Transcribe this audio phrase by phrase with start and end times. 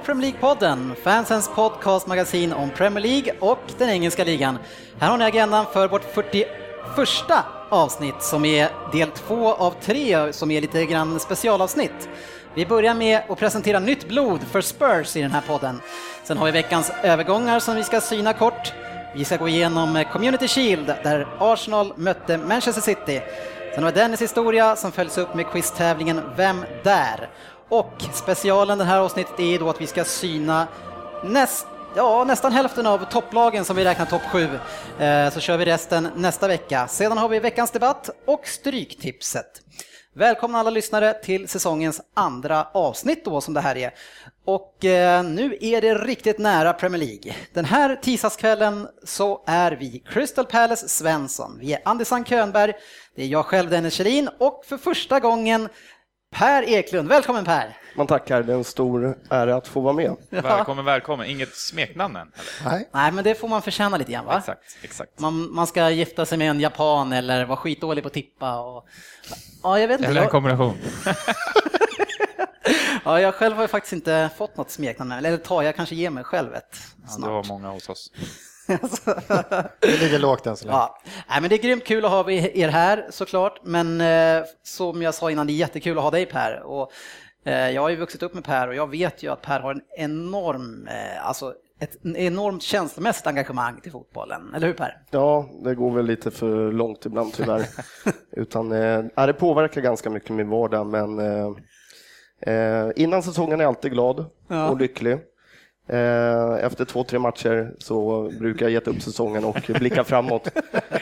[0.00, 4.58] Här Premier League-podden, fansens podcastmagasin om Premier League och den engelska ligan.
[4.98, 6.48] Här har ni agendan för vårt 41
[7.70, 12.08] avsnitt som är del två av tre som är lite grann specialavsnitt.
[12.54, 15.80] Vi börjar med att presentera nytt blod för Spurs i den här podden.
[16.24, 18.72] Sen har vi veckans övergångar som vi ska syna kort.
[19.14, 23.20] Vi ska gå igenom Community Shield där Arsenal mötte Manchester City.
[23.74, 27.28] Sen har vi Dennis historia som följs upp med quiztävlingen Vem där?
[27.70, 30.68] Och specialen det här avsnittet är då att vi ska syna
[31.24, 34.48] näst, ja, nästan hälften av topplagen som vi räknar topp sju.
[35.04, 36.88] Eh, så kör vi resten nästa vecka.
[36.88, 39.62] Sedan har vi veckans debatt och Stryktipset.
[40.14, 43.94] Välkomna alla lyssnare till säsongens andra avsnitt då som det här är.
[44.44, 47.34] Och eh, nu är det riktigt nära Premier League.
[47.52, 52.72] Den här tisdagskvällen så är vi Crystal Palace Svensson, vi är Andersson Könberg,
[53.14, 55.68] det är jag själv Dennis Kjellin och för första gången
[56.30, 57.76] Per Eklund, välkommen Per!
[57.94, 60.16] Man tackar, det är en stor ära att få vara med.
[60.30, 61.26] Välkommen, välkommen.
[61.26, 62.32] Inget smeknamn än?
[62.32, 62.70] Eller?
[62.70, 62.88] Nej.
[62.92, 64.38] Nej, men det får man förtjäna lite grann va?
[64.38, 65.20] Exakt, exakt.
[65.20, 68.86] Man, man ska gifta sig med en japan eller vara skitdålig på att tippa och...
[69.62, 70.10] Ja, jag vet inte.
[70.10, 70.78] Eller en kombination.
[73.04, 76.10] ja, jag själv har ju faktiskt inte fått något smeknamn, eller tar jag kanske ge
[76.10, 77.28] mig själv ett Ja, snart.
[77.28, 78.12] du har många hos oss.
[79.80, 80.76] Det ligger lågt än så länge.
[80.78, 85.02] Ja, Nej, men det är grymt kul att ha er här såklart, men eh, som
[85.02, 86.62] jag sa innan, det är jättekul att ha dig Per.
[86.62, 86.92] Och,
[87.44, 89.70] eh, jag har ju vuxit upp med Per och jag vet ju att Per har
[89.74, 95.02] en enorm, eh, alltså ett enormt känslomässigt engagemang till fotbollen, eller hur Per?
[95.10, 97.66] Ja, det går väl lite för långt ibland tyvärr.
[98.36, 103.68] Utan, eh, det påverkar ganska mycket min vardag, men eh, eh, innan säsongen är jag
[103.68, 104.68] alltid glad Ja.
[104.70, 105.18] och lycklig.
[105.92, 110.48] Eh, Efter två, tre matcher så brukar jag geta upp säsongen och blicka framåt.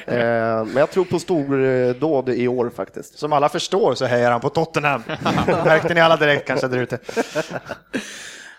[0.06, 3.18] Eh, Men jag tror på stor eh, dåd i år faktiskt.
[3.18, 5.02] Som alla förstår så hejar han på Tottenham.
[5.46, 6.98] Märkte ni alla direkt kanske där ute.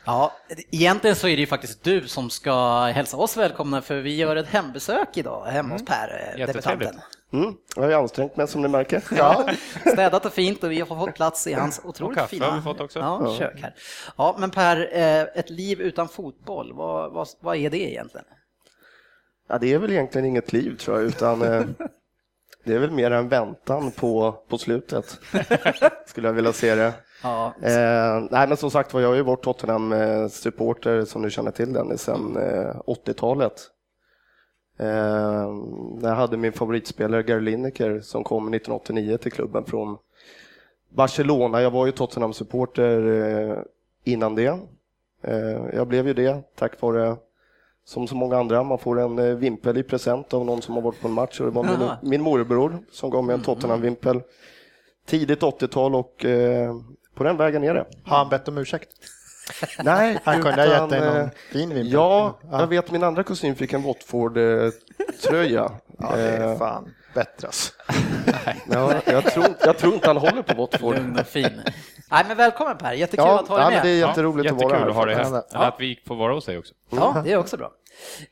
[0.09, 0.31] Ja,
[0.71, 4.35] egentligen så är det ju faktiskt du som ska hälsa oss välkomna för vi gör
[4.35, 6.89] ett hembesök idag hemma hos Per, eh, Jättetrevligt.
[6.91, 7.01] debutanten.
[7.33, 9.03] Mm, jag har ju ansträngt mig som ni märker.
[9.17, 9.49] Ja,
[9.93, 12.61] städat och fint och vi har fått plats i hans otroligt kaffe fina har vi
[12.61, 12.99] fått också.
[12.99, 13.73] Ja, kök här.
[14.17, 18.25] Ja, men Per, eh, ett liv utan fotboll, vad, vad, vad är det egentligen?
[19.49, 21.63] Ja, det är väl egentligen inget liv tror jag, utan eh,
[22.65, 25.19] det är väl mer en väntan på, på slutet,
[26.05, 26.93] skulle jag vilja se det.
[27.23, 31.51] Ja, Eh, nej, men som sagt var, jag har ju varit Tottenham-supporter som du känner
[31.51, 33.53] till Dennis, sedan eh, 80-talet.
[34.79, 35.49] Eh,
[36.01, 39.97] jag hade min favoritspelare Gary Lineker som kom 1989 till klubben från
[40.89, 41.61] Barcelona.
[41.61, 43.57] Jag var ju Tottenham-supporter eh,
[44.03, 44.59] innan det.
[45.23, 47.15] Eh, jag blev ju det tack vare
[47.85, 50.81] som så många andra, man får en eh, vimpel i present av någon som har
[50.81, 54.21] varit på en match och det var min, min morbror som gav mig en Tottenham-vimpel
[55.05, 56.75] tidigt 80-tal och eh,
[57.19, 57.85] på den vägen är det.
[58.05, 58.89] Har han bett om ursäkt?
[59.83, 61.91] Nej, Han kunde ha gett dig någon eh, fin vimpel.
[61.93, 65.71] Ja, jag vet min andra kusin fick en Watford-tröja.
[66.01, 67.73] Ja, det är fan bättre alltså.
[68.71, 70.95] ja, jag, tror, jag tror inte han håller på Watford.
[70.95, 71.61] lugn och fin.
[72.11, 73.85] Nej, men välkommen Per, jättekul Ja, att ha ja, dig med.
[73.85, 74.89] det är Ja, jätteroligt att vara jättekul här.
[74.89, 75.25] att ha dig här.
[75.25, 76.73] Eller att vi får vara hos dig också.
[76.89, 77.71] Ja, det är också bra.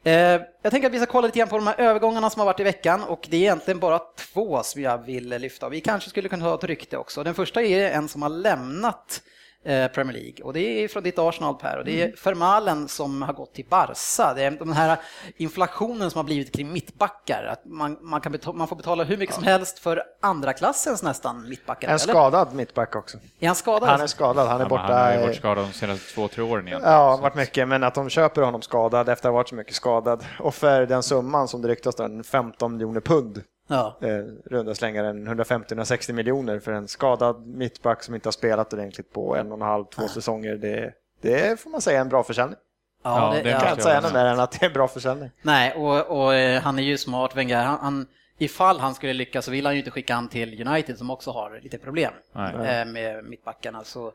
[0.04, 2.46] Eh, jag tänker att vi ska kolla lite grann på de här övergångarna som har
[2.46, 5.70] varit i veckan och det är egentligen bara två som jag vill lyfta.
[5.70, 7.24] Vi kanske skulle kunna ha ett rykte också.
[7.24, 9.22] Den första är en som har lämnat
[9.64, 13.34] Premier League och det är från ditt Arsenal Per och det är Vermaelen som har
[13.34, 14.34] gått till Barca.
[14.34, 14.98] Det är den här
[15.38, 17.44] inflationen som har blivit kring mittbackar.
[17.44, 21.04] Att man, man, kan betala, man får betala hur mycket som helst för andra klassens
[21.04, 21.88] nästan mittbackar.
[21.88, 22.14] En eller?
[22.14, 23.18] skadad mittback också.
[23.40, 23.90] Är han skadad?
[23.90, 24.82] Han är skadad, han är Ja, borta.
[24.84, 26.82] han har ju varit skadad de senaste två, tre åren igen.
[26.84, 29.76] Ja, varit mycket, men att de köper honom skadad efter att ha varit så mycket
[29.76, 30.26] skadad.
[30.40, 33.98] Och för den summan som det ryktas en 15 miljoner pund, Ja.
[34.02, 34.10] eh,
[34.46, 39.36] runda slängar en 150-160 miljoner för en skadad mittback som inte har spelat ordentligt på
[39.36, 40.56] en och en halv, två säsonger.
[40.56, 42.58] Det, det får man säga är en bra försäljning.
[43.04, 44.74] Ja, Ja, det Jag Ja, kan inte säga något mer än att det är en
[44.74, 45.32] bra försäljning.
[45.42, 47.64] Nej, och, och eh, han är ju smart, Wenger.
[47.64, 50.98] Han, han, ifall han skulle lyckas så vill han ju inte skicka han till United
[50.98, 52.80] som också har lite problem Nej.
[52.80, 53.84] eh, med mittbackarna.
[53.84, 54.12] Så.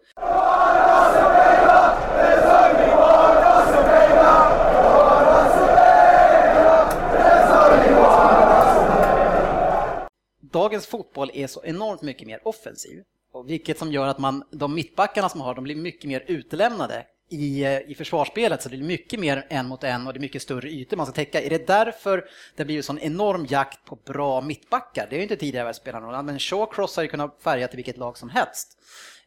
[10.73, 13.03] Dagens fotboll är så enormt mycket mer offensiv.
[13.33, 16.25] och vilket som gör att man, de mittbackarna som man har, de blir mycket mer
[16.27, 20.19] utelämnade i, eh, i försvarsspelet, så det blir mycket mer en mot en och det
[20.19, 21.43] är mycket större ytor man ska täcka.
[21.43, 22.25] Är det därför
[22.57, 25.07] det blir en sån enorm jakt på bra mittbackar?
[25.11, 27.97] Det är ju inte tidigare varit spelarna, men Shawcross har ju kunnat färga till vilket
[27.97, 28.79] lag som helst.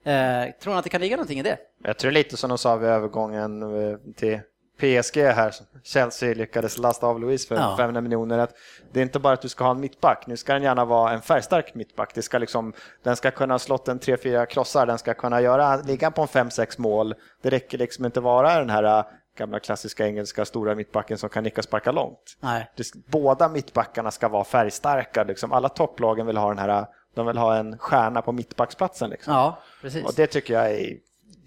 [0.03, 1.57] Eh, tror ni att det kan ligga någonting i det?
[1.83, 4.39] Jag tror lite som de sa vid övergången eh, till
[4.79, 7.75] PSG här, Chelsea lyckades lasta av Louise för Ja.
[7.77, 8.37] 500 miljoner.
[8.39, 8.53] Att
[8.91, 11.11] det är inte bara att du ska ha en mittback, nu ska den gärna vara
[11.11, 12.11] en färgstark mittback.
[12.13, 12.73] Det ska liksom,
[13.03, 16.81] den ska kunna slått en 3-4 krossar, den ska kunna göra, ligga på en 5-6
[16.81, 17.15] mål.
[17.41, 19.05] Det räcker liksom inte vara den här äh,
[19.37, 22.37] gamla klassiska engelska stora mittbacken som kan nicka och sparka långt.
[22.39, 22.71] Nej.
[23.07, 25.23] Båda mittbackarna ska vara färgstarka.
[25.23, 25.51] Liksom.
[25.53, 26.85] Alla topplagen vill ha den här,
[27.15, 29.09] de vill ha en stjärna på mittbacksplatsen.
[29.09, 29.33] Liksom.
[29.33, 30.05] Ja, precis.
[30.05, 30.93] Och det tycker jag är,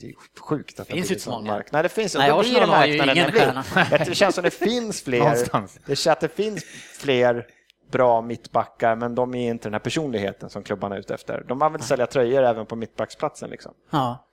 [0.00, 1.52] det är sjukt att det Finns inte så många.
[1.52, 3.64] mark- Nej, det finns Nej, det Arsenal har ju marknaden ingen stjärna.
[4.06, 5.30] Det känns som det finns fler.
[5.86, 6.64] Det känns att det finns
[6.98, 7.46] fler
[7.90, 11.44] bra mittbackar, men de är inte den här personligheten som klubbarna är ute efter.
[11.48, 13.50] De vill sälja tröjor även på mittbacksplatsen.
[13.50, 13.72] Liksom.
[13.90, 14.28] Ja.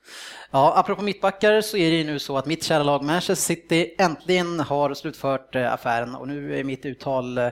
[0.52, 3.96] ja, apropå mittbackar så är det ju nu så att mitt kära lag Manchester City
[3.98, 7.50] äntligen har slutfört eh, affären och nu är mitt uttal eh,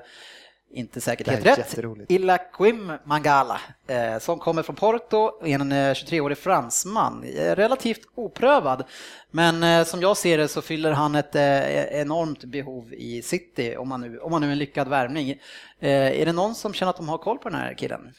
[0.74, 1.78] inte säkert helt rätt.
[2.10, 8.84] Ilaquim Mangala eh, som kommer från Porto, en eh, 23-årig fransman, eh, relativt oprövad.
[9.32, 13.76] Men eh, som jag ser det så fyller han ett eh, enormt behov i City
[13.78, 15.30] om man nu, om man nu är en lyckad värvning.
[15.80, 18.14] Eh, är det någon som känner att de har koll på den här killen?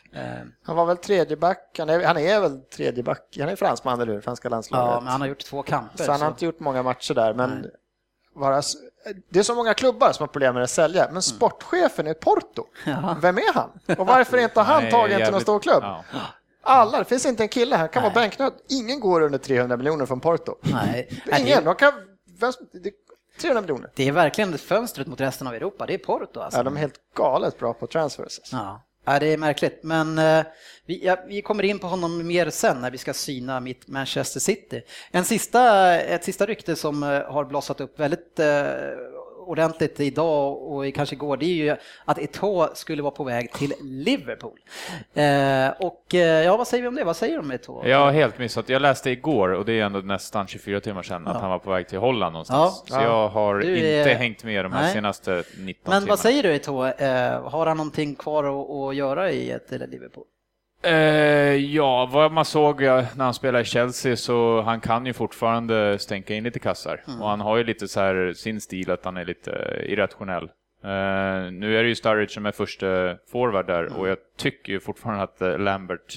[0.63, 4.01] Han var väl tredje back, han är, han är väl tredje back, han är fransman
[4.01, 4.91] eller hur, franska landslaget.
[4.95, 6.05] ja, men han har gjort två kamper.
[6.05, 7.67] så han har så- inte gjort många matcher där, men
[8.35, 8.63] vara,
[9.31, 12.67] det är så många klubbar som har problem med att sälja, men sportchefen är Porto.
[13.21, 13.71] Vem är han?
[13.99, 15.83] Och varför är inte han tagen till någon stor klubb?
[15.83, 16.05] Ja.
[16.67, 18.23] Alla, det finns inte en kille här, kan vara Nej.
[18.23, 18.53] bänknödd.
[18.69, 20.55] Ingen går under 300 miljoner från Porto.
[20.61, 21.23] Nej.
[21.39, 21.93] Ingen, de kan,
[22.39, 22.91] vem, som- det,
[23.41, 23.91] 300 miljoner.
[23.95, 26.59] det är verkligen fönstret mot resten av Europa, det är Porto alltså.
[26.59, 28.41] Ja, de är helt galet bra på transfers.
[28.53, 29.83] Ja, ja det är märkligt.
[29.83, 30.45] Men eh,
[30.87, 34.41] vi, ja, vi kommer in på honom mer sen när vi ska syna mitt Manchester
[34.41, 34.83] City.
[35.11, 38.47] En sista, ett sista rykte som eh, har blossat upp väldigt eh,
[39.49, 43.73] ordentligt idag och kanske igår, det är ju att Eto'o skulle vara på väg till
[43.83, 44.59] Liverpool.
[45.15, 47.05] Eh, och eh, ja, vad säger vi om det?
[47.05, 47.87] Vad säger du om Eto'o?
[47.89, 48.69] Jag har helt missat.
[48.69, 51.71] Jag läste igår, och det är ändå nästan 24 timmar sedan, att han var på
[51.71, 52.85] väg till Holland någonstans.
[52.89, 52.95] Ja.
[52.97, 54.93] Så jag har Du inte är- hängt med de här Nej.
[54.93, 56.07] senaste 19 Men timmarna.
[56.09, 57.03] vad säger du Eto'o?
[57.03, 60.25] Eh, har han någonting kvar att, att göra i ett Liverpool?
[60.85, 65.99] Eh, ja, vad man såg när han spelade i Chelsea så han kan ju fortfarande
[65.99, 67.05] stänka in lite kassar.
[67.09, 67.23] Mm.
[67.23, 69.51] Och han har ju lite så här sin stil att han är lite
[69.89, 70.45] irrationell.
[70.85, 72.87] Eh, nu är det ju Sturridge som är första
[73.33, 73.99] forward där Mm.
[73.99, 76.15] och jag tycker ju fortfarande att eh, Lambert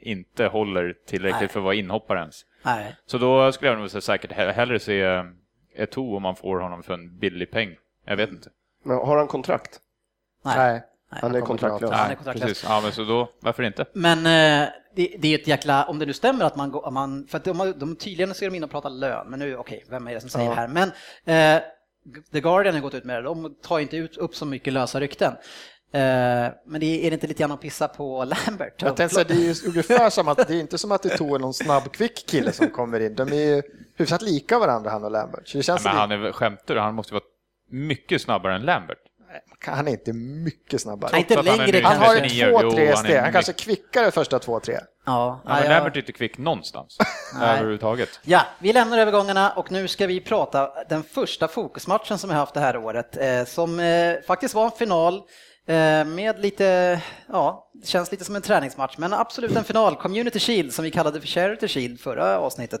[0.00, 1.48] inte håller tillräckligt Nej.
[1.48, 2.40] för att vara inhoppare ens.
[2.64, 2.96] Nej.
[3.06, 5.02] Så då skulle jag nog säga säkert he- hellre se
[5.76, 7.76] Eto'o om man får honom för en billig peng.
[8.06, 8.48] Jag vet inte.
[8.84, 9.80] Men har han kontrakt?
[10.44, 10.56] Nej.
[10.56, 10.82] Nej.
[11.20, 11.90] Han är kontraktlös.
[11.90, 12.48] Ja, han är Nej, kontraktlös.
[12.48, 12.64] precis.
[12.68, 13.84] Ja, men så då, varför inte?
[13.92, 16.94] Men eh, det, det är ett jäkla, om det nu stämmer att man, går- om
[16.94, 19.84] man för att de, de tydligen ska de in och prata lön, men nu, okej,
[19.90, 20.68] vem är det som säger det här?
[20.68, 20.88] Men
[21.24, 21.62] eh,
[22.32, 25.00] The Guardian har gått ut med det, de tar inte ut upp så mycket lösa
[25.00, 25.32] rykten.
[25.92, 26.00] Eh,
[26.66, 28.82] men det är, det inte lite grann att pissa på Lambert?
[28.82, 31.08] Jag tänkte säga, det är ju ungefär som att det är inte som att det
[31.08, 33.14] tog någon snabb, kvick kille som kommer in.
[33.14, 33.62] De är ju
[33.96, 35.48] hyfsat lika varandra, han och Lambert.
[35.48, 36.80] Så det känns men som han är väl skämtar du?
[36.80, 37.24] Han måste vara
[37.70, 38.98] mycket snabbare än Lambert.
[39.66, 41.10] Han är inte mycket snabbare.
[41.12, 41.80] Nej, inte längre.
[41.84, 43.16] Han har 39, två, tre steg.
[43.16, 44.78] Han kanske kvickare första två, tre.
[45.06, 45.68] Ja, Ja, men.
[45.68, 46.98] Lambert är inte kvick någonstans
[47.42, 48.20] överhuvudtaget.
[48.22, 52.54] Ja, vi lämnar övergångarna och nu ska vi prata den första fokusmatchen som vi haft
[52.54, 55.14] det här året, eh, som eh, faktiskt var en final
[55.66, 59.96] eh, med lite, ja, det känns lite som en träningsmatch, men absolut en final.
[59.96, 62.80] Community Shield som vi kallade för Charity Shield förra avsnittet.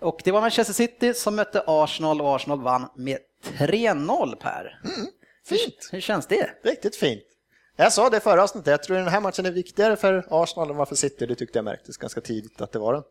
[0.00, 3.18] Och det var Manchester City som mötte Arsenal och Arsenal vann med
[3.58, 4.80] 3-0 Per.
[5.48, 5.88] Fint.
[5.92, 6.50] Hur känns det?
[6.64, 7.22] Riktigt fint.
[7.76, 10.76] Jag sa det förra avsnittet, jag tror den här matchen är viktigare för Arsenal än
[10.76, 11.26] vad för City.
[11.26, 13.02] Det tyckte jag märktes ganska tidigt att det var den.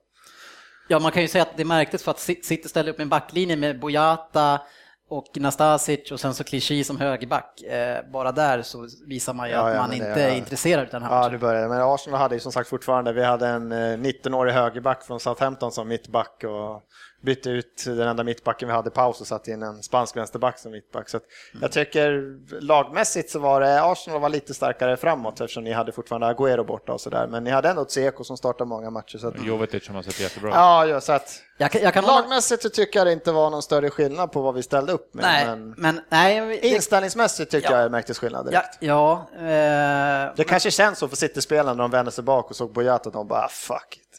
[0.88, 3.56] Ja, man kan ju säga att det märktes för att City ställde upp en backlinje
[3.56, 4.62] med Boyata
[5.10, 7.62] och Nastasic och sen så Clichy som högerback.
[7.62, 10.16] Eh, bara där så visar man ju Ja, att ja, man det- inte ja.
[10.18, 11.32] är intresserad av den här Ja, matchen.
[11.32, 11.68] det började.
[11.68, 15.72] Men Arsenal hade ju som sagt fortfarande, vi hade en eh, 19-årig högerback från Southampton
[15.72, 16.82] som mittback och
[17.22, 20.60] bytte ut den enda mittbacken vi hade i paus och satte in en spansk vänsterback
[20.60, 21.10] som mittback.
[21.10, 21.62] Så att Mm.
[21.62, 22.22] jag tycker
[22.62, 26.94] lagmässigt så var det, Arsenal var lite starkare framåt eftersom ni hade fortfarande Agüero borta
[26.94, 27.28] och sådär.
[27.28, 29.18] Men ni hade ändå Tseko som startade många matcher.
[29.18, 32.04] Så att, Jovetic som har sett jättebra ja, ja, så att Jag kan, jag kan
[32.06, 35.14] lagmässigt så tycker jag det inte var någon större skillnad på vad vi ställde upp
[35.14, 35.24] med.
[35.24, 36.40] Nej, Men men nej.
[36.62, 37.76] Det, inställningsmässigt tycker Ja.
[37.78, 38.78] jag det märktes skillnad direkt.
[38.80, 42.56] ja, ja eh, Det kanske känns så för City-spelarna när de vände sig bak och
[42.56, 44.17] såg Boyata att de bara "Ah, fuck it.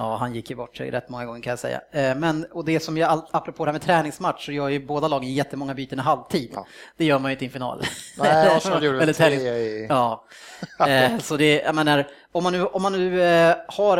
[0.00, 1.80] Ja, han gick ju bort sig rätt många gånger kan jag säga.
[1.90, 5.08] Eh, Men, och det som jag, apropå det här med träningsmatch, så gör ju båda
[5.08, 6.50] lagen jättemånga byten i halvtid.
[6.54, 6.66] Ja.
[6.96, 7.82] Det gör man ju inte i en final.
[8.18, 10.24] Nej, Arsenal gjorde tre i- Ja,
[10.88, 13.98] Eh, så det, jag menar, om man nu, om man nu eh, har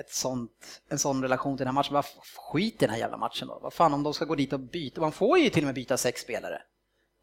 [0.00, 0.50] ett sånt,
[0.90, 2.04] en sån relation till den här matchen, vad
[2.52, 3.58] skit i den här jävla matchen då?
[3.62, 5.00] Vad fan om de ska gå dit och byta?
[5.00, 6.58] Man får ju till och med byta sex spelare.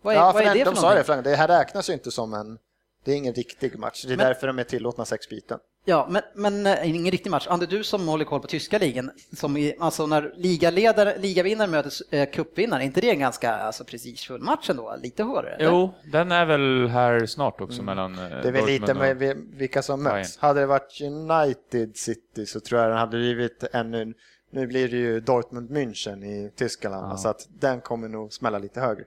[0.01, 0.98] Vad är, Ja, vad för är det de för sa någonting?
[0.98, 2.58] det, Frank, det här räknas ju inte som en...
[3.06, 4.04] Det är ingen riktig match.
[4.08, 5.60] Det är Men- därför de är tillåtna sex byten.
[5.88, 7.48] Ja, men, men eh, ingen riktig match.
[7.50, 11.92] Ander, du som håller koll på tyska ligan, som i, alltså när ligaledare, ligavinnare möter
[12.12, 14.96] eh, cupvinnare, är inte det en ganska alltså, prestigefull match ändå?
[15.01, 15.56] Lite hårdare?
[15.56, 15.65] eller?
[15.72, 18.42] Jo, den är väl här snart också mellan eh, Mm.
[18.42, 19.22] Det är väl lite med och...
[19.22, 20.38] vi- vilka som möts.
[20.38, 24.13] Hade det varit United City så tror jag den hade blivit ännu...
[24.51, 28.80] Nu blir det ju Dortmund München i Tyskland, så att den kommer nog smälla lite
[28.82, 29.04] högre.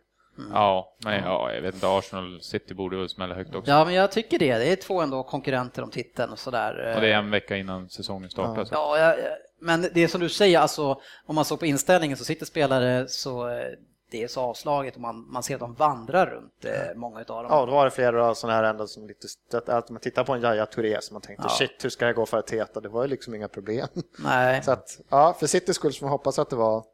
[0.53, 3.71] Ja, men ja, jag vet inte, Arsenal City borde väl smälla högt också.
[3.71, 4.59] Ja, men jag tycker det.
[4.59, 6.95] Det är två ändå konkurrenter om titeln och sådär.
[6.95, 8.65] Och det är en vecka innan säsongen startar.
[8.65, 8.75] så.
[8.75, 9.17] Ja, jag,
[9.61, 13.09] men det är som du säger, alltså, om man såg på inställningen så sitter spelare
[13.09, 13.67] så eh,
[14.11, 17.43] det är så avslaget och man, man ser att de vandrar runt eh, många utav
[17.43, 17.53] dem.
[17.53, 19.69] Ja, då var det flera sådana här ändå som lite stött.
[19.69, 21.55] Att man tittar på en Yahya Touré som man tänkte Ja.
[21.59, 22.81] shit, hur ska jag gå för att Teta?
[22.81, 23.89] Det var ju liksom inga problem.
[24.19, 24.63] Nej.
[24.65, 26.85] Så att, ja, för Citys skull får man hoppas att det var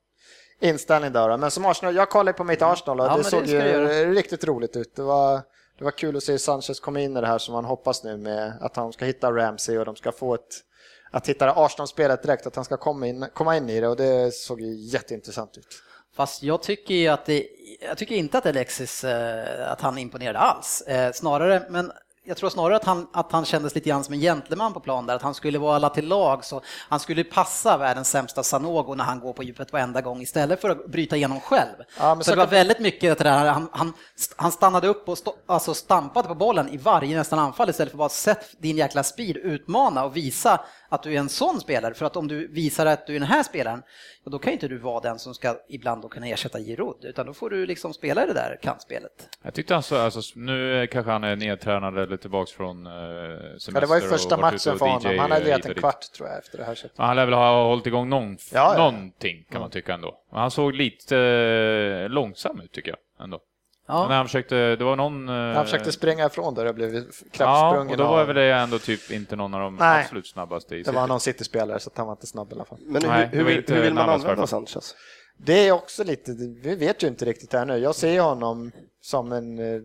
[0.60, 1.28] inställning där.
[1.28, 1.36] då.
[1.36, 3.94] Men som Arsenal, jag kollade på mitt Arsenal och Ja, det det såg göra.
[3.98, 4.96] ju riktigt roligt ut.
[4.96, 5.40] Det var,
[5.78, 8.16] det var kul att se Sanchez komma in i det här som man hoppas nu
[8.16, 10.40] med att han ska hitta Ramsey och de ska få ett
[11.10, 14.34] att hitta Arsenal-spelet direkt, att han ska komma in, komma in i det och det
[14.34, 15.66] såg ju jätteintressant ut.
[16.16, 17.46] Fast jag tycker ju att det,
[17.80, 20.80] jag tycker inte att Alexis, eh, att han imponerade alls.
[20.82, 21.92] Eh, snarare, men
[22.26, 25.06] jag tror snarare att han, att han kändes lite grann som en gentleman på plan
[25.06, 28.94] där, att han skulle vara alla till lag, så han skulle passa världens sämsta Sanogo
[28.94, 31.76] när han går på djupet varenda gång istället för att bryta igenom själv.
[31.98, 33.92] Ja, så så det var väldigt mycket det där, han, han,
[34.36, 37.96] han stannade upp och stå, alltså stampade på bollen i varje nästan anfall istället för
[37.96, 40.60] att bara sätt din jäkla speed, utmana och visa
[40.94, 41.94] att du är en sån spelare.
[41.94, 43.82] För att om du visar att du är den här spelaren,
[44.24, 47.32] då kan inte du vara den som ska ibland då kunna ersätta Giroud, utan då
[47.34, 49.28] får du liksom spela det där kantspelet.
[49.42, 53.72] Jag tyckte han så, alltså, nu kanske han är nedtränad eller tillbaks från eh, semester.
[53.74, 55.18] Ja, det var ju första matchen för honom.
[55.18, 55.78] Han har legat en dit.
[55.78, 56.98] kvart tror jag efter det här sättet.
[56.98, 58.78] Han lär väl ha hållit igång någon, Ja, ja.
[58.78, 60.18] någonting kan man tycka ändå.
[60.30, 63.40] Men han såg lite eh, långsam ut tycker jag ändå.
[63.86, 64.08] Ja.
[64.08, 65.28] När han försökte, det var någon...
[65.28, 68.36] eh, Han försökte springa ifrån där och blev Ja, klappsprungen och då var av- väl
[68.36, 70.02] det ändå typ inte någon av de Nej.
[70.02, 72.78] absolut snabbaste i Det var någon City-spelare så han var inte snabb i alla fall.
[72.82, 74.46] Men Nej, det hur, var hur, hur vill man använda fördel.
[74.48, 74.94] Sanchez?
[75.36, 77.76] Det är också lite, vi vet ju inte riktigt här nu.
[77.78, 79.80] Jag ser honom som en eh,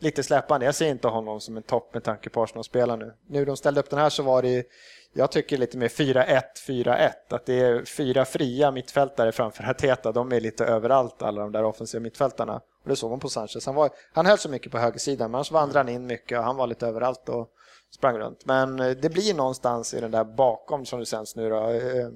[0.00, 0.66] lite släpande.
[0.66, 3.14] Jag ser inte honom som en topp med tanke på Arsenal-spelare nu.
[3.28, 4.66] Nu de ställde upp den här så var det,
[5.12, 7.10] jag tycker lite mer 4-1, 4-1.
[7.30, 10.12] Att det är fyra fria mittfältare framför Arteta.
[10.12, 12.60] De är lite överallt alla de där offensiva mittfältarna.
[12.84, 13.66] Och det såg man på Sanchez.
[13.66, 16.44] Han, var, han höll så mycket på högersidan men annars vandrade han in mycket och
[16.44, 17.48] han var lite överallt och
[17.94, 18.46] sprang runt.
[18.46, 21.70] Men eh, det blir någonstans i den där bakom som det känns nu då.
[21.70, 22.08] Eh,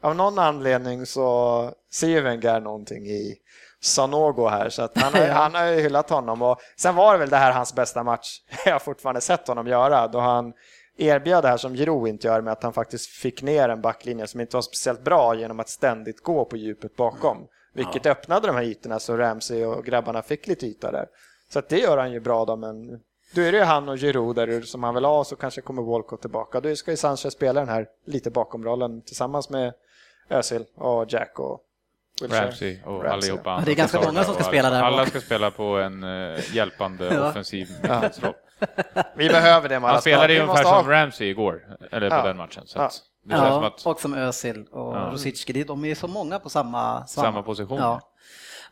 [0.00, 3.38] av någon anledning så ser Wenger någonting i
[3.80, 6.42] Sanogo här, så att han, har, han har ju hyllat honom.
[6.42, 10.08] Och sen var det väl det här hans bästa match jag fortfarande sett honom göra,
[10.08, 10.52] då han
[10.96, 14.26] erbjöd det här som Giroud inte gör med att han faktiskt fick ner en backlinje
[14.26, 17.46] som inte var speciellt bra genom att ständigt gå på djupet bakom.
[17.76, 21.06] Vilket öppnade de här ytorna så Ramsey och grabbarna fick lite yta där.
[21.52, 23.00] Så att det gör han ju bra då, men
[23.34, 25.82] då är det ju han och Giroud där som han vill ha, så kanske kommer
[25.82, 26.60] Walcott tillbaka.
[26.60, 29.72] Då ska ju Sanchez spela den här lite bakomrollen tillsammans med
[30.28, 31.60] Özil och Jack och
[32.22, 32.44] Wilshere.
[32.46, 33.10] Ramsey och Ramsey.
[33.10, 33.50] allihopa.
[33.50, 36.04] Ja, det är ganska många som ska och spela där Alla ska spela på en
[36.04, 37.28] uh, hjälpande Ja.
[37.30, 38.34] offensiv mittfältsroll.
[39.16, 39.78] Vi behöver det.
[39.78, 42.22] Han spelade ju ungefär som ha- Ramsey igår, eller på Ja.
[42.22, 42.62] den matchen.
[42.66, 42.90] Så Ja.
[43.28, 45.08] Det Ja, att och som Özil och Ja.
[45.12, 47.78] Rosicki, de är så många på samma, Samma position.
[47.78, 48.00] Ja.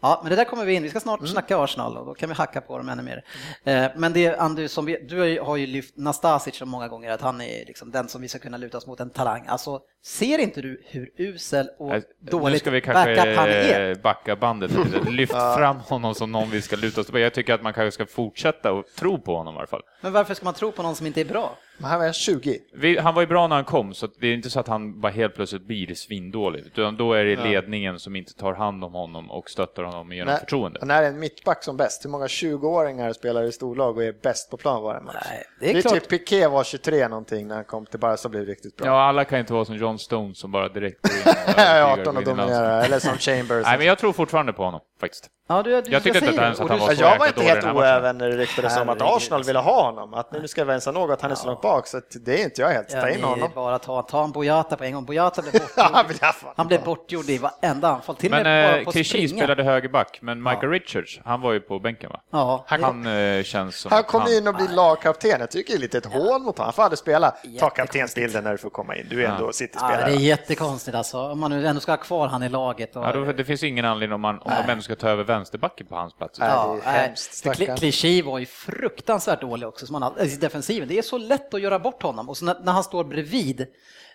[0.00, 0.82] ja, men det där kommer vi in.
[0.82, 1.32] Vi ska snart Mm.
[1.32, 3.24] snacka Arsenal och då kan vi hacka på dem ännu mer.
[3.64, 7.10] Eh, Men det, Andy, som vi, du har ju- ju lyft Nastasic så många gånger
[7.10, 9.44] att han är liksom den som vi ska kunna luta oss mot, en talang.
[9.48, 13.52] Alltså, ser inte du hur usel och Nej, Nu dåligt ska vi backup han kanske
[13.52, 13.90] är?
[13.90, 14.98] eh, backa bandet lite.
[15.10, 17.18] Lyft fram honom som någon vi ska luta oss på.
[17.18, 19.82] Jag tycker att man kanske ska fortsätta och tro på honom i alla fall.
[20.00, 21.56] Men varför ska man tro på någon som inte är bra?
[21.78, 22.58] Men han var 20.
[22.74, 25.00] Vi, han var ju bra när han kom, så det är inte så att han
[25.00, 26.64] bara helt plötsligt blir svindålig.
[26.66, 30.32] Utan då är det ledningen som inte tar hand om honom och stöttar honom genom
[30.32, 30.80] När, förtroende.
[30.82, 32.04] när är en mittback som bäst?
[32.04, 35.16] Hur många 20-åringar spelar i storlag och är bäst på plan varje match?
[35.30, 35.94] Nej, det det är, är klart.
[35.94, 38.86] typ Piqué var 23 någonting när han kom till Barca och blev riktigt bra.
[38.86, 41.62] Ja, alla kan inte vara som John Stones som bara direkt går in och Ja,
[41.64, 43.64] övertygar 18 och dominerar, eller som Chambers.
[43.66, 45.28] Nej, men jag tror fortfarande på honom faktiskt.
[45.46, 47.64] Ja, du, du, Jag tyckte inte ens att han var så jag var inte helt
[47.64, 49.02] oäven när det ryktades om att.
[49.02, 50.14] Arsenal ville ha honom.
[50.14, 51.86] Att nu ska vänsa något, han är så långt bak.
[51.86, 52.92] Så det är inte jag helt.
[52.92, 53.50] Ja, Ta in honom.
[53.54, 55.04] bara ta, ta en Boyata på en gång.
[55.04, 56.52] Boyata blev Ja, bortgjord.
[56.56, 59.28] Han blev bortgjord i varenda anfall, till Men med eh, på springa.
[59.28, 62.20] spelade högerback, men Michael Richards, han var ju på bänken va?
[62.30, 65.40] Ja, Han eh, känns som Han att kom in och blev lagkapten.
[65.40, 66.64] Jag tycker det är lite ett hån mot honom.
[66.66, 67.34] Han får aldrig spela.
[67.60, 69.06] Ta kaptensbilden när du får komma in.
[69.10, 70.06] Du är ändå ja, City-spelare.
[70.06, 71.18] det är jättekonstigt alltså.
[71.18, 72.96] Om man nu ändå ska ha kvar han i laget.
[72.96, 75.24] Och, Ja, då, det finns ingen anledning om, man, om de ändå ska ta över
[75.34, 76.38] vänsterbacken på hans plats.
[76.38, 77.76] Ja, det är hemskt, stackarn.
[77.76, 80.88] Clichy var ju fruktansvärt dålig också, som han, hade- alltså, i defensiven.
[80.88, 82.28] Det är så lätt att göra bort honom.
[82.28, 83.66] Och så när, när han står bredvid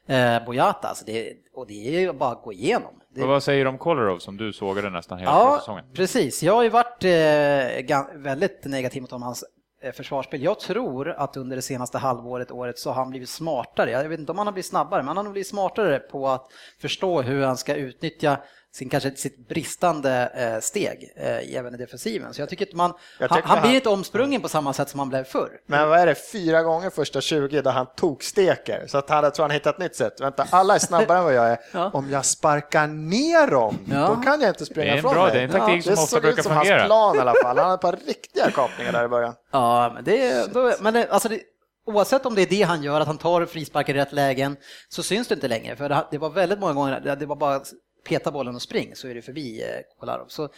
[0.07, 3.01] eh, Boyata, alltså det, och det är ju bara att gå igenom.
[3.15, 5.85] Det, vad säger du om Kolarov som du sågade nästan hela ja, säsongen?
[5.93, 6.43] precis.
[6.43, 9.43] Jag har ju varit eh, väldigt negativ mot om hans
[9.83, 10.43] eh, försvarsspel.
[10.43, 13.91] Jag tror att under det senaste halvåret, året, så har han blivit smartare.
[13.91, 16.47] Jag vet inte om han har blivit snabbare, men han har blivit smartare på att
[16.81, 18.37] förstå hur han ska utnyttja
[18.75, 22.33] sin, kanske sitt bristande eh, steg eh, även i defensiven.
[22.33, 24.73] Så jag tycker att man, Jag han, tycker han han- blir inte omsprungen på samma
[24.73, 25.49] sätt som han blev förr.
[25.67, 28.83] Men vad är det, fyra gånger första 20 där han toksteker.
[28.87, 30.21] Så att han, jag tror han hittat ett nytt sätt.
[30.21, 31.57] Vänta, alla är snabbare än vad jag är.
[31.73, 31.89] Ja.
[31.93, 34.07] Om jag sparkar ner dem, Ja.
[34.07, 35.93] då kan jag inte Det springa är en ifrån bra, det är en taktik som
[35.95, 36.77] det ofta såg brukar ut som fungera.
[36.77, 37.57] hans plan i alla fall.
[37.57, 39.33] Han hade ett par riktiga kapningar där i början.
[39.51, 41.39] Ja, men det, då, men det, alltså det,
[41.85, 44.57] oavsett om det är det han gör, att han tar frisparkar i rätt lägen,
[44.89, 45.75] så syns det inte längre.
[45.75, 47.61] För det, det var väldigt många gånger, det, det var bara
[48.03, 50.27] peta bollen och spring så är det förbi eh, Kolarov.
[50.27, 50.49] Så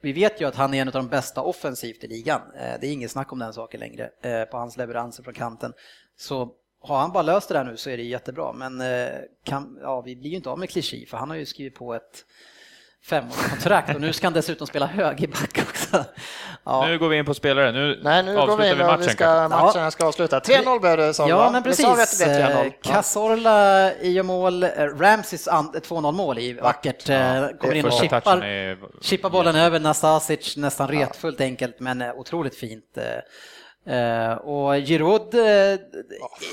[0.00, 2.40] vi vet ju att han är en av de bästa offensivt i ligan.
[2.56, 5.72] Eh, det är inget snack om den saken längre eh, på hans leveranser från kanten.
[6.16, 8.52] Så har han bara löst det där nu så är det jättebra.
[8.52, 8.82] Men
[9.44, 11.94] kan, ja, vi blir ju inte av med Clichy för han har ju skrivit på
[11.94, 12.24] ett
[13.04, 16.04] femårigt kontrakt och nu ska han dessutom spela högerback också.
[16.64, 16.86] Ja.
[16.86, 19.00] Nu går vi in på spelare, nu, Nej, nu går avslutar vi in och matchen.
[19.02, 19.58] vi ska, kanske.
[19.58, 20.38] matchen här ska avsluta.
[20.40, 21.50] 3-0 blev det, sa vi, Ja, va?
[21.50, 21.86] men Vi precis.
[21.86, 22.66] att det blev 3-0.
[22.66, 27.08] Eh, Cazorla gör mål, eh, Ramses an- 2-0 mål i vackert.
[27.08, 28.78] eh, Kommer in och chippar, är...
[29.00, 32.98] chippar bollen över Nastasic nästan retfullt enkelt men eh, otroligt fint.
[33.88, 35.40] Eh, Och Giroud, eh,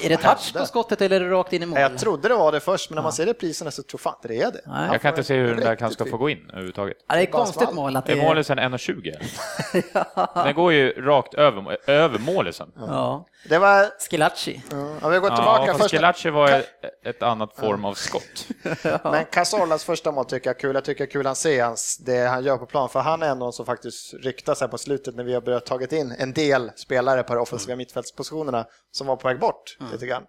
[0.04, 1.80] är det touch på skottet eller är det rakt in i mål?
[1.80, 4.28] Jag trodde det var det först, men när man ser repriserna så tror fan inte
[4.28, 4.62] det är det.
[4.66, 4.90] Nej.
[4.92, 6.98] Jag kan inte se hur den där kan ska få gå in överhuvudtaget.
[7.08, 10.34] Ja, det är ett konstigt mål att Är det målet sen 1,20?
[10.44, 12.72] Den går ju rakt över, över målet sen.
[12.78, 14.10] Ja, Det var...
[14.10, 14.62] Skilacci.
[15.02, 15.92] Ja, vi går Ja, tillbaka först.
[15.92, 16.66] Schillaci var ett,
[17.06, 18.48] ett annat form av skott.
[19.04, 20.76] Men Casorlas första mål tycker jag är kul.
[20.76, 23.24] Jag tycker det är kul att se hans, det han gör på plan, för han
[23.24, 26.34] är någon som faktiskt ryktas här på slutet när vi har börjat tagit in en
[26.34, 30.24] del spelare på de offensiva mittfältspositionerna som var på väg bort lite grann.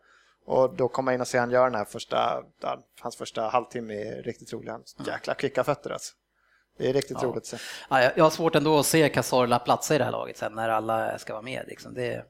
[0.44, 3.42] Och då kommer jag in och se han gör den här första, där, hans första
[3.48, 4.70] halvtimme är riktigt rolig.
[4.70, 6.14] Han jäkla kvicka fötter alltså.
[6.78, 7.56] Det är riktigt roligt att se.
[7.90, 10.68] Ja, jag har svårt ändå att se Cazorla platsa i det här laget sen när
[10.68, 11.64] alla ska vara med.
[11.66, 11.94] Liksom.
[11.94, 12.24] Det,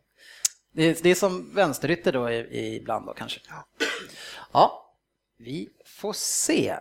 [0.72, 3.40] det, är- det är som vänsterytter då ibland då kanske.
[4.52, 4.92] Ja,
[5.38, 6.76] vi får se.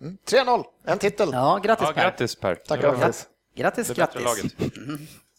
[0.00, 0.18] Mm.
[0.26, 1.28] 3-0, en titel.
[1.32, 2.02] Ja, grattis Ja, Per.
[2.02, 2.54] grattis Per.
[2.54, 2.96] Tackar.
[2.96, 3.28] Grattis.
[3.54, 4.54] Grattis, grattis.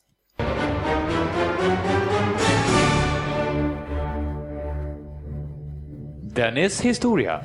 [6.42, 7.40] Dennis historia.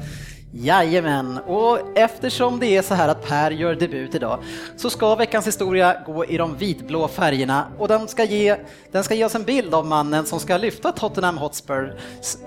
[0.52, 4.38] Jajamän, och eftersom det är så här att Per gör debut idag
[4.76, 8.56] så ska veckans historia gå i de vitblå färgerna och den ska ge,
[8.92, 11.94] den ska ge oss en bild av mannen som ska lyfta Tottenham Hotspur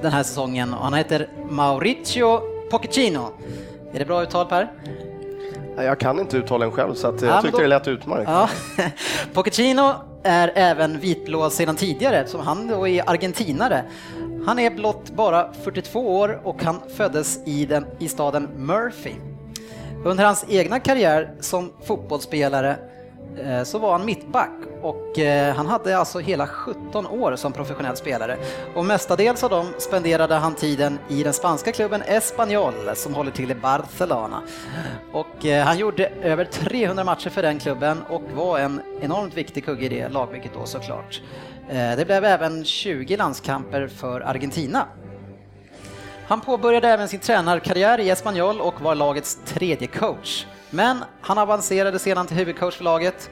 [0.01, 2.39] den här säsongen och han heter Mauricio
[2.71, 3.29] Pochettino.
[3.93, 4.71] Är det bra uttal Per?
[5.77, 8.29] Jag kan inte uttalen själv så att Ja, jag men tyckte då- det lät utmärkt.
[8.31, 8.49] Ja.
[9.33, 13.83] Pochettino är även vitblå sedan tidigare, som han då är argentinare.
[14.49, 19.13] Han är blott bara 42 år och han föddes i, den, i staden Murphy.
[20.05, 22.77] Under hans egna karriär som fotbollsspelare
[23.43, 27.97] eh, så var han mittback och eh, han hade alltså hela 17 år som professionell
[27.97, 28.37] spelare.
[28.75, 33.51] Och mestadels av dem spenderade han tiden i den spanska klubben Espanyol som håller till
[33.51, 34.41] i Barcelona.
[35.11, 39.65] Och eh, han gjorde över 300 matcher för den klubben och var en enormt viktig
[39.65, 41.21] kugge i det lagbygget då såklart.
[41.69, 44.87] Eh, det blev även 20 landskamper för Argentina.
[46.27, 50.45] Han påbörjade även sin tränarkarriär i Espanyol och var lagets tredje coach.
[50.69, 53.29] Men han avancerade sedan till huvudcoach för laget.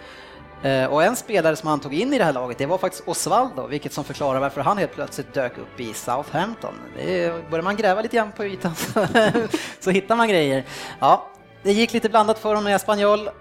[0.64, 3.08] Eh, och en spelare som han tog in i det här laget, det var faktiskt
[3.08, 6.74] Osvaldo, vilket som förklarar varför han helt plötsligt dök upp i Southampton.
[6.98, 9.08] Det är, börjar man gräva lite grann på ytan så,
[9.80, 10.64] så hittar man grejer.
[11.00, 11.30] Ja,
[11.64, 13.28] det gick lite blandat för honom i Espanyol.
[13.28, 13.34] Eh,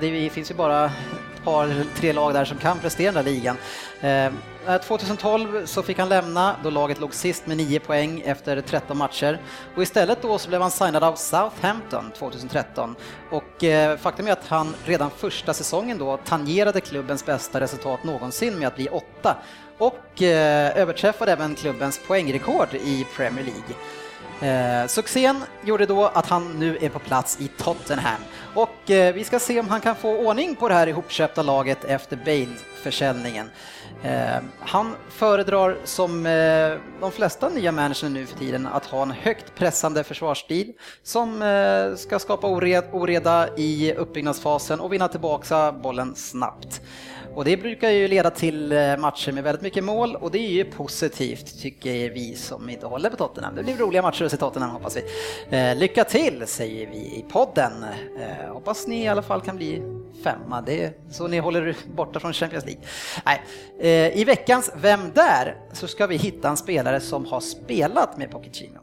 [0.00, 0.90] det finns ju bara
[1.40, 3.56] ett par, tre lag där som kan prestera i den där ligan.
[4.00, 4.32] Eh,
[4.78, 9.40] 2012 så fick han lämna då laget låg sist med 9 poäng efter 13 matcher.
[9.76, 12.94] Och istället då så blev han signad av Southampton 2013
[13.30, 18.58] och eh, faktum är att han redan första säsongen då tangerade klubbens bästa resultat någonsin
[18.58, 19.36] med att bli åtta
[19.80, 23.74] och eh, överträffade även klubbens poängrekord i Premier League.
[24.42, 28.20] Eh, succén gjorde då att han nu är på plats i Tottenham
[28.54, 31.84] och eh, vi ska se om han kan få ordning på det här ihopköpta laget
[31.84, 33.50] efter Bale-försäljningen.
[34.02, 39.10] Eh, han föredrar som eh, de flesta nya managers nu för tiden att ha en
[39.10, 42.46] högt pressande försvarsstil som eh, ska skapa
[42.92, 46.80] oreda i uppbyggnadsfasen och vinna tillbaka bollen snabbt.
[47.34, 50.50] Och det brukar ju leda till eh, matcher med väldigt mycket mål och det är
[50.50, 53.54] ju positivt tycker vi som inte håller på Tottenham.
[53.54, 55.02] Det blir roliga matcher att se Tottenham hoppas vi.
[55.56, 57.72] Eh, lycka till säger vi i podden.
[58.18, 59.82] Eh, hoppas ni i alla fall kan bli
[60.24, 62.82] femma, det är så ni håller borta från Champions League.
[63.24, 64.12] Nej.
[64.14, 65.56] I veckans Vem där?
[65.72, 68.79] så ska vi hitta en spelare som har spelat med Pochettino.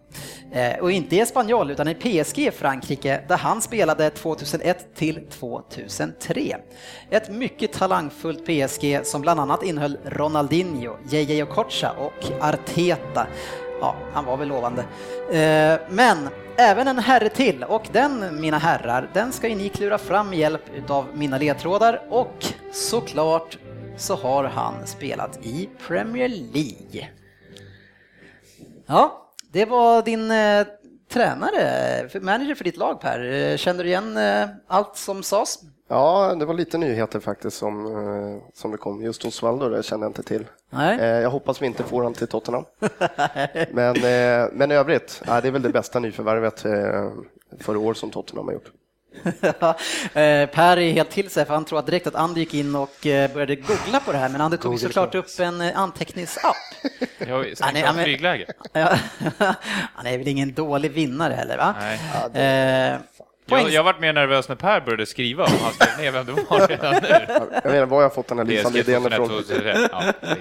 [0.51, 5.27] Eh, och inte i Espanyol utan i PSG i Frankrike där han spelade 2001 till
[5.29, 6.57] 2003.
[7.09, 13.27] Ett mycket talangfullt PSG som bland annat innehöll Ronaldinho, JJ Okocha och Arteta.
[13.81, 14.81] Ja, han var väl lovande.
[15.31, 19.97] Eh, men även en herre till och den, mina herrar, den ska ju ni klura
[19.97, 23.57] fram med hjälp utav mina ledtrådar och såklart
[23.97, 27.09] så har han spelat i Premier League.
[28.85, 29.26] Ja,
[29.57, 30.67] det var din eh,
[31.09, 33.19] tränare, manager för ditt lag Per.
[33.33, 35.59] Eh, Känner du igen eh, allt som sades?
[35.89, 39.01] Ja, det var lite nyheter faktiskt som, eh, som det kom.
[39.03, 40.45] Just Osvaldo, det kände jag inte till.
[40.69, 40.99] Nej.
[40.99, 42.65] Eh, Jag hoppas vi inte får han till Tottenham.
[43.71, 46.59] Men, eh, men i övrigt, det är väl det bästa nyförvärvet
[47.59, 48.71] för år som Tottenham har gjort.
[50.13, 52.75] Eh, per är helt till sig för han tror att direkt att Andy gick in
[52.75, 56.55] och eh, började googla på det här men Andy tog såklart upp en eh, anteckningsapp.
[57.27, 58.45] Ja, ja, av men- flygläge.
[58.73, 58.89] Ja,
[59.95, 61.75] han är väl ingen dålig vinnare heller va?
[62.33, 62.91] Nej.
[62.93, 62.95] Eh,
[63.49, 66.25] Jag, poäng- jag varit mer nervös när Per började skriva och han skrev ner vem
[66.25, 67.07] det var redan nu.
[67.63, 69.27] Jag inte var jag har fått den här lysande idén 2001, ifrån.
[69.43, 69.89] 2003.
[69.91, 70.35] Ja, är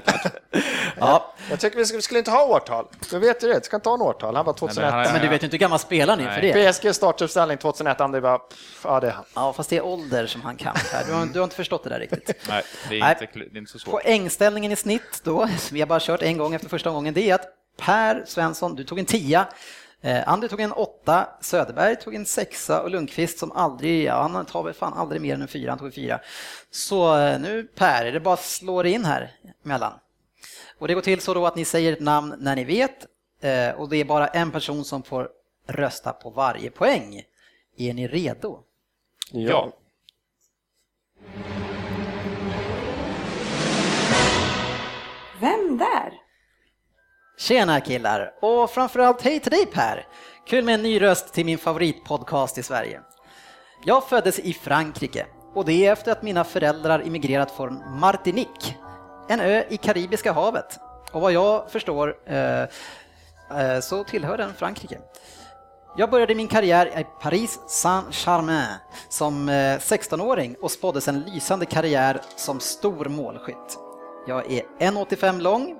[1.50, 2.86] Jag tycker vi skulle, vi skulle inte ha årtal.
[3.10, 4.36] Du vet ju det, vi ska inte ha en årtal.
[4.36, 4.76] Han var 2001.
[4.82, 6.72] Nej, men han- men du vet ju inte hur gammal spelar ni för det.
[6.72, 9.24] PSG startuppställning 2001, Andy bara, pff, ja det är han.
[9.34, 10.74] Ja, fast det är ålder som han kan.
[11.06, 12.44] Du har, du har inte förstått det där riktigt.
[12.48, 14.02] Nej, det är, inte, det är inte så svårt.
[14.02, 17.34] Poängställningen i snitt då, vi har bara kört en gång efter första gången, det är
[17.34, 17.46] att
[17.80, 19.46] Per Svensson, du tog en tia,
[20.02, 24.46] eh, Andy tog en åtta, Söderberg tog en sexa och Lundqvist som aldrig, ja, han
[24.46, 26.20] tar väl fan aldrig mer än en fyra, han tog en fyra.
[26.70, 29.32] Så eh, nu Per, är det bara att slå det in här
[29.64, 29.92] emellan.
[30.78, 33.06] Och det går till så då att ni säger ett namn när ni vet
[33.40, 35.28] eh, och det är bara en person som får
[35.66, 37.22] rösta på varje poäng.
[37.76, 38.62] Är ni redo?
[39.32, 39.72] Ja.
[45.40, 46.25] Vem där?
[47.38, 48.32] Tjena killar!
[48.40, 50.06] Och framförallt hej till dig Per!
[50.46, 53.00] Kul med en ny röst till min favoritpodcast i Sverige.
[53.84, 58.74] Jag föddes i Frankrike och det är efter att mina föräldrar immigrerat från Martinique,
[59.28, 60.78] en ö i Karibiska havet.
[61.12, 62.62] Och vad jag förstår eh,
[63.60, 64.98] eh, så tillhör den Frankrike.
[65.96, 68.74] Jag började min karriär i Paris Saint-Germain
[69.08, 73.85] som eh, 16-åring och spåddes en lysande karriär som stor målskytt.
[74.28, 75.76] Jag är 1,85 lång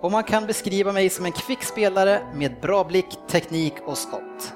[0.00, 4.54] och man kan beskriva mig som en kvick spelare med bra blick, teknik och skott.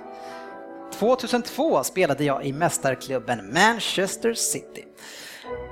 [0.92, 4.84] 2002 spelade jag i mästarklubben Manchester City.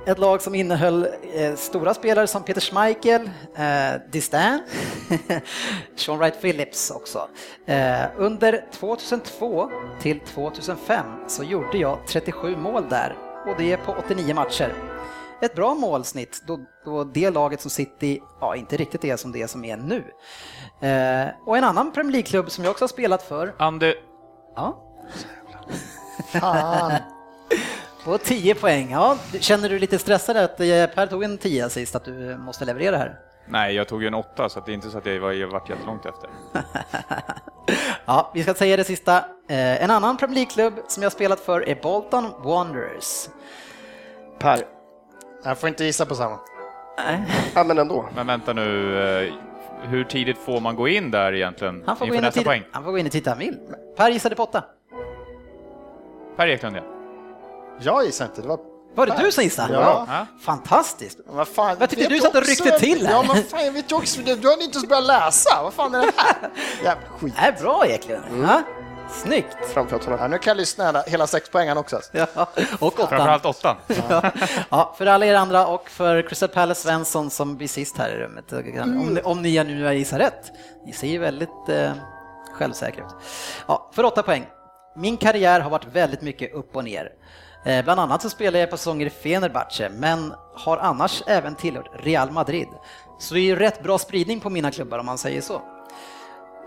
[0.07, 4.59] Ett lag som innehöll eh, stora spelare som Peter Schmeichel, eh, Distin,
[5.95, 7.29] Sean Wright Phillips också.
[7.65, 13.15] Eh, under 2002 till 2005 så gjorde jag 37 mål där
[13.47, 14.73] och det är på 89 matcher.
[15.43, 19.47] Ett bra målsnitt då, då det laget som City, ja inte riktigt är som det
[19.47, 20.03] som är nu.
[20.87, 23.95] Eh, och en annan Premier League-klubb som jag också har spelat för, Ande,
[24.55, 24.77] ja,
[26.31, 26.93] Fan.
[28.03, 29.17] På 10 poäng, ja.
[29.39, 32.97] Känner du lite stressad att eh, Per tog en 10 sist, att du måste leverera
[32.97, 33.19] här?
[33.47, 35.31] nej, jag tog ju en åtta så att det är inte så att jag var,
[35.31, 36.29] jag varit jättelångt efter.
[38.05, 39.17] Ja, vi ska säga det sista.
[39.49, 43.29] Eh, En annan Premier League-klubb som jag spelat för är Bolton Wanderers.
[44.39, 44.59] Per,
[45.43, 46.39] Jag får inte gissa på samma.
[46.97, 47.23] Nej,
[47.55, 48.05] ja men ändå.
[48.15, 49.33] Men vänta nu, eh,
[49.89, 51.83] hur tidigt får man gå in där egentligen?
[51.85, 52.63] Han får, gå inför in och nästa titta, poäng?
[52.71, 53.57] han får gå in och titta han vill.
[53.97, 54.63] Per gissade på 8.
[56.35, 56.81] Per Eklund ja.
[57.81, 58.59] Jag gissar inte, det var...
[58.95, 59.73] Var det du som gissade?
[59.73, 60.05] Ja.
[60.09, 60.25] Ja.
[60.41, 61.19] Fantastiskt.
[61.25, 63.13] Vad fan, Jag tyckte vet du satt och också- ryckte till här.
[63.13, 65.63] Ja, men fan, jag vet ju också, du hade inte ens börjat läsa.
[65.63, 66.35] Vad fan är det här?
[66.83, 67.33] Jävla skit.
[67.35, 68.23] Det är bra Eklund.
[68.43, 68.61] Ja,
[69.13, 69.57] snyggt.
[69.73, 70.17] Framfötterna.
[70.19, 71.99] Ja, nu kan jag lyssna hela, hela sex poängen också.
[72.11, 72.25] Ja,
[72.79, 73.07] och 8.
[73.07, 73.75] Framförallt åttan.
[74.69, 78.15] Ja, för alla er andra och för Crystal Palace Svensson som blir sist här i
[78.17, 78.53] rummet.
[78.83, 80.51] Om, ni- om ni nu gissar rätt.
[80.85, 81.91] Ni ser ju väldigt eh,
[82.53, 83.11] självsäkra ut.
[83.67, 84.45] Ja, för åtta poäng.
[84.95, 87.09] Min karriär har varit väldigt mycket upp och ner.
[87.65, 91.89] Eh, bland annat så spelar jag på säsonger i Fenerbahce, men har annars även tillhört
[92.05, 92.67] Real Madrid.
[93.19, 95.61] Så det är ju rätt bra spridning på mina klubbar om man säger så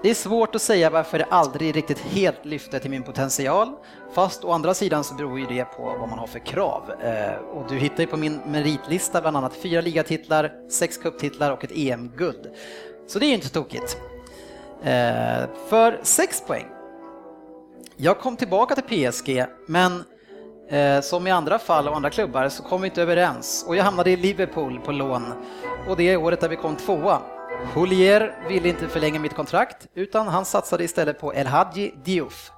[0.02, 3.72] det är svårt att säga varför det aldrig riktigt helt lyfte till min potential.
[4.14, 6.92] Fast å andra sidan så beror ju det på vad man har för krav.
[7.00, 11.64] Eh, och du hittar ju på min meritlista bland annat fyra ligatitlar, sex cuptitlar och
[11.64, 12.50] ett EM-guld.
[13.06, 13.96] Så det är ju inte tokigt.
[14.82, 16.66] Eh, för sex poäng.
[17.96, 20.04] Jag kom tillbaka till PSG, men
[20.70, 23.84] eh, som i andra fall och andra klubbar så kom vi inte överens och jag
[23.84, 25.32] hamnade i Liverpool på lån
[25.88, 27.22] och det är året där vi kom tvåa.
[27.74, 32.50] Houllier ville inte förlänga mitt kontrakt utan han satsade istället på El Hadji Diouf.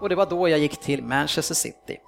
[0.00, 1.98] Och det var då jag gick till Manchester City.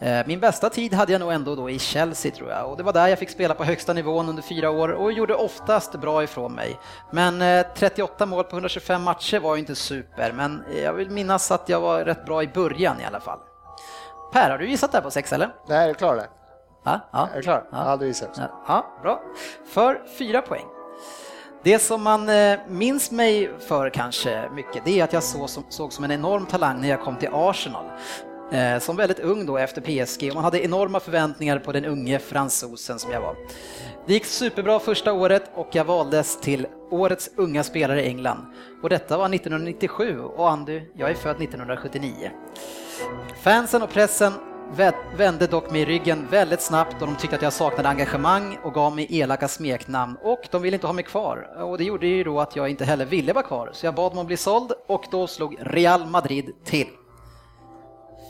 [0.00, 2.82] Eh, min bästa tid hade jag nog ändå då i Chelsea tror jag och det
[2.82, 6.22] var där jag fick spela på högsta nivån under fyra år och gjorde oftast bra
[6.22, 6.78] ifrån mig.
[7.12, 11.50] Men 38 eh, mål på 125 matcher var ju inte super men jag vill minnas
[11.50, 13.38] att jag var rätt bra i början i alla fall.
[14.32, 15.54] Per, har du gissat där på sex eller?
[15.68, 16.26] Nej, är du klar där?
[16.84, 17.28] Ja, ja.
[17.32, 17.64] Är du klar?
[17.72, 17.90] Ja.
[17.90, 18.40] Ja, du gissat.
[18.68, 19.22] Ja, bra.
[19.74, 20.66] För fyra poäng.
[21.64, 25.64] Det som man eh, minns mig för kanske mycket, det är att jag såg som,
[25.68, 27.84] såg som en enorm talang när jag kom till Arsenal.
[28.52, 32.18] Eh, som väldigt ung då efter PSG och man hade enorma förväntningar på den unge
[32.18, 33.36] fransosen som jag var.
[34.06, 38.46] Det gick superbra första året och jag valdes till årets unga spelare i England.
[38.82, 42.30] Och detta var 1997 och Andy, jag är född 1979.
[43.42, 44.32] Fansen och pressen
[45.16, 48.96] vände dock mig ryggen väldigt snabbt och de tyckte att jag saknade engagemang och gav
[48.96, 51.62] mig elaka smeknamn och de ville inte ha mig kvar.
[51.62, 54.12] Och det gjorde ju då att jag inte heller ville vara kvar, så jag bad
[54.12, 56.88] dem att bli såld och då slog Real Madrid till.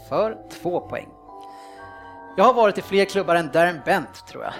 [0.08, 1.08] För två poäng.
[2.36, 4.52] Jag har varit i fler klubbar än Darren Bent, tror jag.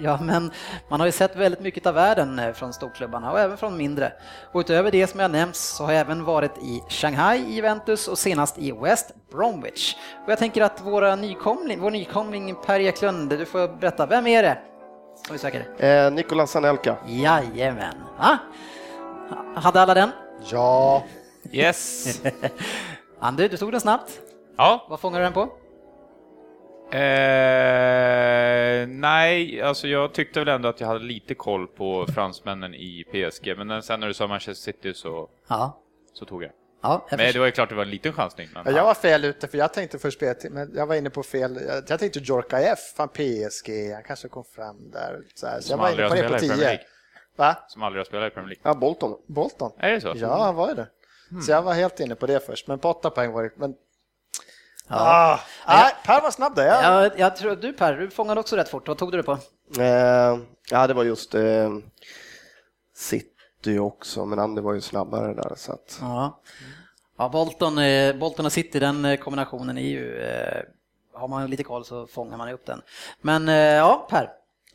[0.02, 0.50] ja, men
[0.88, 4.12] man har ju sett väldigt mycket av världen eh, från storklubbarna och även från mindre.
[4.52, 8.08] Och utöver det som jag nämnt så har jag även varit i Shanghai, i Juventus
[8.08, 9.94] och senast i West Bromwich.
[10.24, 14.42] Och jag tänker att våra nykomling, vår nykomling Per Eklund, du får berätta, vem är
[14.42, 14.58] det
[15.26, 15.84] som vi söker?
[15.84, 16.96] Eh, Nicolas Anelka.
[17.06, 17.94] Jajamän.
[18.18, 18.38] Va?
[19.54, 20.10] Hade alla den?
[20.44, 21.04] Ja.
[21.52, 22.20] Yes.
[23.20, 24.20] Andy, du tog den snabbt.
[24.56, 24.86] Ja.
[24.88, 25.59] Vad fångar du den på?
[26.92, 33.04] Eh, nej, alltså jag tyckte väl ändå att jag hade lite koll på fransmännen i
[33.04, 35.80] PSG, men sen när du sa Manchester City så, Ja.
[36.12, 36.50] så tog jag.
[36.82, 38.48] Ja, jag Men det var ju klart det var en liten chansning.
[38.54, 38.74] Men...
[38.74, 41.60] Jag var fel ute för jag tänkte först men jag var inne på fel.
[41.88, 45.20] Jag, tänkte Djorkaeff, fan PSG, han kanske kom fram där.
[45.34, 45.60] Så, här.
[45.60, 46.66] så jag var inne på det på spelat i Premier 10.
[46.66, 46.84] League.
[47.36, 47.56] Va?
[47.68, 48.62] Som aldrig har spelat i Premier League.
[48.64, 49.16] Ja, Bolton.
[49.26, 49.72] Bolton?
[49.78, 50.12] Är det så?
[50.16, 50.86] Ja, han var ju det.
[51.42, 53.50] Så jag var helt inne på det först, men på åtta poäng var det.
[53.56, 53.74] Men...
[54.90, 54.96] Ja.
[54.98, 56.66] Ah, nej, Per var snabb där.
[56.66, 57.02] Ja.
[57.02, 58.88] Jag, jag tror du Per, du fångade också rätt fort.
[58.88, 59.38] Vad tog du det på?
[59.78, 60.38] Eh,
[60.70, 61.70] ja, det var just eh,
[62.96, 65.52] City också, men Andy var ju snabbare där.
[65.56, 66.40] Så att, Ja,
[67.18, 70.22] ja Bolton, eh, Bolton och City, den eh, kombinationen är ju...
[70.22, 70.62] Eh,
[71.14, 72.82] har man lite koll så fångar man upp den.
[73.20, 74.30] Men eh, ja, Per.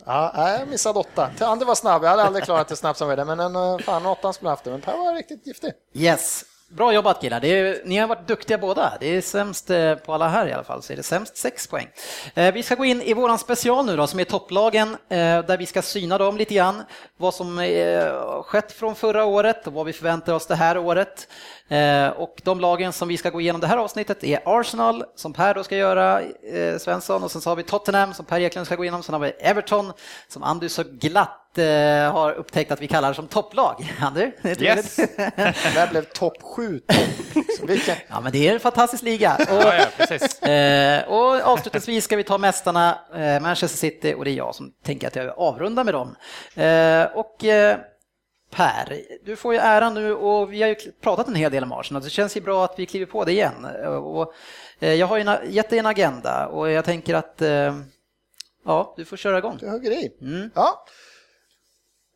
[0.06, 1.30] Ja, jag missade åtta.
[1.40, 3.78] Ander var snabb, jag hade aldrig klarat det snabbt som vi det, men en, eh,
[3.78, 4.72] fan åttan skulle jag haft det.
[4.72, 5.72] Men Per var riktigt giftig.
[5.94, 6.44] Yes.
[6.70, 8.98] Bra jobbat killar, det är, ni har varit duktiga båda.
[9.00, 11.68] Det är sämst eh, på alla här i alla fall, så är det sämst sex
[11.68, 11.88] poäng.
[12.34, 15.58] Eh, vi ska gå in i våran special nu då, som är topplagen, eh, där
[15.58, 16.84] vi ska syna dem lite grann.
[17.18, 17.58] Vad som
[18.46, 21.28] skett från förra året och vad vi förväntar oss det här året.
[22.16, 25.54] Och de lagen som vi ska gå igenom det här avsnittet är Arsenal, som Per
[25.54, 26.22] då ska göra,
[26.80, 29.20] Svensson, och sen så har vi Tottenham som Per Eklund ska gå igenom, sen har
[29.20, 29.94] vi Everton
[30.28, 33.94] som Andy så glatt eh, har upptäckt att vi kallar som topplag.
[34.16, 34.96] Det är Yes.
[35.16, 36.82] Det där blev topp sju.
[37.60, 37.96] Så Vilken...
[38.08, 39.38] Ja, men det är en fantastisk liga.
[39.50, 40.42] Ja, Och, ja, precis.
[40.42, 44.72] eh, och avslutningsvis ska vi ta mästarna, eh, Manchester City, och det är jag som
[44.86, 46.16] tänker att jag avrundar med dem.
[47.14, 47.38] Och
[48.52, 51.72] Per, du får ju äran nu och vi har ju pratat en hel del om
[51.72, 53.66] Arsenal, det känns ju bra att vi kliver på det igen.
[54.04, 54.34] Och,
[54.80, 57.42] jag har ju en- gett dig en agenda och jag tänker att
[58.66, 59.58] ja, du får köra igång.
[59.60, 60.12] Du hugger i.
[60.22, 60.50] Mm.
[60.56, 60.86] Ja.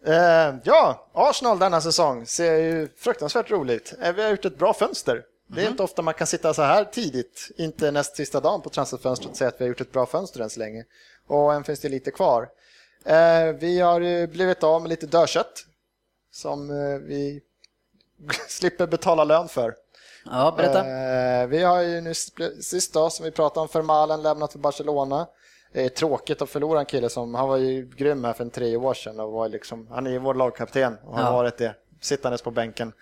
[0.05, 3.93] Eh, ja, Arsenal denna säsong ser ju fruktansvärt roligt.
[4.01, 5.25] Eh, Vi har gjort ett bra fönster.
[5.47, 5.71] Det är Mm.
[5.71, 9.37] inte ofta man kan sitta så här tidigt, inte näst sista dagen på transferfönstret och
[9.37, 10.85] säga att vi har gjort ett bra fönster än så länge.
[11.27, 12.49] Och än finns det lite kvar.
[13.05, 15.65] Eh, vi har ju blivit av med lite dödkött
[16.31, 17.41] som eh, vi
[18.47, 19.75] slipper betala lön för.
[20.25, 20.79] Ja, berätta.
[20.87, 22.13] Eh, vi har ju nu
[22.61, 25.27] sist då, som vi pratade om, Fermalen lämnat för Barcelona.
[25.71, 28.49] Det är tråkigt att förlora en kille som, han var ju grym här för en
[28.49, 31.31] tre år sedan och var liksom, han är ju vår lagkapten och har Ja.
[31.31, 32.93] varit det, sittandes på bänken.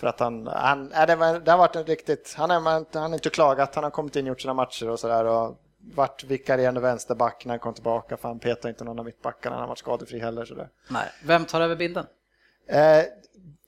[0.00, 2.86] För att han, han äh, det, var, det har varit en riktigt, han, är, han
[3.10, 5.60] har inte klagat, han har kommit in och gjort sina matcher och sådär och
[5.94, 9.60] varit vikarierande vänsterback när han kom tillbaka för han petade inte någon av mittbackarna, han
[9.60, 10.44] har varit skadefri heller.
[10.44, 10.68] Sådär.
[10.88, 11.06] Nej.
[11.24, 12.06] Vem tar över bilden?
[12.68, 13.04] Eh,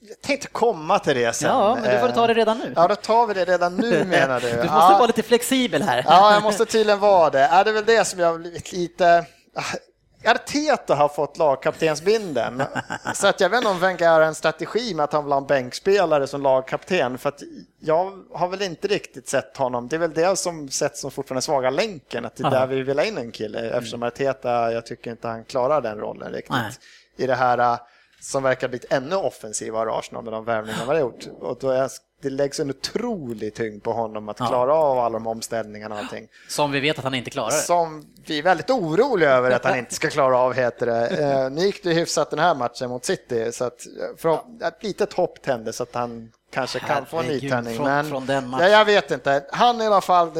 [0.08, 1.48] jag tänkte komma till det sen.
[1.48, 2.72] Ja, men du får Eh, ta det redan nu.
[2.76, 4.50] Ja, då tar vi det redan nu menar du.
[4.50, 4.96] Du måste ja.
[4.98, 6.04] vara lite flexibel här.
[6.08, 7.40] Ja, jag måste tydligen vara det.
[7.40, 9.26] Är det är väl det som jag har blivit lite...
[10.24, 12.62] Arteta har fått lagkaptensbinden.
[13.14, 15.40] Så att jag vet inte om Wenger har en strategi med att han vill ha
[15.40, 17.18] en bänkspelare som lagkapten.
[17.18, 17.42] För att
[17.80, 19.88] jag har väl inte riktigt sett honom.
[19.88, 22.24] Det är väl det som sett som fortfarande svaga länken.
[22.24, 22.58] Att det är Aha.
[22.58, 23.70] där vi vill ha in en kille.
[23.70, 26.52] Eftersom Arteta, jag tycker inte han klarar den rollen riktigt.
[26.52, 26.72] Nej.
[27.16, 27.78] I det här äh,
[28.26, 31.26] som verkar blivit ännu offensivare Arsenal med de värvningar man har gjort.
[31.40, 31.90] Och då är,
[32.22, 34.46] det läggs en otrolig tyngd på honom att Ja.
[34.46, 36.28] klara av alla de omställningarna och allting.
[36.48, 37.50] Som vi vet att han inte klarar.
[37.50, 41.06] Som vi är väldigt oroliga över att han inte ska klara av, heter det.
[41.46, 44.82] Eh, nu gick det hyfsat den här matchen mot City, så att eh, för, ett
[44.84, 47.82] litet hopp tändes att han kanske kan få en Herregud, nytändning.
[47.82, 48.70] Men från den ja, matchen.
[48.70, 49.44] jag vet inte.
[49.50, 50.30] Han är i alla fall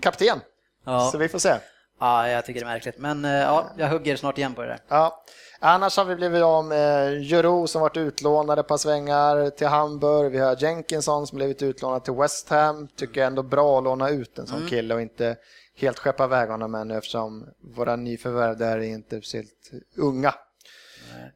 [0.00, 0.40] kapten,
[0.84, 1.08] Ja.
[1.12, 1.54] så vi får se.
[2.00, 2.98] ja, jag tycker det är märkligt.
[2.98, 4.80] Men eh, ja, jag hugger snart igen på det där.
[4.88, 5.22] Ja.
[5.62, 10.32] Annars har vi blivit av med Jero som varit utlånade ett par svängar till Hamburg.
[10.32, 12.88] Vi har Jenkinson som blivit utlånad till West Ham.
[12.88, 15.36] Tycker ändå bra att låna ut en sån kille och inte
[15.76, 20.34] helt skeppa iväg honom ännu eftersom våra nyförvärv där är inte speciellt unga.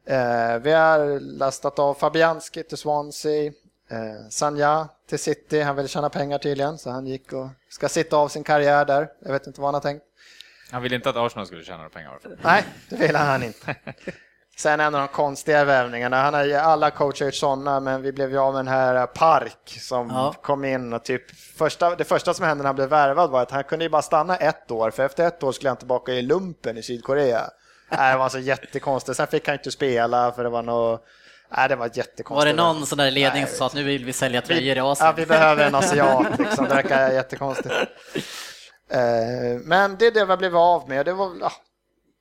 [0.05, 3.51] Eh, vi har lastat av Fabianski till Swansea.
[3.89, 5.61] Eh, Sanja till City.
[5.61, 9.09] Han ville tjäna pengar tydligen så han gick och ska sitta av sin karriär där.
[9.19, 10.05] Jag vet inte vad han har tänkt.
[10.71, 12.19] Han ville inte att Arsenal skulle tjäna några pengar.
[12.43, 13.75] Nej, det vill han inte.
[14.57, 18.11] Sen en av de konstiga värvningarna, han har ju alla coacher gjort sådana, men vi
[18.11, 20.33] blev ju av med den här Park som Ja.
[20.41, 23.51] kom in och typ första, det första som hände när han blev värvad var att
[23.51, 26.21] han kunde ju bara stanna ett år, för efter ett år skulle han tillbaka i
[26.21, 27.41] lumpen i Sydkorea.
[27.89, 29.17] Nej, det var så jättekonstigt.
[29.17, 31.05] Sen fick han inte spela för det var något,
[31.57, 32.29] nej det var jättekonstigt.
[32.29, 34.77] Var det någon sån där ledning som sa att nu vill vi sälja tröjor i
[34.79, 35.13] Ja, Asien?
[35.15, 36.65] vi behöver en asiat, liksom.
[36.65, 37.75] det verkar jättekonstigt.
[38.89, 41.05] Eh, Men det är det vi blivit av med.
[41.05, 41.53] Det, var,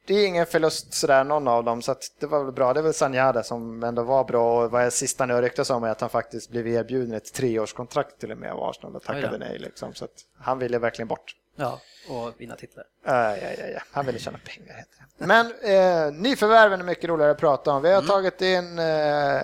[0.07, 2.73] det är ingen förlust sådär, någon av dem, så att det var väl bra.
[2.73, 5.85] Det är väl Sanjada som ändå var bra och vad jag sista nu ryktas om
[5.85, 9.39] är att han faktiskt blev erbjuden ett treårskontrakt till och med av Arsenal och tackade
[9.39, 9.59] nej.
[9.59, 9.95] Liksom.
[9.95, 11.37] Så att han ville verkligen bort.
[11.57, 12.85] Ja, och vinna titlar.
[12.85, 13.81] Uh, ja, ja, ja.
[13.93, 15.27] Han ville tjäna pengar heter det.
[15.27, 17.83] Men eh, nyförvärven är mycket roligare att prata om.
[17.83, 19.43] Vi har tagit in eh,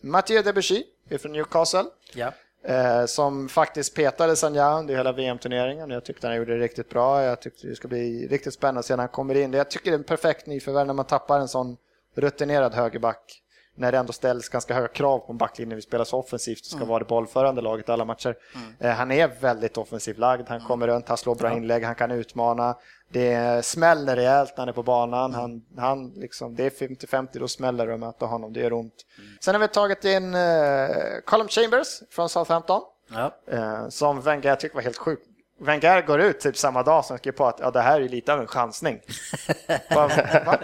[0.00, 0.84] Mathieu Debussy
[1.18, 1.84] från Newcastle.
[2.12, 2.32] Ja.
[2.64, 5.90] Eh, som faktiskt petade Sanja under hela VM-turneringen.
[5.90, 7.22] Jag tyckte han gjorde det riktigt bra.
[7.22, 9.52] Jag tyckte det ska bli riktigt spännande att se när han kommer in.
[9.52, 11.76] Jag tycker det är en perfekt nyförvärv när man tappar en sån
[12.16, 13.42] rutinerad högerback.
[13.74, 15.76] När det ändå ställs ganska höga krav på en backlinje.
[15.76, 18.36] Vi spelar så offensivt och ska vara det bollförande laget alla matcher.
[18.78, 20.48] Eh, han är väldigt offensivt lagd.
[20.48, 22.76] Han kommer runt, han slår bra inlägg, han kan utmana.
[23.12, 25.34] Det smäller rejält när han är på banan.
[25.34, 28.52] Han, han liksom, det är 50-50, då smäller det att möta honom.
[28.52, 28.94] Det gör ont.
[29.40, 30.88] Sen har vi tagit in eh,
[31.24, 32.82] Colin Chambers från Southampton.
[33.12, 33.36] Ja.
[33.50, 35.26] Eh, som Wenger tycker var helt sjukt.
[35.60, 38.32] Wenger går ut typ samma dag som skrev på att ja, det här är lite
[38.32, 39.00] av en chansning.
[39.94, 40.10] va,
[40.46, 40.58] va?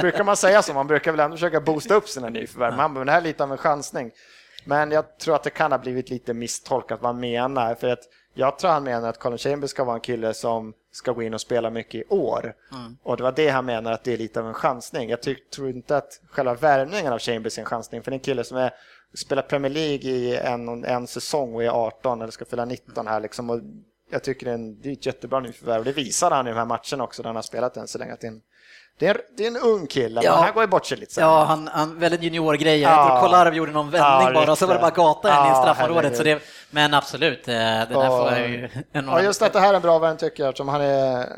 [0.00, 0.74] Brukar man säga så?
[0.74, 2.70] Man brukar väl ändå försöka boosta upp sina nyförvärv.
[2.70, 4.10] Men han bara, det här är lite av en chansning.
[4.64, 7.74] Men jag tror att det kan ha blivit lite misstolkat vad han menar.
[7.74, 8.02] För att
[8.34, 11.34] jag tror han menar att Colin Chambers ska vara en kille som ska gå in
[11.34, 12.54] och spela mycket i år.
[13.02, 15.10] Och det var det han menar att det är lite av en chansning.
[15.10, 18.02] Jag ty- tror inte att själva värvningen av Chambers är en chansning.
[18.02, 18.74] För det är en kille som är,
[19.14, 23.20] spelar Premier League i en, en säsong och är 18 eller ska fylla 19 här
[23.20, 23.50] liksom.
[23.50, 23.60] Och
[24.10, 25.84] jag tycker det är, en, det är ett jättebra nyförvärv.
[25.84, 28.12] Det visar han i de här matcherna också där han har spelat än så länge.
[28.12, 28.40] Att det, är en,
[28.98, 30.34] det, är en, det är en ung kille, Ja.
[30.34, 31.24] men han går ju bort sig lite sen.
[31.24, 32.80] Ja, han, han väldigt juniorgrej.
[32.80, 33.20] Ja.
[33.22, 35.62] Kolarov gjorde någon vändning Ja, bara och så var det bara gata in i Ja,
[35.62, 36.16] straffområdet.
[36.16, 39.52] Så det, men absolut, eh, det där Och- får jag ju en Ja, just att
[39.52, 41.28] det här är en bra värn tycker jag eftersom han är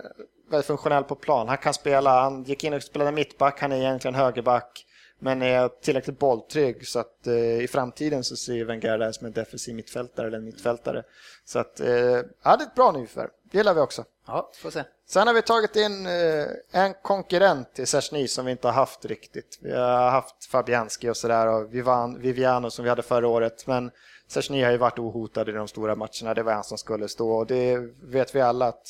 [0.50, 1.48] väldigt funktionell på plan.
[1.48, 4.86] Han kan spela, han gick in och spelade mittback, han är egentligen högerback
[5.22, 9.26] men är tillräckligt bolltrygg så att eh, i framtiden så ser Wenger det här som
[9.26, 11.02] en defensiv mittfältare eller en mittfältare.
[11.44, 14.04] Så att, eh, ja det är ett bra nyförvärv, det gillar vi också.
[14.26, 14.84] Ja, får se.
[15.08, 19.04] Sen har vi tagit in eh, en konkurrent till Sersny som vi inte har haft
[19.04, 19.58] riktigt.
[19.62, 23.66] Vi har haft Fabianski och sådär och Vivan, Viviano som vi hade förra året.
[23.66, 23.90] Men
[24.28, 26.34] Sersny har ju varit ohotad i de stora matcherna.
[26.34, 28.88] Det var han som skulle stå och det vet vi alla att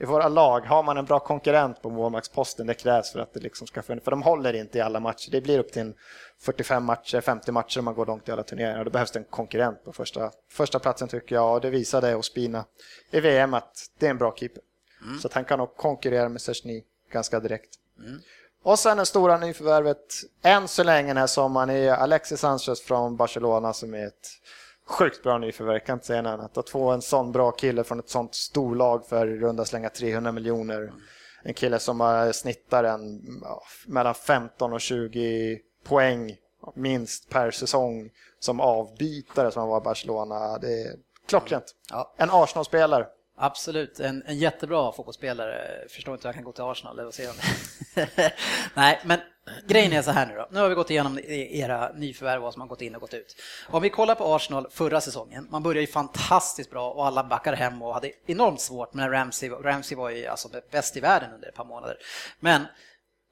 [0.00, 3.40] i våra lag, har man en bra konkurrent på målvaktsposten, det krävs för att det
[3.40, 4.04] liksom ska funka.
[4.04, 5.30] För de håller inte i alla matcher.
[5.30, 5.94] Det blir upp till en
[6.40, 8.84] 45 matcher, 50 matcher om man går långt i alla turneringar.
[8.84, 11.54] Då behövs det en konkurrent på första, första platsen tycker jag.
[11.54, 12.64] Och det visade Ospina
[13.10, 14.62] i VM att det är en bra keeper.
[15.20, 16.82] Så att han kan nog konkurrera med Sersny
[17.12, 17.74] ganska direkt.
[18.62, 23.16] Och sen det stora nyförvärvet, än så länge den här sommaren, är Alexis Sanchez från
[23.16, 24.28] Barcelona som är ett
[24.88, 26.58] sjukt bra nyförvärv, jag kan inte säga något annat.
[26.58, 30.32] Att få en sån bra kille från ett sånt storlag för i runda slänga 300
[30.32, 30.92] miljoner.
[31.42, 33.20] En kille som snittar en
[33.86, 36.36] mellan 15 och 20 poäng
[36.74, 40.58] minst per säsong som avbytare som han var i Barcelona.
[40.58, 40.96] Det är
[41.28, 41.74] klockrent.
[41.90, 42.14] Ja.
[42.16, 43.06] En Arsenal-spelare.
[43.40, 45.88] Absolut, en, en jättebra fotbollsspelare.
[45.88, 47.34] Förstår inte hur jag kan gå till Arsenal, eller se om
[48.74, 49.20] Nej, men
[49.66, 50.48] grejen är så här nu då.
[50.50, 53.36] Nu har vi gått igenom era nyförvärv, vad som har gått in och gått ut.
[53.66, 57.56] Om vi kollar på Arsenal förra säsongen, man började ju fantastiskt bra och alla backade
[57.56, 61.48] hem och hade enormt svårt, med Ramsey, Ramsey var ju alltså bäst i världen under
[61.48, 61.96] ett par månader.
[62.40, 62.66] Men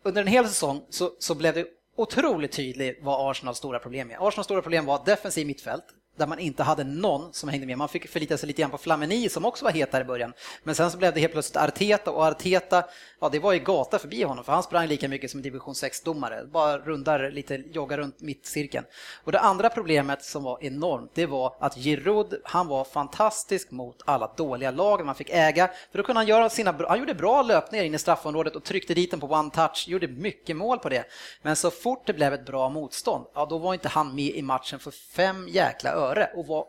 [0.04, 4.28] under en hel säsong så, så blev det otroligt tydligt vad Arsenals stora problem är.
[4.28, 5.84] Arsenals stora problem var defensiv mittfält,
[6.16, 7.78] där man inte hade någon som hängde med.
[7.78, 10.32] Man fick förlita sig lite grann på Flamini som också var het där i början.
[10.62, 12.84] Men sen så blev det helt plötsligt Arteta och Arteta,
[13.20, 16.46] ja det var ju gata förbi honom för han sprang lika mycket som division 6-domare.
[16.46, 18.86] Bara rundar lite, joggar runt mittcirkeln.
[19.24, 24.02] Och det andra problemet som var enormt, det var att Giroud, han var fantastisk mot
[24.04, 25.70] alla dåliga lag man fick äga.
[25.90, 28.94] För då kunde han göra sina, han gjorde bra löpningar in i straffområdet och tryckte
[28.94, 31.04] dit den på one touch, gjorde mycket mål på det.
[31.42, 34.42] Men så fort det blev ett bra motstånd, ja då var inte han med i
[34.42, 36.66] matchen för fem jäkla öre före och var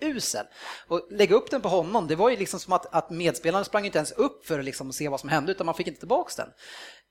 [0.00, 0.46] urusel.
[0.88, 3.86] Och lägga upp den på honom, det var ju liksom som att, att medspelarna sprang
[3.86, 6.36] inte ens upp för att liksom se vad som hände, utan man fick inte tillbaks
[6.36, 6.48] den.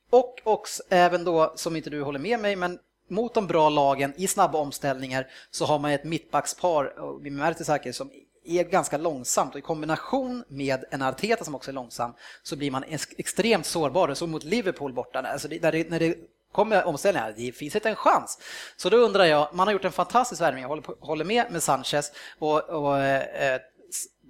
[0.09, 4.13] Och, och även då, som inte du håller med mig, men mot de bra lagen
[4.17, 8.11] i snabba omställningar så har man ett mittbackspar, med Mertesacker, som
[8.45, 12.13] är ganska långsamt och i kombination med en Arteta som också är långsam
[12.43, 12.83] så blir man
[13.17, 14.13] extremt sårbar.
[14.13, 16.15] Så mot Liverpool borta, alltså det, när, det, när det
[16.51, 18.39] kommer omställningar, det finns inte en chans.
[18.75, 21.63] Så då undrar jag, man har gjort en fantastisk värvning, jag håller, håller med med
[21.63, 23.61] Sanchez och, och eh,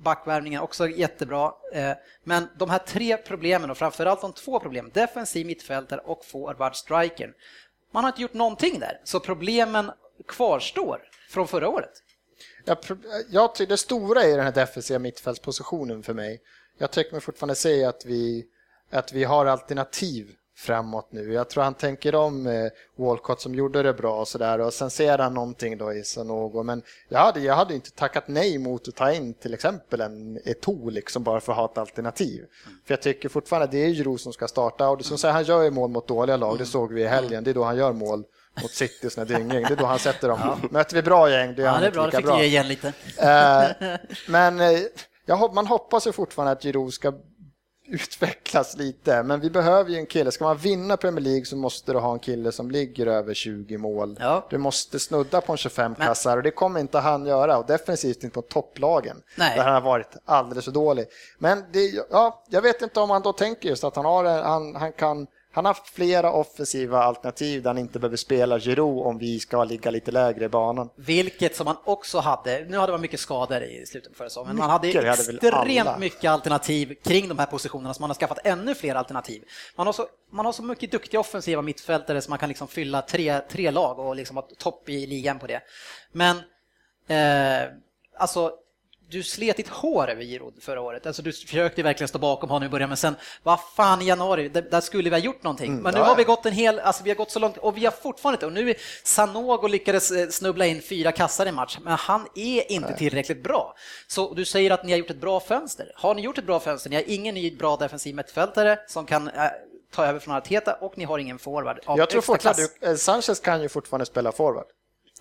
[0.04, 1.54] backvärvningen också jättebra.
[1.74, 1.92] Eh,
[2.24, 7.34] men de här tre problemen och framförallt de två problemen, defensiv mittfältare och forward striker.
[7.92, 9.92] Man har inte gjort någonting där, så problemen
[10.28, 11.92] kvarstår från förra året.
[12.66, 12.78] Jag,
[13.30, 16.42] jag tycker det stora är den här defensiva mittfältspositionen för mig.
[16.78, 18.46] Jag tycker mig fortfarande säga att vi,
[18.92, 21.34] att vi har alternativ framåt nu.
[21.34, 24.90] Jag tror han tänker om eh, Walcott som gjorde det bra och sådär och sen
[24.90, 26.64] ser han någonting då i Sanogo.
[26.64, 30.40] Men jag hade, jag hade inte tackat nej mot att ta in till exempel en
[30.40, 32.38] Eto'o liksom bara för att ha ett alternativ.
[32.38, 32.78] Mm.
[32.86, 35.34] För jag tycker fortfarande att det är Jiro som ska starta och det som säger,
[35.34, 37.64] han gör ju mål mot dåliga lag, det såg vi i helgen, det är då
[37.64, 38.24] han gör mål
[38.62, 39.64] mot City och dynging.
[39.64, 40.40] Det är då han sätter dem.
[40.62, 40.68] Ja.
[40.72, 42.38] Möter vi bra gäng, det är ja, han det är bra, lika bra.
[42.38, 42.88] Fick igen lite.
[43.18, 43.90] Eh,
[44.28, 44.80] men eh,
[45.26, 47.14] jag, man hoppas ju fortfarande att Giroud ska
[47.88, 49.24] utvecklas lite.
[49.24, 50.32] Men vi behöver ju en kille.
[50.32, 53.78] Ska man vinna Premier League så måste du ha en kille som ligger över 20
[53.78, 54.18] mål.
[54.20, 54.48] Ja.
[54.50, 56.08] Du måste snudda på en 25 men...
[56.08, 57.58] kassar och det kommer inte han göra.
[57.58, 59.22] Och definitivt inte på topplagen.
[59.36, 59.58] Nej.
[59.58, 61.06] Där han har varit alldeles för dålig.
[61.38, 64.76] Men det, ja, jag vet inte om han då tänker just att han, har, han,
[64.76, 69.40] han kan han har flera offensiva alternativ där han inte behöver spela Giroud om vi
[69.40, 70.90] ska ligga lite lägre i banan.
[70.96, 74.48] Vilket som han också hade, nu hade man mycket skador i slutet på förra säsongen,
[74.48, 78.76] men man hade extremt mycket alternativ kring de här positionerna så man har skaffat ännu
[78.76, 79.44] fler alternativ.
[79.76, 83.02] Man har så, man har så mycket duktiga offensiva mittfältare så man kan liksom fylla
[83.02, 85.62] tre, tre lag och liksom ha topp i ligan på det.
[86.12, 86.38] Men
[87.08, 87.70] eh,
[88.18, 88.52] alltså
[89.12, 91.06] du slet ditt hår över Giroud förra året.
[91.06, 94.50] Alltså du försökte verkligen stå bakom honom i början, men sen, vad fan i januari,
[94.50, 95.72] där skulle vi ha gjort någonting.
[95.72, 97.78] Mm, men nu har vi gått en hel, alltså vi har gått så långt och
[97.78, 101.52] vi har fortfarande inte, och nu är Sanogo lyckades eh, snubbla in fyra kassar i
[101.52, 103.76] match, men han är inte tillräckligt bra.
[104.08, 105.92] Så du säger att ni har gjort ett bra fönster.
[105.96, 106.90] Har ni gjort ett bra fönster?
[106.90, 109.44] Ni har ingen ny bra defensiv mittfältare som kan äh,
[109.94, 113.40] ta över från Arteta och ni har ingen forward av Jag tror fortfarande, eh, Sanchez
[113.40, 114.66] kan ju fortfarande spela forward.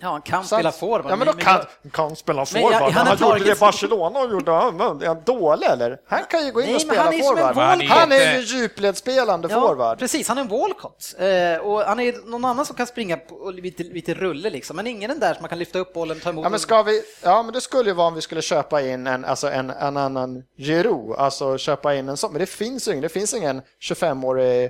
[0.01, 1.11] Ja, han kan så, spela forward.
[1.11, 2.73] Ja, men då kan, kan spela forward.
[2.73, 5.97] Han, han gjorde det i Barcelona och gjorde Är han dålig eller?
[6.07, 7.55] Han kan ju gå in Nej, och spela han forward.
[7.55, 9.99] Han är, han är ju djupledsspelande ja, forward.
[9.99, 11.15] Precis, han är en Walcott.
[11.17, 14.87] Eh, och han är någon annan som kan springa på lite, lite rulle liksom, men
[14.87, 16.43] ingen den där som man kan lyfta upp bollen och ta emot.
[16.43, 19.07] Ja, men ska vi, ja, men det skulle ju vara om vi skulle köpa in
[19.07, 22.91] en, alltså en, en annan Giroud, alltså köpa in en sån, men det finns ju
[22.91, 24.69] ingen, det finns ingen 25-årig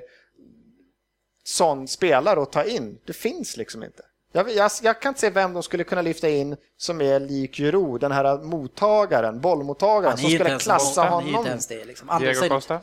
[1.44, 2.98] sån spelare att ta in.
[3.06, 4.02] Det finns liksom inte.
[4.32, 7.58] Jag, jag, jag, kan inte se vem de skulle kunna lyfta in som är lik
[7.58, 11.34] Juro, den här mottagaren, bollmottagaren som skulle klassa honom.
[11.34, 12.10] Han är inte det, liksom.
[12.20, 12.80] Diego Costa?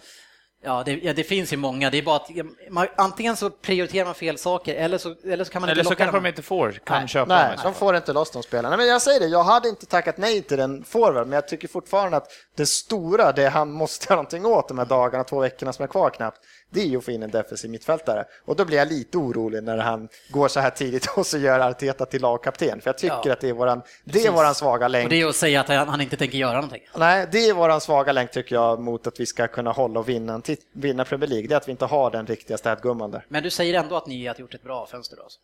[0.63, 1.89] Ja det, ja, det finns ju många.
[1.89, 2.29] Det är bara att
[2.69, 5.87] man, antingen så prioriterar man fel saker eller så, eller så kan man eller inte
[5.87, 7.59] Eller så kanske de inte får, kan nej, köpa Nej, dem.
[7.63, 8.77] de får inte loss de spelarna.
[8.77, 11.67] Men jag säger det, jag hade inte tackat nej till den forward, men jag tycker
[11.67, 12.27] fortfarande att
[12.57, 15.87] det stora, det han måste göra någonting åt de här dagarna, två veckorna som är
[15.87, 16.37] kvar knappt,
[16.69, 18.25] det är ju att få in en defensiv mittfältare.
[18.45, 21.59] Och då blir jag lite orolig när han går så här tidigt och så gör
[21.59, 22.81] Arteta till lagkapten.
[22.81, 23.33] För jag tycker ja.
[23.33, 25.05] att det är våran, det är våran svaga länk.
[25.05, 26.81] Och det är att säga att han inte tänker göra någonting.
[26.97, 30.09] Nej, det är våran svaga länk tycker jag mot att vi ska kunna hålla och
[30.09, 30.41] vinna,
[30.73, 31.47] vinna Premier League.
[31.47, 33.25] Det är att vi inte har den riktiga städgumman där.
[33.27, 35.23] Men du säger ändå att ni har gjort ett bra fönster då?
[35.23, 35.39] Alltså.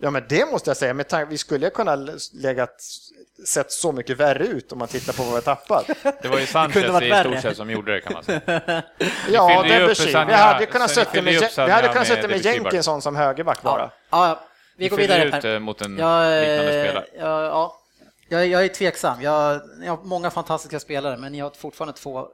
[0.00, 0.94] Ja, men det måste jag säga.
[0.94, 1.96] Med vi skulle kunna
[2.32, 2.80] legat
[3.46, 5.86] sett så mycket värre ut om man tittar på vad vi har tappat.
[6.22, 8.40] Det var ju Sanchez i stort sett som gjorde det kan man säga.
[9.30, 13.16] ja, det är Vi hade kunnat sätta med, vi hade kunnat sätta med Jenkinson som
[13.16, 13.90] högerback bara.
[14.10, 14.40] Ja, ja,
[14.76, 15.38] vi går vidare.
[15.38, 17.06] ut eh, mot en jag, liknande spelare.
[17.18, 17.74] Ja, ja.
[18.28, 19.22] Jag, jag är tveksam.
[19.22, 22.28] Jag, jag har många fantastiska spelare, men ni har fortfarande två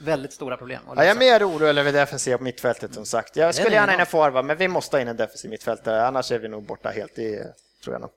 [0.00, 0.82] väldigt stora problem.
[0.86, 3.36] Ja, jag är mer orolig över defensiv på mittfältet som sagt.
[3.36, 6.32] Jag skulle gärna in en forward, men vi måste ha in en defensiv mittfältare, annars
[6.32, 8.10] är vi nog borta helt, det tror jag nog.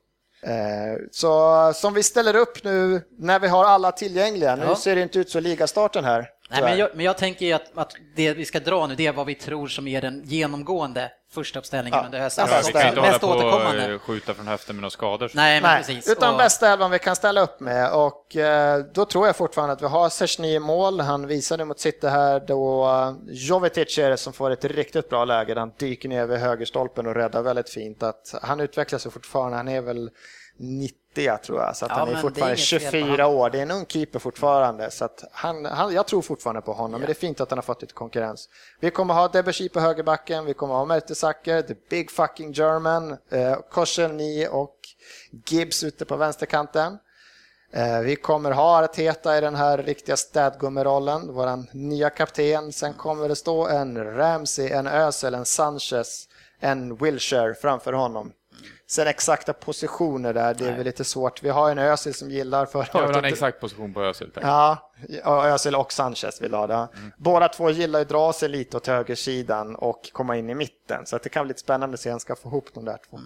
[0.46, 4.76] Eh, så som vi ställer upp nu när vi har alla tillgängliga, nu ja.
[4.76, 6.30] ser det inte ut så ligastarten här.
[6.50, 9.14] Nej, men jag, men jag tänker att, att det vi ska dra nu, det är
[9.14, 12.48] vad vi tror som är den genomgående första uppställningen Ja, under hösten.
[12.52, 13.86] Ja, vi kan inte hålla på återkommande.
[13.86, 15.32] och eh, skjuta från höften med några skador.
[15.34, 16.10] Nej, men Nej, precis.
[16.12, 19.74] utan Och- bästa elvan vi kan ställa upp med och eh, då tror jag fortfarande
[19.74, 21.00] att vi har Sersny i mål.
[21.00, 25.26] Han visade mot City här då uh, Jovetic är det som får ett riktigt bra
[25.26, 25.60] läge.
[25.60, 28.04] Han dyker ner vid högerstolpen och räddar väldigt fint.
[28.04, 29.58] Att han utvecklas ju fortfarande.
[29.58, 30.10] Han är väl
[30.60, 30.98] 90
[31.44, 33.50] tror jag, så att Ja, han är fortfarande är inget fel på 24 år.
[33.50, 37.00] Det är en ung keeper fortfarande, så att han, han, jag tror fortfarande på honom.
[37.02, 38.50] Men det är fint att han har fått lite konkurrens.
[38.80, 43.56] Vi kommer ha Debussy på högerbacken, vi kommer ha Mertesacker, the big fucking German, eh,
[43.72, 44.76] Koscielny och
[45.50, 46.98] Gibbs ute på vänsterkanten.
[47.74, 52.72] Eh, Vi kommer ha Arteta i den här riktiga städgummerollen, vår nya kapten.
[52.74, 56.28] Sen kommer det stå en Ramsey, en Özil, en Sanchez,
[56.60, 58.32] en Wilshire framför honom.
[58.94, 61.44] Sen exakta positioner där, det är väl lite svårt.
[61.44, 64.32] Vi har en Özil som gillar förra Jag vill ha en exakt position på Özil.
[64.34, 64.44] tack.
[64.44, 64.92] Ja,
[65.48, 66.88] Özil och Sanchez vill ha det.
[67.18, 71.06] Båda två gillar att dra sig lite åt högersidan och komma in i mitten.
[71.06, 72.86] Så att det kan bli lite spännande att se om han ska få ihop de
[72.86, 73.20] där två.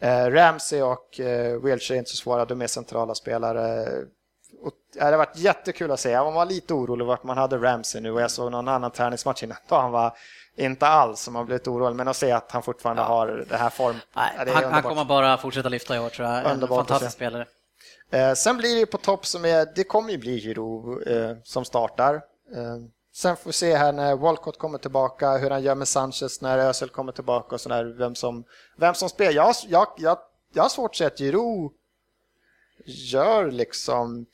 [0.00, 3.86] Eh, Ramsey och eh, Wilshere är inte så svåra, de är centrala spelare.
[4.62, 6.10] Och, ja, det har varit jättekul att se.
[6.10, 8.90] Jag var lite orolig för att man hade Ramsey nu och jag såg någon annan
[8.90, 10.16] träningsmatch innan då han var
[10.64, 13.70] inte alls som man blivit orolig, men att se att han fortfarande har det här
[13.70, 13.96] form.
[14.12, 16.38] Nej, ja, det han, han kommer bara fortsätta lyfta i år tror jag.
[16.38, 17.46] En Underbart att fantastisk spelare.
[18.10, 21.64] Eh, sen blir det på topp som är, det kommer ju bli Giroud eh, som
[21.64, 22.14] startar.
[22.54, 22.76] Eh,
[23.14, 26.58] sen får vi se här när Walcott kommer tillbaka, hur han gör med Sanchez när
[26.58, 28.44] Özil kommer tillbaka och sådär, vem som,
[28.76, 29.32] vem som spelar.
[29.32, 30.18] Jag, jag, jag,
[30.52, 31.72] jag har svårt att se att Giroud
[32.84, 34.26] gör liksom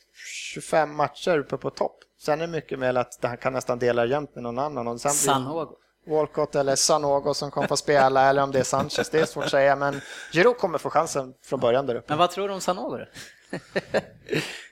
[0.55, 1.99] 25 matcher uppe på topp.
[2.19, 4.89] Sen är det mycket mer att han kan nästan dela jämnt med någon annan.
[4.89, 5.77] Och sen blir Sanogo.
[6.07, 9.45] Walcott eller Sanogo som kommer få spela eller om det är Sanchez, det är svårt
[9.45, 9.77] att säga.
[9.77, 10.01] Men
[10.33, 12.07] Giroud kommer få chansen från början där uppe.
[12.09, 12.97] Men vad tror du om Sanogo?
[12.97, 13.05] då?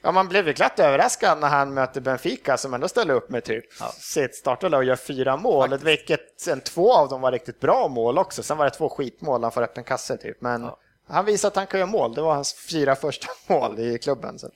[0.02, 3.44] Ja, man blev ju glatt överraskad när han mötte Benfica som ändå ställer upp med
[3.44, 3.64] typ
[4.00, 8.18] sitt startlag och gör fyra mål, vilket sen två av dem var riktigt bra mål
[8.18, 8.42] också.
[8.42, 10.40] Sen var det två skitmål, han får öppen kasse typ.
[10.40, 10.70] Men
[11.08, 12.14] han visade att han kan göra mål.
[12.14, 14.38] Det var hans fyra första mål i klubben.
[14.38, 14.50] Så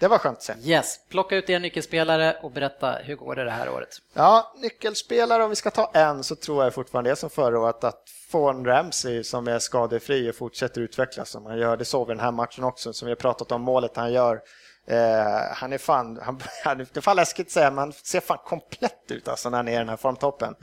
[0.00, 0.54] det var skönt att se.
[0.62, 3.88] Yes, plocka ut er nyckelspelare och berätta hur går det det här året?
[4.14, 7.84] Ja, nyckelspelare, om vi ska ta en så tror jag fortfarande det som förra året
[7.84, 11.76] att få en Ramsey som är skadefri och fortsätter utvecklas som han gör.
[11.76, 14.40] Det såg vi den här matchen också, som vi har pratat om målet han gör.
[14.86, 16.20] Eh, han är fan,
[16.64, 19.56] han, det är fan läskigt att säga, men han ser fan komplett ut alltså när
[19.56, 20.54] han är i den här formtoppen.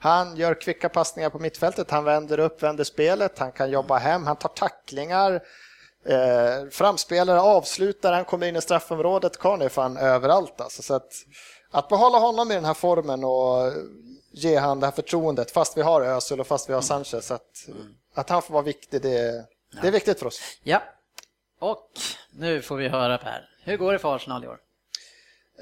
[0.00, 4.26] Han gör kvicka passningar på mittfältet, han vänder upp, vänder spelet, han kan jobba hem,
[4.26, 5.40] han tar tacklingar.
[6.04, 10.82] Eh, framspelare, avslutare, han kommer in i straffområdet, Karn är fan överallt alltså.
[10.82, 11.12] Så att,
[11.70, 13.72] att behålla honom i den här formen och
[14.32, 17.68] ge han det här förtroendet, fast vi har Özil och fast vi har Sanchez, att,
[18.14, 19.46] att han får vara viktig, det,
[19.82, 20.40] det är viktigt för oss.
[20.62, 20.82] Ja,
[21.58, 21.90] och
[22.30, 23.48] nu får vi höra Per.
[23.62, 24.58] Hur går det för Arsenal i år?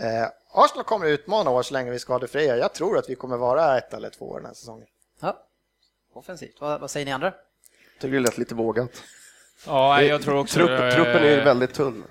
[0.01, 2.57] Eh, Arsenal kommer utmana oss så länge vi är skadefria.
[2.57, 4.87] Jag tror att vi kommer vara ett eller två den här säsongen.
[5.21, 5.43] Ja,
[6.13, 6.61] offensivt.
[6.61, 7.33] Vad, vad säger ni andra?
[8.01, 8.91] tycker det lät lite vågat.
[9.67, 10.59] Ja, jag tror också...
[10.59, 12.05] Trupp, eh, truppen är ju väldigt tunn.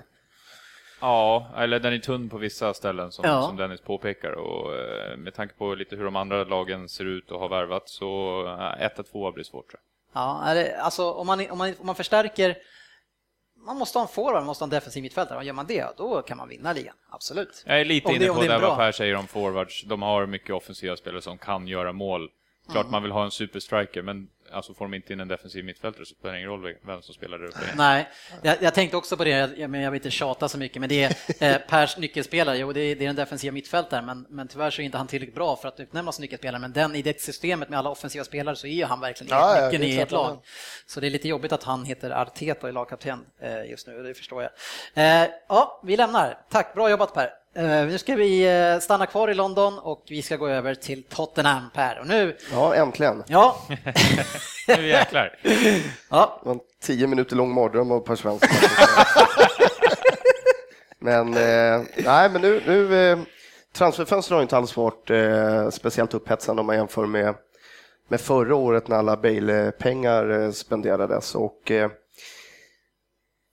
[1.00, 3.42] Ja, eller den är tunn på vissa ställen som, Ja.
[3.42, 7.30] som Dennis påpekar och eh, med tanke på lite hur de andra lagen ser ut
[7.30, 8.06] och har värvat så
[8.80, 9.80] 1-2 blir svårt tror
[10.12, 10.22] jag.
[10.22, 12.56] Ja, det, alltså om man, om, man, om man förstärker
[13.66, 15.44] man måste ha en forward, man måste ha en defensiv mittfältare.
[15.44, 16.94] Gör man det, då kan man vinna ligan.
[17.10, 17.62] Absolut.
[17.66, 18.68] Jag är lite Om det- inne om på det är det bra.
[18.68, 19.84] vad Per säger om forwards.
[19.84, 22.28] De har mycket offensiva spelare som kan göra mål.
[22.72, 22.92] Klart Mm.
[22.92, 26.14] man vill ha en superstriker, men alltså får de inte in en defensiv mittfältare så
[26.14, 27.58] spelar det ingen roll vem som spelar där uppe.
[27.76, 28.08] Nej,
[28.42, 30.88] jag, jag tänkte också på det, jag, men jag vill inte tjata så mycket, men
[30.88, 34.48] det är eh, Pers nyckelspelare, jo det är, det är den defensiva mittfältaren, men, men
[34.48, 37.02] tyvärr så är inte han tillräckligt bra för att utnämnas som nyckelspelare, men den, i
[37.02, 40.10] det systemet med alla offensiva spelare så är ju han verkligen Ja, nyckeln i ett
[40.10, 40.38] lag.
[40.86, 44.02] Så det är lite jobbigt att han heter Arteta och är lagkapten eh, just nu,
[44.02, 44.52] det förstår jag.
[44.94, 46.38] Eh, ja, vi lämnar.
[46.50, 47.30] Tack, bra jobbat Per.
[47.56, 51.02] Eh, nu ska vi eh, stanna kvar i London och vi ska gå över till
[51.02, 51.98] Tottenham, Per.
[52.00, 53.24] Och nu, Ja, äntligen.
[53.26, 53.56] ja,
[54.68, 55.38] Nu jäklar!
[56.10, 58.48] ja, Det var en tio minuter lång mardröm av Per Svensson.
[60.98, 63.24] men eh, nej, men nu, nu
[63.72, 65.10] transferfönstret har inte alls varit
[65.74, 67.34] speciellt upphetsande om man jämför med,
[68.08, 71.34] med förra året när alla Bale-pengar spenderades.
[71.34, 71.72] Och,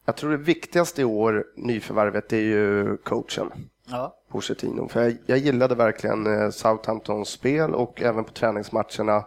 [0.05, 3.51] jag tror det viktigaste i år, nyförvärvet, är ju coachen.
[3.93, 4.15] Ja.
[4.29, 4.87] Pochettino.
[4.87, 9.25] För jag, jag gillade verkligen eh, Southamptons spel och även på träningsmatcherna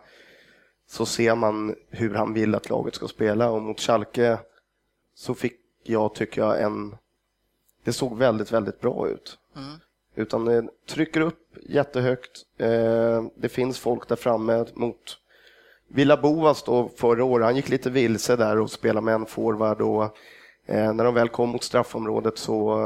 [0.88, 4.38] så ser man hur han vill att laget ska spela och mot Schalke
[5.14, 6.96] så fick jag, tycker jag, en...
[7.84, 9.38] Det såg väldigt, väldigt bra ut.
[10.14, 12.42] Utan eh, trycker upp jättehögt.
[12.58, 15.18] Eh, det finns folk där framme mot
[15.88, 17.44] Villa Boas då förra året.
[17.44, 20.16] Han gick lite vilse där och spelade med en forward och
[20.68, 22.78] när de väl kom mot straffområdet så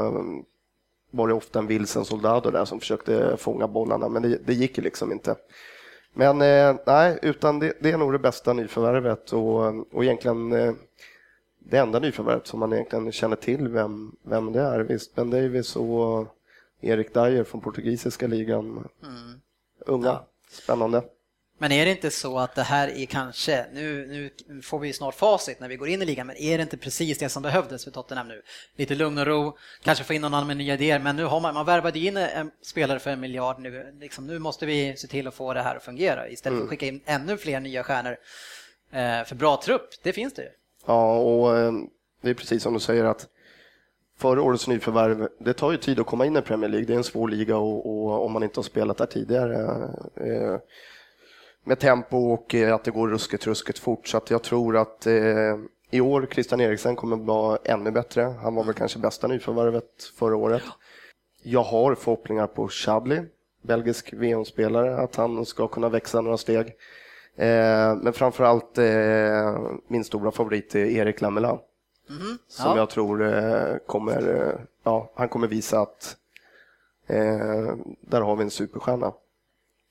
[1.11, 4.77] var det ofta en vilsen soldado där som försökte fånga bollarna, men det, det gick
[4.77, 5.35] ju liksom inte.
[6.13, 10.73] Men eh, nej, utan det, det är nog det bästa nyförvärvet och, och egentligen eh,
[11.59, 14.79] det enda nyförvärvet som man egentligen känner till vem, vem det är.
[14.79, 16.27] Visst, Ben Davis och
[16.81, 18.87] Erik Dyer från portugisiska ligan.
[19.85, 20.25] Unga, Ja.
[20.49, 21.03] spännande.
[21.61, 24.07] Men är det inte så att det här är kanske, nu,
[24.47, 26.61] nu får vi ju snart facit när vi går in i ligan, men är det
[26.61, 28.41] inte precis det som behövdes för Tottenham nu?
[28.75, 31.39] Lite lugn och ro, kanske få in någon annan med nya idéer, men nu har
[31.39, 35.07] man, man värvade in en spelare för en miljard nu, liksom, nu måste vi se
[35.07, 37.83] till att få det här att fungera istället för att skicka in ännu fler nya
[37.83, 38.17] stjärnor.
[38.91, 40.49] Eh, för bra trupp, det finns det ju.
[40.85, 41.71] Ja, och eh,
[42.21, 43.27] det är precis som du säger att
[44.17, 46.87] förra årets nyförvärv, det tar ju tid att komma in i Premier League.
[46.87, 50.57] Det är en svår liga och, och om man inte har spelat där tidigare eh,
[51.63, 54.07] med tempo och eh, att det går ruskigt, ruskigt fort.
[54.07, 55.13] Så jag tror att eh,
[55.91, 58.21] i år Christian Eriksen kommer att vara ännu bättre.
[58.21, 60.63] Han var väl kanske bästa nyförvärvet förra året.
[61.43, 63.21] Jag har förhoppningar på Chabli,
[63.61, 66.67] belgisk VM-spelare, att han ska kunna växa några steg.
[67.35, 71.59] Eh, men framförallt eh, min stora favorit är Erik Lamela.
[72.47, 72.77] Som Ja.
[72.77, 76.17] jag tror eh, kommer, eh, ja, han kommer visa att
[77.07, 79.13] eh, där har vi en superstjärna.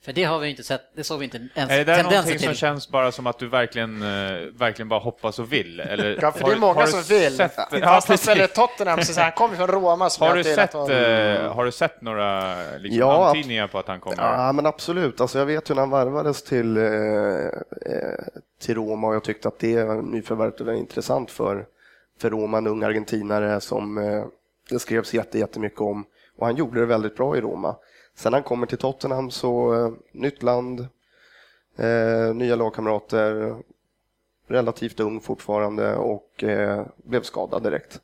[0.05, 2.13] För det har vi inte sett, det såg vi inte ens Är det där tendenser
[2.17, 2.57] någonting som till.
[2.57, 4.09] känns bara som att du verkligen, eh,
[4.59, 5.81] verkligen bara hoppas och vill?
[5.81, 7.37] Eller Ja, för har det är många har som vill.
[7.37, 10.11] Sett, ja, han spelar i Tottenham, så han kommer från Roma.
[10.11, 10.91] som Har du, sett, gillat.
[11.41, 14.17] eh, har du sett några liksom, Ja, antydningar på att han kommer?
[14.23, 15.21] Ja, men absolut.
[15.21, 18.25] Alltså, jag vet ju när han värvades till, eh, eh,
[18.63, 21.65] till Roma och jag tyckte att det nyförvärvet var intressant för,
[22.21, 24.25] för Roma, en ung argentinare som eh,
[24.71, 26.05] det skrevs jätte, jättemycket om
[26.39, 27.77] och han gjorde det väldigt bra i Roma.
[28.15, 30.81] Sen han kommer till Tottenham så, eh, nytt land,
[31.77, 33.57] eh, nya lagkamrater,
[34.49, 38.01] relativt ung fortfarande och eh, blev skadad direkt.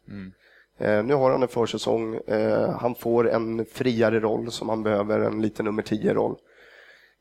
[0.79, 2.15] Eh, nu har han en försäsong.
[2.15, 6.37] Eh, han får en friare roll som han behöver, en liten nummer 10-roll.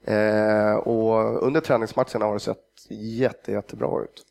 [0.05, 4.23] Eh, och under träningsmatcherna har det sett jätte, jättebra ut.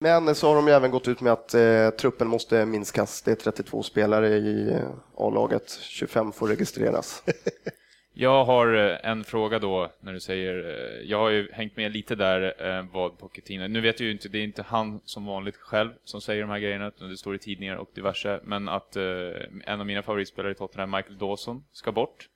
[0.00, 3.22] Men så har de även gått ut med att eh, truppen måste minskas.
[3.22, 7.22] Det är 32 spelare i eh, A-laget, 25 får registreras.
[8.20, 11.92] Jag har eh, en fråga då, när du säger, eh, jag har ju hängt med
[11.92, 15.26] lite där eh, vad Pochettino, nu vet jag ju inte, det är inte han som
[15.26, 18.68] vanligt själv som säger de här grejerna, utan det står i tidningar och diverse, men
[18.68, 19.02] att eh,
[19.64, 22.28] en av mina favoritspelare i Tottenham, Michael Dawson, ska bort.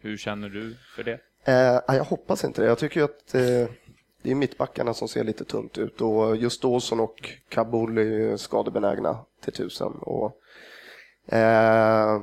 [0.00, 1.20] Hur känner du för det?
[1.44, 2.68] Eh, jag hoppas inte det.
[2.68, 3.74] Jag tycker ju att eh,
[4.22, 8.38] det är mittbackarna som ser lite tunt ut och just Dawson och Kabul är ju
[8.38, 9.92] skadebenägna till tusen.
[9.92, 10.40] Och,
[11.34, 12.20] eh,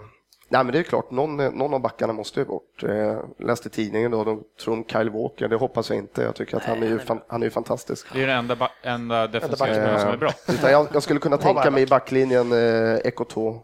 [0.53, 2.83] nej, men det är klart, någon, någon av backarna måste ju bort.
[2.83, 6.21] Eh, läste tidningen då, de tror om Kyle Walker, det hoppas jag inte.
[6.21, 8.13] Jag tycker att han är ju, fan, han är ju fantastisk.
[8.13, 10.31] Det är den enda, enda defensiva spelaren som är bra.
[10.47, 13.63] Utan jag, jag skulle kunna tänka mig i backlinjen eh, Ekoto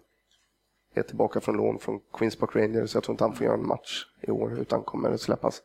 [0.95, 2.93] är tillbaka från lån från Queens Park Rangers.
[2.93, 5.61] Jag tror inte han får göra en match i år utan kommer släppas.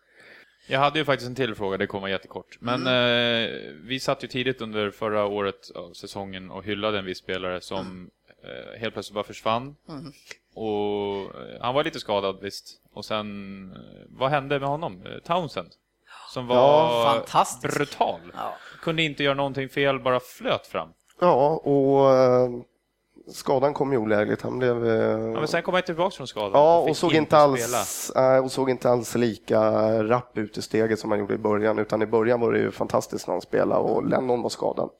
[0.69, 2.59] Jag hade ju faktiskt en till fråga, det kommer jättekort.
[2.61, 3.51] Men eh,
[3.83, 8.11] vi satt ju tidigt under förra året av säsongen och hyllade en viss spelare som
[8.45, 9.77] eh, helt plötsligt bara försvann.
[10.55, 12.67] Och eh, han var lite skadad visst.
[12.95, 13.27] Och sen,
[13.73, 15.03] eh, vad hände med honom?
[15.07, 15.69] Eh, Townsend?
[16.31, 17.25] Som var Ja,
[17.63, 18.21] brutal.
[18.35, 18.55] Ja.
[18.83, 20.89] Kunde inte göra någonting fel, bara flöt fram.
[21.21, 22.49] Ja, och eh,
[23.33, 24.43] skadan kom ju olägligt.
[24.43, 24.87] Han blev...
[24.87, 26.51] Eh, Ja, men sen kom han tillbaka från skadan.
[26.55, 28.13] Ja, och såg inte, alls,
[28.45, 29.61] och såg inte alls lika
[30.03, 32.71] rapp ut i steget som han gjorde i början, utan i början var det ju
[32.71, 34.91] fantastiskt när han spelade och Lennon var skadad.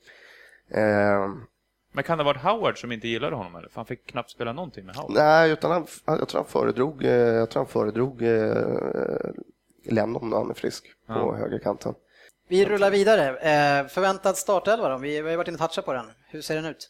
[1.95, 3.69] Men kan det ha varit Howard som inte gillade honom eller?
[3.69, 5.11] För han fick knappt spela någonting med Howard.
[5.15, 9.31] nej, utan han, jag tror han föredrog, eh, jag tror han föredrog eh,
[9.85, 11.35] Lennon när han är frisk på Ja.
[11.35, 11.93] högerkanten.
[12.47, 13.27] Vi rullar vidare.
[13.29, 14.97] Eh, förväntad startelva då?
[14.97, 16.05] Vi vi har varit inne och touchat på den.
[16.29, 16.89] Hur ser den ut?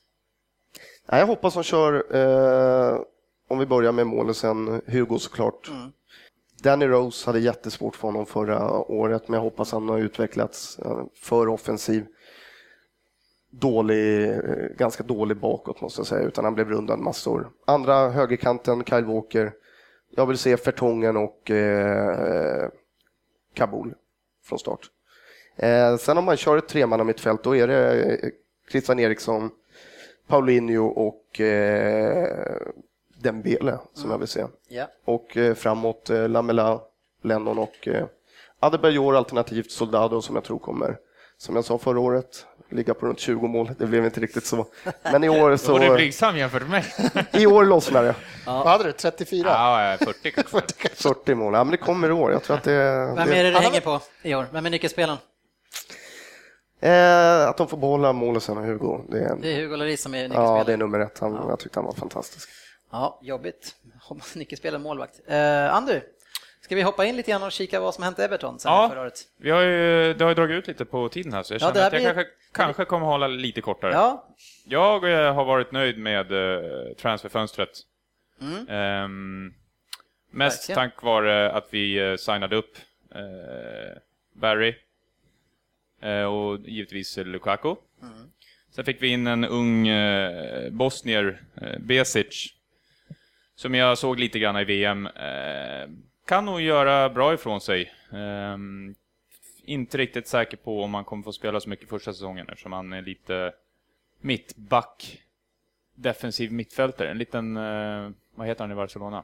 [1.11, 2.99] Nej, jag hoppas de kör, eh,
[3.47, 5.71] om vi börjar med målisen, Hugo såklart.
[6.63, 11.03] Danny Rose hade jättesvårt för honom förra året, men jag hoppas han har utvecklats eh,
[11.21, 12.05] för offensiv.
[13.59, 14.37] Dålig, eh,
[14.77, 17.49] ganska dålig bakåt måste jag säga, utan han blev rundad massor.
[17.65, 19.53] Andra högerkanten, Kyle Walker.
[20.15, 22.69] Jag vill se Fertongen och eh,
[23.53, 23.93] Kabul
[24.43, 24.79] från start.
[25.55, 28.29] Eh, sen om man kör ett tremanna mittfält, då är det eh,
[28.71, 29.49] Christian Eriksson,
[30.27, 32.57] Paulinho och eh,
[33.21, 34.45] Dembele som jag vill se.
[34.67, 34.87] Ja.
[35.05, 36.81] Och eh, framåt eh, Lamela,
[37.21, 38.05] Lennon och eh,
[38.59, 40.97] Adebayor alternativt Soldado som jag tror kommer,
[41.37, 43.71] som jag sa förra året, ligga på runt 20 mål.
[43.77, 44.65] Det blev inte riktigt så.
[45.03, 47.25] Men i år Då var du så, blygsam jämfört med mig.
[47.43, 48.15] i år lossnar det.
[48.45, 48.91] Vad hade du?
[48.91, 49.49] 34?
[49.49, 50.61] ja, 40 kanske.
[50.95, 51.53] 40 mål.
[51.53, 52.31] Ja, men det kommer i år.
[52.31, 52.71] Jag tror att det,
[53.15, 54.45] Vem är det det hänger på i år?
[54.51, 55.17] Vem är nyckelspelaren?
[56.79, 59.01] eh, att de får behålla målisen och Hugo.
[59.09, 60.63] Det är, Det är Hugo Lloris som är ja, nyckelspelare.
[60.63, 61.19] det är nummer ett.
[61.19, 62.49] Han, Jag tyckte han var fantastisk.
[62.91, 63.75] Ja, jobbigt.
[64.35, 65.19] Nyckelspelare, målvakt.
[65.27, 66.01] Eh, Andu,
[66.65, 68.89] Ska vi hoppa in lite grann och kika vad som hänt Everton sen Ja.
[68.89, 69.19] förra året?
[69.37, 71.67] Vi har ju, det har ju dragit ut lite på tiden här, så jag Ja,
[71.73, 73.91] känner att jag blir- kanske, kanske kommer hålla lite kortare.
[73.93, 74.27] Ja,
[74.65, 77.69] Jag eh, har varit nöjd med eh, transferfönstret.
[78.41, 78.67] Mm.
[78.69, 79.53] Ehm,
[80.31, 80.89] mest Verkligen.
[80.91, 82.77] tack vare att vi eh, signade upp
[83.15, 83.97] eh,
[84.33, 84.75] Barry
[86.01, 87.75] eh, och givetvis eh, Lukaku.
[88.01, 88.13] Mm.
[88.71, 92.53] Sen fick vi in en ung eh, bosnier, eh, Besic,
[93.55, 95.07] som jag såg lite grann i VM.
[96.25, 97.93] Kan nog göra bra ifrån sig.
[98.13, 98.95] Ehm,
[99.65, 102.93] inte riktigt säker på om han kommer få spela så mycket första säsongen eftersom han
[102.93, 103.53] är lite
[104.21, 105.21] mittback,
[105.95, 107.11] defensiv mittfältare.
[107.11, 109.23] En liten, eh, vad heter han i Barcelona?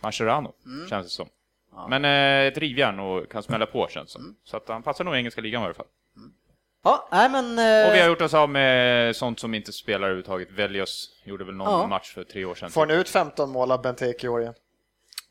[0.00, 0.52] Mascherano,
[0.90, 1.28] känns det som.
[1.88, 4.36] Men eh, ett rivjärn och kan smälla på känns det som.
[4.44, 5.86] Så att han passar nog i engelska ligan i alla fall.
[6.84, 7.44] ja nej men...
[7.58, 10.50] eh, Och vi har gjort oss av med sånt som inte spelar överhuvudtaget.
[10.50, 11.86] Velios gjorde väl någon Ja.
[11.86, 12.70] match för tre år sedan.
[12.70, 14.54] Får ni ut 15 mål av Benteke i år igen?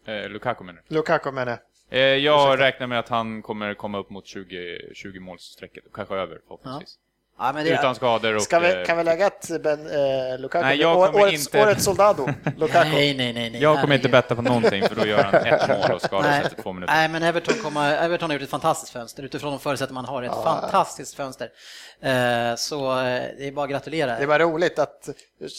[0.10, 0.96] Eh, Lukaku menar du?
[0.96, 2.00] Lukaku menar jag.
[2.00, 6.40] eh, Jag räknar med att han kommer komma upp mot 20, 20 målsstrecket, kanske över
[6.48, 6.98] förhoppningsvis.
[7.02, 7.09] ja,
[7.40, 8.42] men det, Utan skador och...
[8.42, 10.66] Ska vi, eh, kan vi lägga ett ben, eh, Lukaku?
[10.66, 12.90] Nej, jag kommer årets, inte- årets Soldado, Lukaku.
[12.90, 13.50] Nej, nej, nej.
[13.50, 16.32] nej Jag kommer inte betta på någonting för då gör han ett mål och skadar
[16.32, 16.94] sig efter två minuter.
[16.94, 20.24] nej, men Everton, kommer, Everton har gjort ett fantastiskt fönster utifrån de förutsättningar man har.
[20.24, 21.50] Ett fantastiskt fönster.
[22.02, 23.04] Eh, så eh,
[23.38, 24.20] det är bara att gratulera.
[24.20, 25.10] Det var roligt att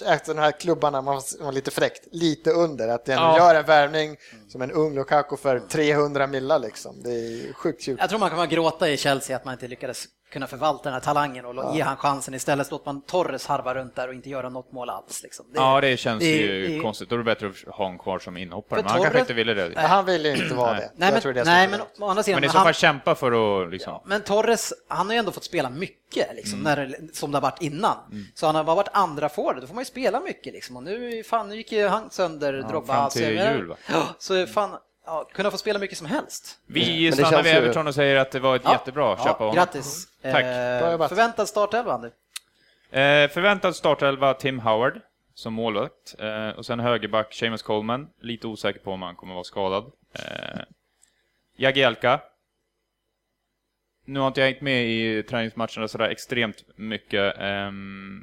[0.06, 3.36] efter de här klubbarna, man var, lite fräckt, lite under, att den Ja.
[3.38, 4.16] gör en värvning
[4.48, 7.02] som en ung Lukaku för 300 millar liksom.
[7.02, 7.96] Det är sjukt kul.
[8.00, 10.92] Jag tror man kommer att gråta i Chelsea att man inte lyckades kunna förvalta den
[10.92, 12.34] här talangen och ge han chansen.
[12.34, 15.22] Istället låter man Torres harva runt där och inte göra något mål alls.
[15.22, 15.46] Liksom.
[15.52, 17.08] Det- Ja, det känns det- ju det- konstigt.
[17.08, 18.82] Då är det bättre att ha honom kvar som inhoppare.
[18.82, 19.72] Men han kanske inte ville det.
[19.74, 20.90] Men han ville ju inte vara det.
[20.96, 22.74] Nej, men, det är nej, så men å andra sidan, Men i så han, fall
[22.74, 24.00] kämpa för att liksom...
[24.04, 26.78] Men Torres, han har ju ändå fått spela mycket, liksom, Mm.
[26.90, 27.96] när, som det har varit innan.
[28.34, 30.52] Så han har bara varit andra forward, då får man ju spela mycket.
[30.54, 30.76] Liksom.
[30.76, 32.94] Och nu, fan, nu gick ju han sönder, Drogba.
[32.94, 33.76] fram till så jul, va?
[33.92, 34.70] Ja, så fan,
[35.10, 36.58] ja, kunna få spela mycket som helst.
[36.66, 39.38] Vi det stannar vid Everton och säger att det var ett Ja, jättebra köp av
[39.38, 39.54] honom.
[39.54, 40.08] Grattis!
[40.22, 40.44] Tack.
[40.44, 42.08] Eh, förväntad startelva, Andy.
[42.90, 45.00] Eh, förväntad startelva Tim Howard
[45.34, 46.14] som målvakt.
[46.18, 48.08] Eh, och sen högerback Seamus Coleman.
[48.20, 49.92] Lite osäker på om han kommer vara skadad.
[50.14, 50.60] Eh,
[51.56, 52.20] Jagielka.
[54.04, 57.34] Nu har inte jag hängt med i träningsmatcherna sådär extremt mycket.
[57.38, 58.22] Ehm,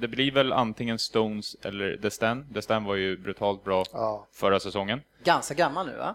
[0.00, 2.46] det blir väl antingen Stones eller Destin.
[2.50, 4.26] Destin var ju brutalt bra Ja.
[4.32, 5.00] förra säsongen.
[5.24, 6.14] Ganska gammal nu, va?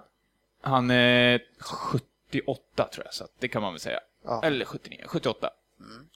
[0.61, 3.99] Han är 78 tror jag, så att det kan man väl säga.
[4.25, 4.41] Ja.
[4.43, 5.49] Eller 79, 78.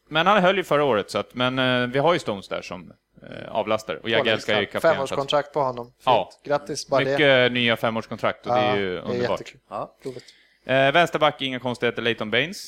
[0.07, 2.61] Men han höll ju förra året, så att, men eh, vi har ju Stones där
[2.61, 3.95] som eh, avlastar.
[3.95, 4.93] Och Jagielka är ju kapten.
[4.93, 5.86] Femårskontrakt på honom.
[5.86, 5.95] Fint.
[6.05, 6.32] Ja.
[6.43, 7.11] Grattis, bara det.
[7.11, 9.39] Mycket nya femårskontrakt och det är ju det är underbart.
[9.39, 9.59] jättekul.
[9.70, 9.95] Ja.
[10.66, 12.68] Eh, vänsterback, inga konstigheter, Leighton Baines.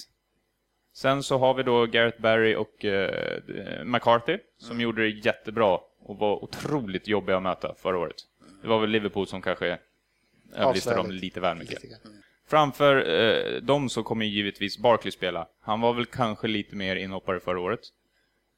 [0.98, 6.18] Sen så har vi då Gareth Barry och eh, McCarthy som gjorde det jättebra och
[6.18, 8.16] var otroligt jobbiga att möta förra året.
[8.62, 9.78] Det var väl Liverpool som kanske
[10.56, 11.82] överlistade dem lite väl mycket.
[11.82, 12.00] Grann.
[12.48, 15.48] Framför eh, dem så kommer givetvis Barkley spela.
[15.62, 17.82] Han var väl kanske lite mer inhoppare förra året.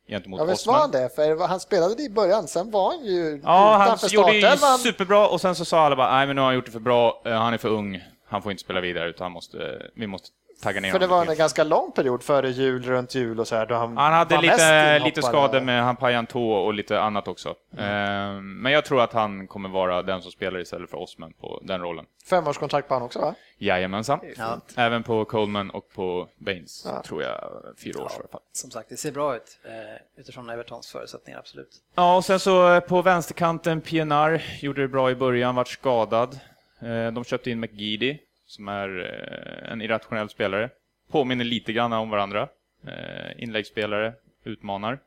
[0.08, 1.16] Gentemot Ja, visst var han det?
[1.16, 5.28] För han spelade det i början, sen var han ju Ja, han gjorde ju superbra
[5.28, 7.22] och sen så sa alla bara nej men nu har han gjort det för bra,
[7.26, 10.30] eh, han är för ung, han får inte spela vidare utan han måste, vi måste
[10.62, 13.56] tagga ner För det var en ganska lång period före jul, runt jul och så
[13.56, 13.66] här.
[13.66, 17.28] Då han Han hade lite, lite skador med, han pajade en tå och lite annat
[17.28, 17.50] också.
[17.78, 21.60] Eh, men jag tror att han kommer vara den som spelar istället för Osman på
[21.64, 22.06] den rollen.
[22.30, 23.36] Femårskontrakt på honom också va?
[23.58, 24.20] Jajamensan.
[24.38, 24.62] Ja.
[24.76, 27.04] Även på Coleman och på Baines, Ja.
[27.04, 27.40] tror jag,
[27.84, 28.42] fyra års i alla fall.
[28.52, 31.70] Som sagt, det ser bra ut eh, utifrån Evertons förutsättningar, absolut.
[31.96, 36.40] Ja, och sen så eh, på vänsterkanten, PNR gjorde det bra i början, vart skadad.
[36.82, 38.18] Eh, De köpte in McGeady,
[38.50, 40.70] som är eh, en irrationell spelare.
[41.12, 42.50] Påminner lite grann om varandra.
[42.88, 45.00] Eh, Inläggsspelare, utmanar.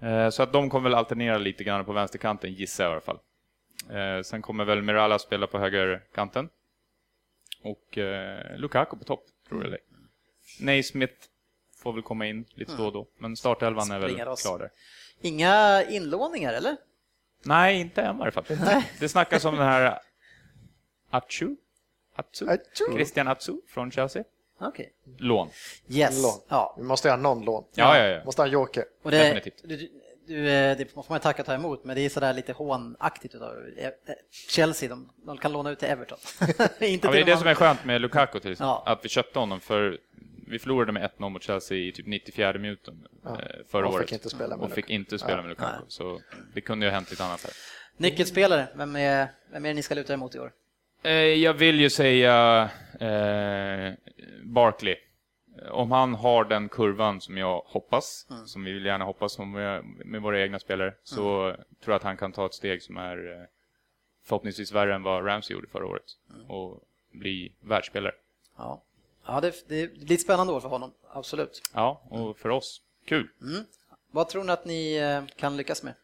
[0.00, 3.00] Eh, Så att de kommer väl alternera lite grann på vänsterkanten, gissar jag i alla
[3.00, 3.18] fall.
[4.24, 6.48] Sen kommer väl Miralla spela på högerkanten.
[7.62, 7.98] Och
[8.56, 9.82] Lukaku på topp, tror jag det är.
[10.64, 11.14] Naismith
[11.82, 14.70] får väl komma in lite då och då, men startelvan är väl klar där.
[15.20, 16.76] Inga inlåningar, eller?
[17.44, 18.44] Nej, inte än i alla fall.
[19.00, 19.98] Det snackas om den här
[21.10, 21.56] Atsu,
[22.18, 22.46] Atsu?
[22.48, 22.84] Atsu.
[22.94, 24.24] Christian Atsu från Chelsea.
[24.60, 24.92] Okej.
[25.18, 25.48] Lån.
[25.88, 26.22] Yes.
[26.22, 26.40] Lån.
[26.48, 26.74] Ja.
[26.78, 27.64] Vi måste ha någon lån.
[27.74, 28.24] Ja, ja, ja.
[28.24, 28.84] Måste ha en joker.
[29.02, 29.62] Och det, Definitivt.
[29.64, 29.88] du,
[30.26, 32.52] du, eh, det får man ju tacka och ta emot, men det är sådär lite
[32.52, 33.90] hånaktigt utav eh,
[34.48, 34.88] Chelsea.
[34.88, 36.18] De, de kan låna ut till Everton.
[36.80, 38.82] Inte Ja, det är de det som är skönt med Lukaku till exempel, Ja.
[38.86, 39.98] att vi köpte honom för
[40.50, 43.30] vi förlorade med 1-0 mot Chelsea i typ 94 minuten eh,
[43.70, 44.12] förra och fick året.
[44.12, 45.42] inte spela med och fick inte spela Ja.
[45.42, 45.72] med Lukaku.
[45.72, 45.84] Nej.
[45.88, 46.20] Så
[46.54, 47.52] det kunde ju ha hänt lite annat här.
[47.96, 50.52] Nyckelspelare, vem är, vem är det ni ska luta emot i år?
[51.02, 52.62] Eh, Jag vill ju säga
[53.00, 53.92] eh,
[54.42, 54.96] Barkley.
[55.70, 59.84] Om han har den kurvan som jag hoppas, som vi vill gärna hoppas med,
[60.22, 63.46] våra egna spelare, så tror jag att han kan ta ett steg som är eh,
[64.24, 66.50] förhoppningsvis värre än vad Ramsey gjorde förra året Mm.
[66.50, 66.80] och
[67.10, 68.14] bli världsspelare.
[68.56, 68.82] Ja,
[69.26, 71.62] ja det, det blir ett spännande år för honom, absolut.
[71.74, 73.28] Ja, och för oss, kul.
[74.10, 75.94] Vad tror ni att ni eh, kan lyckas med?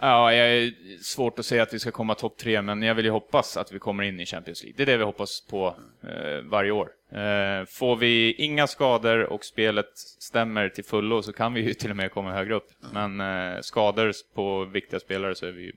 [0.00, 0.72] Ja, jag är
[1.02, 3.72] svårt att säga att vi ska komma topp tre, men jag vill ju hoppas att
[3.72, 4.76] vi kommer in i Champions League.
[4.76, 6.90] Det är det vi hoppas på eh, varje år.
[7.10, 11.90] Eh, får vi inga skador och spelet stämmer till fullo så kan vi ju till
[11.90, 12.70] och med komma högre upp.
[12.92, 15.72] Men eh, skador på viktiga spelare så är vi ju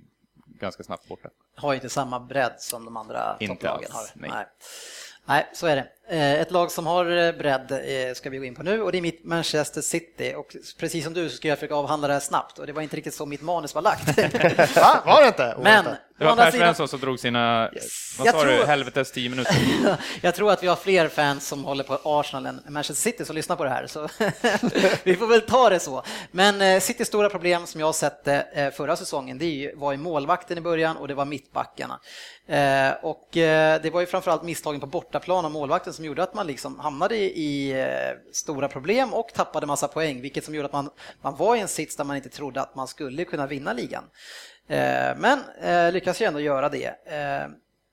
[0.60, 1.30] ganska snabbt borta.
[1.56, 4.22] Har inte samma bredd som de andra Inte topplagen alls, har.
[4.22, 4.30] nej.
[4.34, 4.46] Nej.
[5.26, 5.88] Nej, så är det.
[6.10, 8.92] Eh, Ett lag som har eh, bredd eh, ska vi gå in på nu och
[8.92, 10.34] det är mitt Manchester City.
[10.38, 12.82] Och precis som du så ska jag försöka avhandla det här snabbt och det var
[12.82, 14.18] inte riktigt så mitt manus var lagt.
[14.76, 15.04] Va?
[15.06, 15.58] Var det inte?
[15.64, 15.86] Men
[16.20, 17.70] Det var Per Svensson som drog sina,
[18.18, 19.56] vad Jag sa du, tror- helvetes 10 minuter.
[20.22, 23.36] Jag tror att vi har fler fans som håller på Arsenal än Manchester City som
[23.36, 24.08] lyssnar på det här, så
[25.04, 26.04] vi får väl ta det så.
[26.32, 28.28] Men Citys stora problem som jag sett
[28.76, 32.00] förra säsongen, det var ju målvakten i början och det var mittbackarna.
[33.02, 36.80] Och det var ju framförallt misstagen på bortaplan av målvakten som gjorde att man liksom
[36.80, 40.90] hamnade i eh, stora problem och tappade massa poäng, vilket som gjorde att man,
[41.22, 44.04] man var i en sits där man inte trodde att man skulle kunna vinna ligan.
[44.68, 46.86] Eh, Men eh, lyckas ju ändå göra det.
[47.06, 47.50] Eh,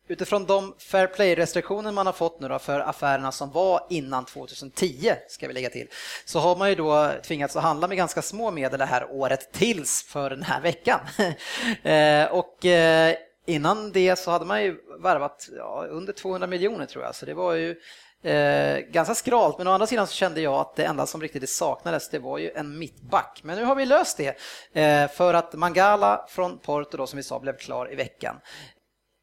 [0.09, 5.13] Utifrån de fair play-restriktioner man har fått nu då för affärerna som var innan 2010,
[5.29, 5.89] ska vi lägga till,
[6.25, 9.53] så har man ju då tvingats att handla med ganska små medel det här året
[9.53, 11.01] tills för den här veckan.
[11.83, 13.15] Eh, Och eh,
[13.47, 17.35] innan det så hade man ju värvat ja, under 200 miljoner tror jag, så det
[17.35, 17.77] var ju
[18.23, 21.51] Eh, ganska skralt, men å andra sidan så kände jag att det enda som riktigt
[21.51, 23.41] saknades det var ju en mittback.
[23.45, 24.39] Men nu har vi löst det
[24.73, 28.37] eh, för att Mangala från Porto då som vi sa blev klar i veckan.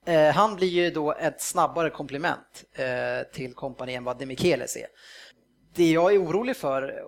[0.06, 4.88] Eh, han blir ju då ett snabbare komplement eh, till kompani än vad Demichelis är.
[5.76, 7.04] Det jag är orolig för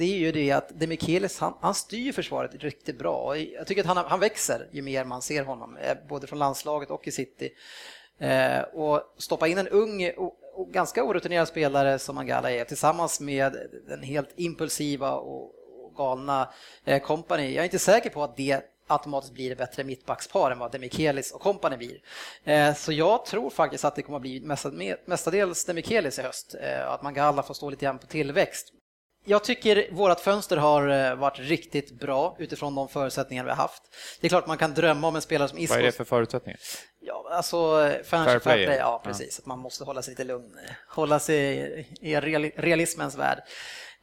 [0.00, 3.36] det är ju det att Demikelis han, han styr försvaret riktigt bra.
[3.36, 6.90] Jag tycker att han, han växer ju mer man ser honom, eh, både från landslaget
[6.90, 7.50] och i City.
[8.18, 13.20] Eh, och stoppa in en ung och, och ganska orutinerad spelare som Mangala är tillsammans
[13.20, 13.56] med
[13.88, 15.44] den helt impulsiva och,
[15.84, 16.52] och galna
[16.84, 17.54] eh, kompani.
[17.54, 21.32] Jag är inte säker på att det automatiskt blir ett bättre mittbackspar än vad Demikelis
[21.32, 21.98] och kompani blir.
[22.44, 24.40] Eh, så jag tror faktiskt att det kommer att bli
[25.06, 28.72] mestadels Demikelis i höst, eh, att Mangala får stå lite grann på tillväxt.
[29.24, 33.82] Jag tycker vårt fönster har eh, varit riktigt bra utifrån de förutsättningar vi har haft.
[34.20, 35.72] Det är klart man kan drömma om en spelare som Isco.
[35.74, 36.58] Vad är det för förutsättningar?
[37.00, 38.82] Ja, alltså financial Fair play, play, ja.
[38.82, 39.38] ja precis.
[39.38, 40.50] Att man måste hålla sig lite lugn,
[40.88, 41.58] hålla sig
[42.00, 43.38] i reali- realismens värld.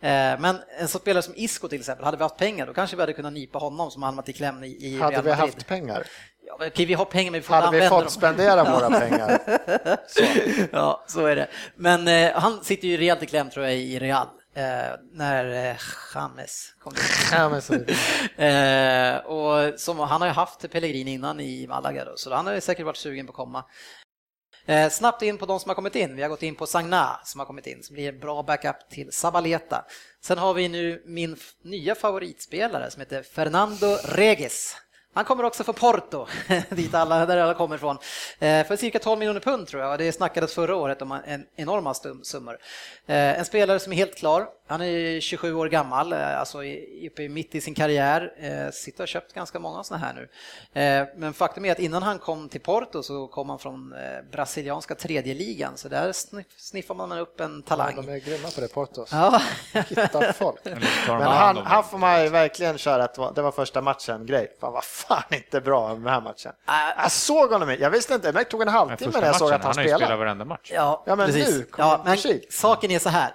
[0.02, 2.96] Eh, Men en sån spelare som Isco till exempel, hade vi haft pengar då kanske
[2.96, 6.08] vi hade kunnat nypa honom som hamnat i kläm i Hade vi haft pengar?
[6.46, 8.34] Ja, okej, vi har pengar men vi får Hade inte vi använda fått dem.
[8.34, 9.40] spendera våra pengar?
[10.08, 10.24] Så.
[10.72, 11.48] Ja, så är det.
[11.76, 14.28] Men eh, han sitter ju rejält i kläm tror jag i Real.
[14.58, 15.78] Eh, när eh,
[16.16, 17.04] James kom dit.
[17.32, 17.74] Ja, men så.
[18.44, 22.54] Eh, och som, han har ju haft Pellegrini innan i Malaga då, så han har
[22.54, 23.66] ju säkert varit sugen på att komma.
[24.66, 26.16] Eh, snabbt in på de som har kommit in.
[26.16, 28.90] Vi har gått in på Sagna som har kommit in, som blir en bra backup
[28.90, 29.86] till Sabaleta.
[30.22, 34.78] Sen har vi nu min nya favoritspelare som heter Fernando Regis.
[35.18, 36.26] Han kommer också från Porto,
[36.70, 37.98] dit alla, där alla kommer ifrån.
[38.40, 41.94] Eh, för cirka 12 miljoner pund tror jag, det snackades förra året om en enorma
[41.94, 42.58] stum- summor.
[43.08, 47.10] Eh, en spelare som är helt klar, han är 27 år gammal, eh, alltså i-
[47.12, 50.30] uppe mitt i sin karriär, sitter och köpt ganska många sådana här nu.
[51.16, 53.94] Men faktum är att innan han kom till Porto så kom han från
[54.32, 57.96] brasilianska tredje ligan, så där sniff, sniffar man upp en talang.
[57.96, 59.10] De är grymma på det, Portos.
[59.12, 59.42] Ja,
[59.74, 60.60] Hittar folk.
[61.08, 64.52] Men han, han får man ju verkligen köra att det var första matchen-grej.
[64.62, 66.52] Fan vad fan inte bra med den här matchen.
[66.98, 69.68] Jag såg honom, jag visste inte, det tog en halvtimme när jag såg att han
[69.68, 70.18] han har ju spelat spelade.
[70.18, 70.72] varenda match.
[70.74, 71.50] Ja, Ja, men precis.
[71.58, 72.18] nu ja, men
[72.50, 73.30] saken är så här.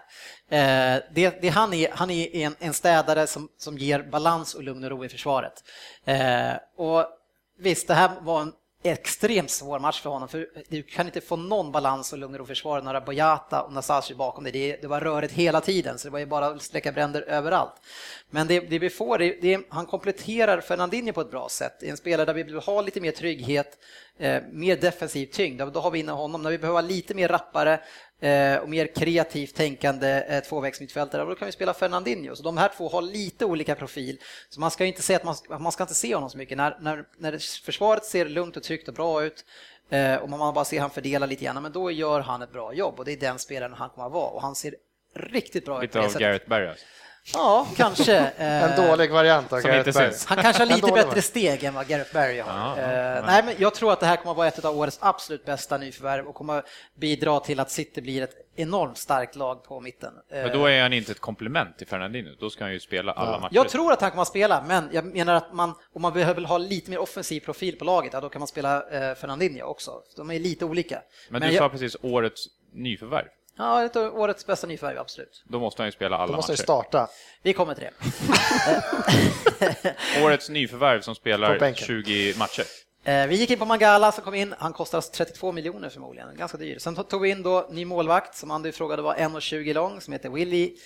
[0.50, 4.62] Eh, det, det han är, han är en, en städare som, som ger balans och
[4.62, 5.52] lugn och ro i försvaret.
[6.04, 7.06] Eh, och
[7.58, 8.52] visst, det här var en
[8.82, 12.48] extremt svår match för honom, för du kan inte få någon balans och lugn och
[12.48, 14.52] ro i när du Boyata och Nasashi bakom dig.
[14.52, 17.72] Det, det var rörigt hela tiden, så det var ju bara att släcka bränder överallt.
[18.30, 21.72] Men det, det vi får, det, det, han kompletterar Fernandinho på ett bra sätt.
[21.80, 23.78] Det är en spelare där vi vill ha lite mer trygghet,
[24.18, 25.62] eh, mer defensiv tyngd.
[25.72, 26.42] Då har vi inne honom.
[26.42, 27.80] När vi behöver vara lite mer rappare
[28.62, 32.36] och mer kreativt tänkande eh, tvåvägsmittfältare, då kan vi spela Fernandinho.
[32.36, 34.18] Så de här två har lite olika profil.
[34.48, 36.56] Så man ska inte säga att man, ska- man ska inte se honom så mycket.
[36.56, 39.44] När, när, när försvaret ser lugnt och tryggt och bra ut
[39.90, 42.74] eh, och man bara ser han fördela lite grann, men då gör han ett bra
[42.74, 44.74] jobb och det är den spelaren han kommer att vara och han ser
[45.14, 45.82] riktigt bra ut.
[45.82, 46.22] Lite av.
[46.22, 46.84] Gareth Barry alltså.
[47.34, 48.16] Ja, kanske.
[48.36, 50.26] En dålig variant av Som Gareth syns.
[50.26, 52.52] Han kanske har lite bättre steg än vad Gareth Barry har.
[52.52, 53.22] Ja, Eh, ja.
[53.26, 55.78] nej, men jag tror att det här kommer att vara ett av årets absolut bästa
[55.78, 56.64] nyförvärv och kommer att
[56.94, 60.12] bidra till att City blir ett enormt starkt lag på mitten.
[60.32, 63.12] Eh, Men då är han inte ett komplement till Fernandinho, då ska han ju spela
[63.12, 63.54] alla matcher.
[63.54, 66.42] Jag tror att han kommer att spela, men jag menar att man, om man behöver
[66.42, 69.92] ha lite mer offensiv profil på laget, ja, då kan man spela eh, Fernandinho också.
[70.16, 71.02] De är lite olika.
[71.28, 73.26] Men du jag, sa precis årets nyförvärv.
[73.56, 75.42] Ja, ett av årets bästa nyförvärv, absolut.
[75.48, 76.62] Då måste han ju spela alla Då måste vi matcher.
[76.62, 77.08] starta.
[77.42, 77.92] Vi kommer till det.
[80.24, 81.86] Årets nyförvärv som spelar bänken.
[81.86, 82.64] 20 matcher.
[83.04, 86.36] Eh, Vi gick in på Mangala som kom in, han kostar oss 32 miljoner förmodligen,
[86.36, 86.78] ganska dyr.
[86.78, 90.28] Sen tog vi in då ny målvakt som Andy frågade var 1,20 lång som heter
[90.30, 90.76] Willy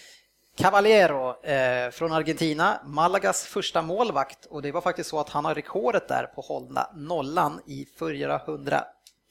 [0.59, 5.55] Cavallero eh, från Argentina, Malagas första målvakt och det var faktiskt så att han har
[5.55, 8.85] rekordet där på hålla nollan i 400,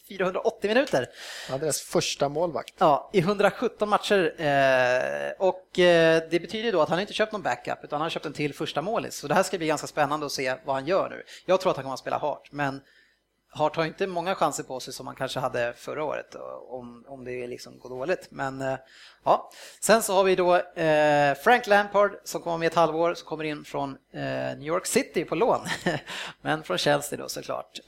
[0.07, 1.09] 480 minuter.
[1.49, 2.73] Ja, deras första målvakt.
[2.77, 7.41] Ja, i 117 matcher eh, och eh, det betyder då att han inte köpt någon
[7.41, 9.15] backup utan han har köpt en till första målis.
[9.15, 11.23] Så det här ska bli ganska spännande att se vad han gör nu.
[11.45, 12.81] Jag tror att han kommer att spela Hart, men
[13.57, 16.35] Hart har inte många chanser på sig som han kanske hade förra året
[16.69, 18.27] om, om det liksom går dåligt.
[18.29, 18.77] Men eh,
[19.23, 23.27] ja, sen så har vi då eh, Frank Lampard som kommer med ett halvår, som
[23.27, 24.21] kommer in från eh,
[24.57, 25.59] New York City på lån,
[26.41, 27.79] men från Chelsea då såklart.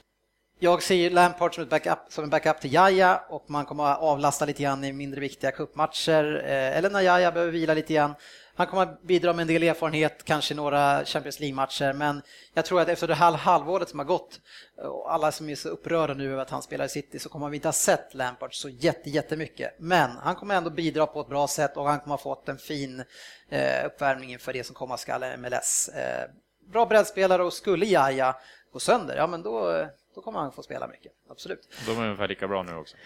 [0.60, 4.00] Jag ser Lampard som, ett backup, som en backup till Jaja och man kommer att
[4.00, 8.14] avlasta lite grann i mindre viktiga cupmatcher eh, eller när Jaja behöver vila lite grann.
[8.54, 12.22] Han kommer att bidra med en del erfarenhet, kanske några Champions League-matcher, men
[12.54, 14.40] jag tror att efter det här halvåret som har gått
[14.76, 17.48] och alla som är så upprörda nu över att han spelar i City så kommer
[17.48, 19.76] vi inte ha sett Lampard så jätte, jättemycket.
[19.78, 22.58] Men han kommer ändå bidra på ett bra sätt och han kommer ha fått en
[22.58, 23.04] fin
[23.48, 25.88] eh, uppvärmning inför det som komma skall MLS.
[25.88, 26.30] Eh,
[26.72, 28.36] bra breddspelare och skulle Jaja
[28.72, 29.86] gå sönder, ja men då,
[30.18, 31.68] då kommer han få spela mycket, absolut.
[31.86, 32.96] De är ungefär lika bra nu också.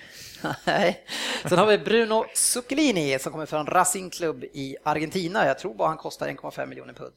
[0.64, 1.06] Nej.
[1.48, 5.46] Sen har vi Bruno Zuccolini som kommer från Racing Club i Argentina.
[5.46, 7.14] Jag tror bara han kostar 1,5 miljoner pund.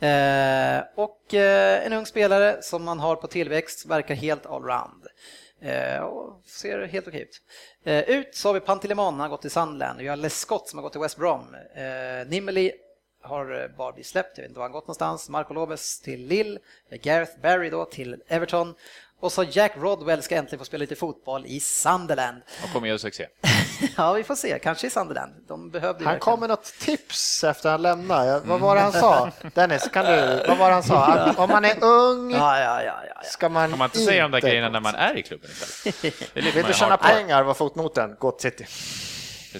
[0.00, 5.06] Eh, och eh, en ung spelare som man har på tillväxt, verkar helt allround.
[5.60, 7.42] Eh, och ser helt okej ut.
[8.08, 9.98] Ut så har vi Pantilimon, han har gått till Sunderland.
[9.98, 11.54] Vi har Lescott som har gått till West Brom.
[11.74, 12.72] Eh, Nimeli
[13.26, 15.28] har bara blivit släppt, jag vet inte var han gått någonstans.
[15.28, 16.58] Marco Lopez till Lille,
[17.02, 18.74] Gareth Barry då till Everton.
[19.20, 22.42] Och så Jack Rodwell ska äntligen få spela lite fotboll i Sunderland.
[22.64, 23.26] Och kommer göra succé.
[23.96, 24.58] Ja, vi får se.
[24.62, 25.32] Kanske i Sunderland.
[25.48, 28.26] De behövde Han kom med något tips efter han lämnade.
[28.30, 29.30] Jag- Vad var det han sa?
[29.54, 30.42] Dennis, kan du?
[30.48, 31.04] Vad var det han sa?
[31.06, 33.20] Att om man är ung Ja, ja, ja, ja, ja.
[33.24, 36.14] ska man Kan man inte säga de där grejerna när man är i klubben istället?
[36.56, 38.16] Vill du tjäna pengar var fotnoten.
[38.18, 38.66] Gå till City.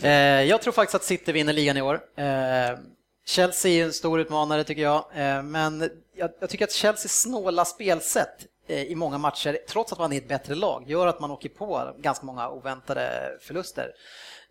[0.07, 0.11] Eh,
[0.43, 2.01] jag tror faktiskt att City vinner ligan i år.
[2.17, 2.79] Eh,
[3.27, 7.65] Chelsea är en stor utmanare tycker jag, eh, men jag, jag tycker att Chelseas snåla
[7.65, 8.37] spelsätt
[8.69, 11.49] Eh, i många matcher, trots att man är ett bättre lag, gör att man åker
[11.49, 13.93] på ganska många oväntade förluster.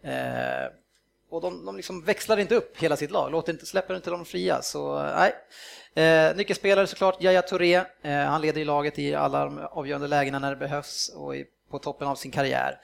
[0.02, 0.72] Eh,
[1.30, 4.26] och de, de liksom växlar inte upp hela sitt lag, låter inte, släpper inte dem
[4.26, 4.62] fria.
[4.62, 5.36] Så eh, nej.
[6.06, 7.76] Eh, nyckelspelare såklart, Yahya Touré.
[8.02, 11.46] Eh, han leder ju laget i alla de avgörande lägena när det behövs och är
[11.72, 12.80] på toppen av sin karriär.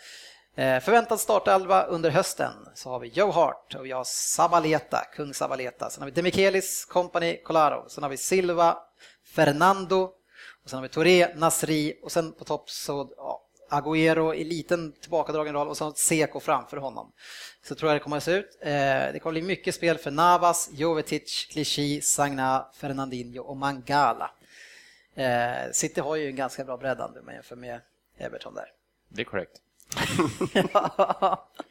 [0.55, 5.33] Eh, förväntad startelva under hösten så har vi Joe Hart och vi har Sabaleta, kung
[5.33, 5.89] Sabaleta.
[5.89, 7.89] Sen har vi Demichelis, Company, Colaro.
[7.89, 8.77] Sen har vi Silva,
[9.35, 10.11] Fernando.
[10.63, 14.91] Och sen har vi Touré, Nasri och sen på topp så ja, Agüero i liten
[14.91, 17.11] tillbakadragen roll och sen Seko framför honom.
[17.63, 18.57] Så tror jag det kommer att se ut.
[18.61, 18.69] Eh,
[19.13, 24.31] det kommer bli mycket spel för Navas, Jovetic, Clichy, Sagna, Fernandinho och Mangala.
[25.15, 27.81] Eh, City har ju en ganska bra bredd om man jämför med
[28.17, 28.67] Everton där.
[29.09, 29.61] Det är korrekt.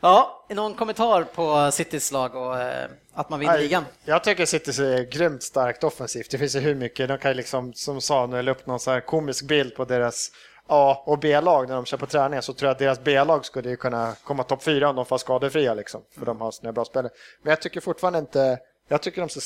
[0.00, 3.84] ja, någon kommentar på Citys lag och eh, att man vinner ligan?
[4.04, 6.30] Jag tycker City är grymt starkt offensivt.
[6.30, 7.08] Det finns ju hur mycket.
[7.08, 9.84] De kan ju liksom, som sa, nu la upp någon så här komisk bild på
[9.84, 10.30] deras
[10.66, 13.70] A och B-lag när de kör på träning så tror jag att deras B-lag skulle
[13.70, 16.02] ju kunna komma topp fyra om de får skadefria liksom.
[16.18, 17.12] För de har sina bra spelare.
[17.42, 18.58] Men jag tycker fortfarande inte
[18.92, 19.42] jag tycker, de ser,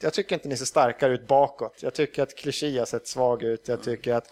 [0.00, 1.82] jag tycker inte ni ser starkare ut bakåt.
[1.82, 3.68] Jag tycker att Clichy har sett svag ut.
[3.68, 4.30] Jag tycker att.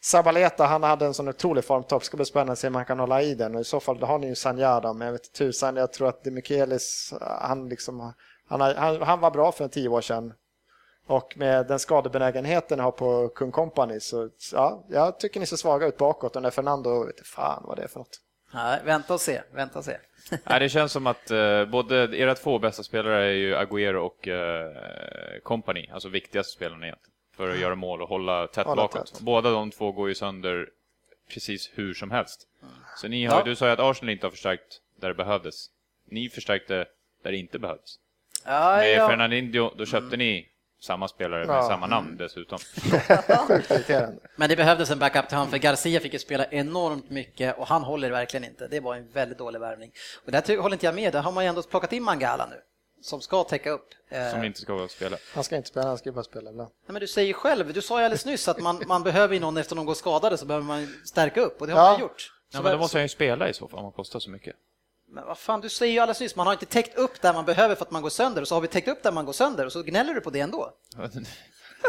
[0.00, 2.04] Sabaleta, han hade en sån otrolig formtopp.
[2.04, 3.54] Ska bli spännande att se om han kan hålla i den.
[3.54, 5.76] Och I så fall då har ni ju Sanjada, men jag vet tusan.
[5.76, 8.12] Jag tror att Demichelis, han, liksom,
[8.48, 10.32] han, han, han var bra för en tio år sedan.
[11.06, 15.56] Och med den skadebenägenheten jag har på Kung Company så ja, jag tycker ni ser
[15.56, 16.36] svaga ut bakåt.
[16.36, 18.20] Och när Fernando, vet fan vad det är för något.
[18.50, 19.96] Nej, vänta och se, vänta och se.
[20.44, 24.28] Nej, det känns som att eh, både era två bästa spelare är ju Agüero och
[24.28, 24.72] eh,
[25.42, 29.06] Company, alltså viktigaste spelarna egentligen, för att göra mål och hålla tätt Hålla bakåt.
[29.12, 29.20] tätt.
[29.20, 30.68] Båda de två går ju sönder
[31.34, 32.48] precis hur som helst.
[32.96, 33.44] Så ni har, Ja.
[33.44, 35.66] du sa ju att Arsenal inte har förstärkt där det behövdes.
[36.10, 36.74] Ni förstärkte
[37.22, 37.94] där det inte behövdes.
[38.44, 39.08] Ja, Med ja.
[39.08, 40.48] Fernandinho, då köpte ni
[40.86, 41.62] samma spelare med Ja.
[41.68, 42.58] samma namn dessutom.
[43.48, 44.18] Sjukt irriterande.
[44.36, 47.66] Men det behövdes en backup till honom för Garcia fick ju spela enormt mycket och
[47.66, 48.68] han håller verkligen inte.
[48.68, 49.92] Det var en väldigt dålig värvning.
[50.26, 52.56] Och där håller inte jag med, där har man ju ändå plockat in Mangala nu.
[53.02, 53.88] som ska täcka upp.
[54.10, 55.16] Eh, Som inte ska spela.
[55.34, 56.70] Han ska inte spela, han ska bara spela ibland.
[56.86, 59.40] Nej, men du säger själv, du sa ju alldeles nyss att man, man behöver ju
[59.40, 61.90] någon efter någon går skadade så behöver man stärka upp och det har Ja.
[61.92, 62.20] man gjort.
[62.20, 64.30] Så Ja, men då måste han ju spela i så fall om han kostar så
[64.30, 64.56] mycket.
[65.08, 67.44] Men vad fan, du säger ju alldeles nyss, man har inte täckt upp där man
[67.44, 69.32] behöver för att man går sönder och så har vi täckt upp där man går
[69.32, 70.70] sönder och så gnäller du på det ändå.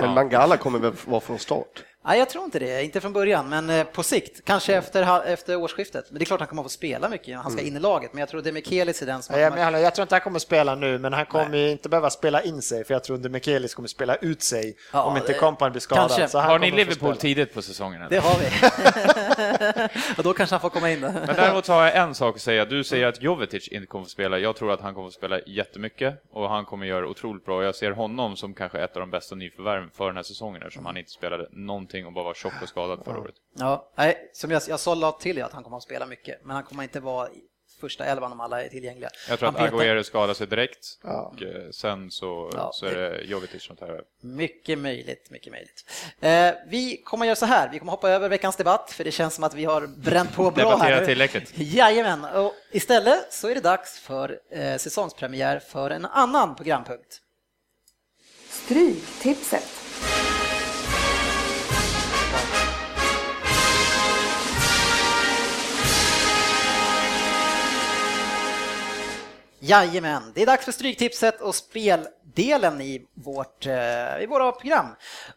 [0.02, 1.84] Men Mangala kommer väl vara från start?
[2.08, 5.24] Nej, jag tror inte det, inte från början, men eh, på sikt, kanske efter, ha-
[5.24, 6.06] efter årsskiftet.
[6.10, 8.14] Men det är klart han kommer att få spela mycket, han ska in i laget,
[8.14, 9.40] men jag tror Demichelis är den som...
[9.40, 12.10] Jag, jag, jag tror inte han kommer spela nu, men han kommer ju inte behöva
[12.10, 15.34] spela in sig, för jag tror inte Mikelis kommer spela ut sig Ja, om inte
[15.34, 16.08] det- Kompany blir skadad.
[16.10, 16.28] kanske.
[16.28, 18.02] Så han Har ni kommer Liverpool tidigt på säsongen?
[18.02, 18.10] eller?
[18.10, 19.90] Det har vi.
[20.18, 21.00] och då kanske han får komma in.
[21.00, 22.66] Men däremot har jag en sak att säga.
[22.66, 24.40] Du säger att Jovetic inte kommer att spela.
[24.40, 27.64] Jag tror att han kommer att spela jättemycket och han kommer göra otroligt bra.
[27.64, 30.86] Jag ser honom som kanske ett av de bästa nyförvärven för den här säsongen eftersom
[30.86, 33.36] han inte spelade någonting och bara var tjock och skadad förra året.
[33.54, 36.56] Ja, nej, som jag, jag sa la till att han kommer att spela mycket, men
[36.56, 37.30] han kommer inte vara
[37.82, 39.10] första elvan om alla är tillgängliga.
[39.30, 41.34] Jag tror att Han petar- Agüero skadar sig direkt Ja.
[41.36, 44.02] och eh, sen så, Ja, så är det Jovetic som tar över.
[44.22, 45.86] Mycket möjligt, mycket möjligt.
[46.20, 49.12] Eh, vi kommer att göra så här, vi kommer hoppa över veckans debatt, för det
[49.12, 51.00] känns som att vi har bränt på bra här.
[51.00, 51.06] nu.
[51.06, 51.52] tillräckligt.
[51.58, 57.22] Jajamän, och istället så är det dags för eh, säsongspremiär för en annan programpunkt.
[58.50, 59.64] Stryktipset.
[69.68, 74.88] Jajamän, det är dags för Stryktipset och speldelen i, vårt, eh, i våra program.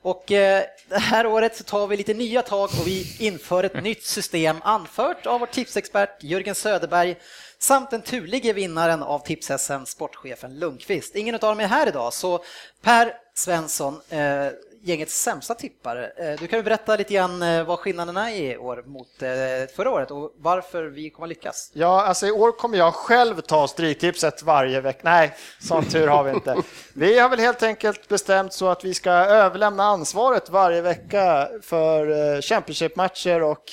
[0.02, 3.82] Och eh, det här året så tar vi lite nya tag och vi inför ett
[3.82, 7.16] nytt system anfört av vår tipsexpert Jörgen Söderberg
[7.58, 9.50] samt den turlige vinnaren av tips
[9.86, 11.16] sportchefen Lundqvist.
[11.16, 12.44] Ingen av dem är här idag, så
[12.82, 14.46] Per Svensson, eh,
[14.82, 16.12] gängets sämsta tippare.
[16.16, 19.28] Eh, du kan ju berätta lite grann eh, vad skillnaderna är i år mot eh,
[19.76, 21.70] förra året och varför vi kommer att lyckas.
[21.74, 25.00] Ja, alltså i år kommer jag själv ta Stryktipset varje vecka.
[25.02, 26.56] Nej, sån tur har vi inte.
[26.94, 32.40] Vi har väl helt enkelt bestämt så att vi ska överlämna ansvaret varje vecka för
[32.42, 33.64] Championship-matcher och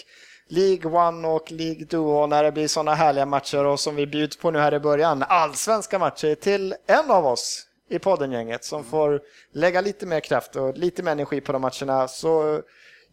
[0.50, 4.38] League One och League Duo när det blir sådana härliga matcher och som vi bjuds
[4.38, 9.22] på nu här i början, allsvenska matcher till en av oss i poddengänget som får
[9.52, 12.08] lägga lite mer kraft och lite mer energi på de matcherna.
[12.08, 12.62] Så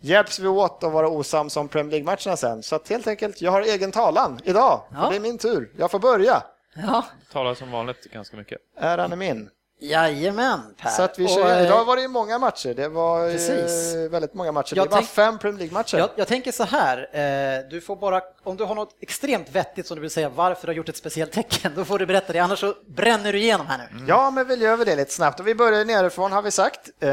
[0.00, 2.62] hjälps vi åt att vara osams om Premier League-matcherna sen.
[2.62, 4.80] Så att helt enkelt, jag har egen talan idag.
[4.92, 5.08] Ja.
[5.10, 5.70] Det är min tur.
[5.76, 6.42] Jag får börja.
[6.74, 8.58] Ja, Talar som vanligt ganska mycket.
[8.76, 9.50] Äran är min.
[9.88, 10.90] Jajamän Per.
[10.90, 12.74] Så att vi Och, kör, eh, idag var det ju många matcher.
[12.74, 13.94] Det var Precis.
[14.12, 14.76] väldigt många matcher.
[14.76, 15.98] Jag det var tänk- fem Premier League-matcher.
[15.98, 19.86] Jag, jag tänker så här, eh, du får bara, om du har något extremt vettigt
[19.86, 22.32] som du vill säga varför du har gjort ett speciellt tecken, då får du berätta
[22.32, 24.04] det, annars så bränner du igenom här nu.
[24.08, 25.40] Ja, men vi gör det lite snabbt.
[25.40, 26.90] Och vi börjar nerifrån har vi sagt.
[27.00, 27.10] Eh,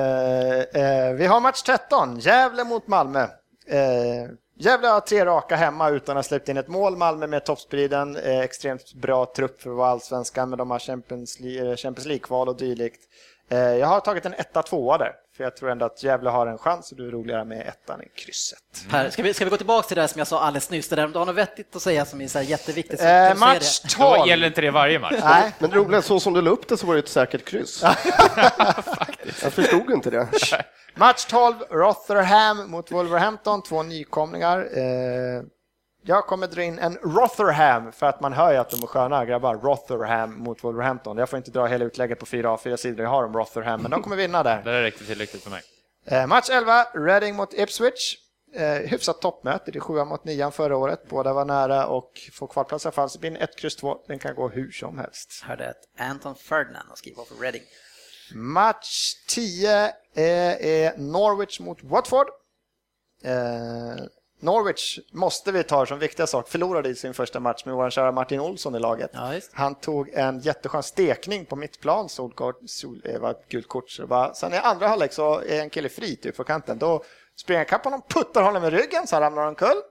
[0.59, 3.27] eh, vi har match 13, Gävle mot Malmö.
[4.61, 6.97] Gävle har tre raka hemma utan att ha släppt in ett mål.
[6.97, 11.39] Malmö med toppspriden, eh, extremt bra trupp för att vara allsvenskan, men de har Champions
[11.39, 13.01] League- eh, Champions League-kval och dylikt.
[13.49, 16.47] Eh, jag har tagit en etta, tvåa där, för jag tror ändå att Gävle har
[16.47, 18.59] en chans och det är roligare med ettan än krysset.
[18.89, 20.89] Per, ska, vi, ska vi gå tillbaka till det där som jag sa alldeles nyss,
[20.89, 22.99] det där, om du har något vettigt att säga som är så här jätteviktigt.
[22.99, 23.89] Så Eh, du match det.
[23.89, 24.19] 12.
[24.19, 25.19] Då gäller inte det varje match.
[25.23, 27.09] Nej, Men det roliga är så som du la upp det så var det ett
[27.09, 27.83] säkert kryss.
[29.43, 30.27] Jag förstod inte det.
[30.95, 34.69] Match 12, Rotherham mot Wolverhampton, två nykomlingar.
[34.77, 35.43] Eh,
[36.03, 39.25] jag kommer dra in en Rotherham för att man hör ju att de är sköna
[39.25, 39.55] grabbar.
[39.55, 41.17] Rotherham mot Wolverhampton.
[41.17, 43.91] Jag får inte dra hela utlägget på fyra A4 sidor jag har om Rotherham, men
[43.91, 44.61] de kommer vinna där.
[44.63, 45.61] Det räckte tillräckligt för mig.
[46.05, 48.17] Eh, match 11, Reading mot Ipswich.
[48.55, 51.09] Eh, hyfsat toppmöte, det är 7 mot 9 förra året.
[51.09, 53.09] Båda var nära och får kvalplats i alla fall.
[53.09, 53.97] Så det blir en 1, X, 2.
[54.07, 55.43] Den kan gå hur som helst.
[55.43, 57.61] Hörde att Anton Ferdinand har skrivit för Reading.
[58.35, 62.27] Match 10 är, Norwich mot Watford.
[63.23, 64.05] Eh,
[64.39, 66.49] Norwich måste vi ta som viktiga sak.
[66.49, 69.11] Förlorade i sin första match med vår kära Martin Olsson i laget.
[69.13, 69.33] Ja.
[69.51, 73.89] Han tog en jätteskön stekning på mittplan, Solgård, Sol, ett gult kort.
[73.89, 76.77] Så det bara, sen i andra halvlek så är en kille fri typ på kanten.
[76.77, 77.03] Då
[77.35, 79.81] springer han kapp honom, puttar honom i ryggen så han ramlar omkull.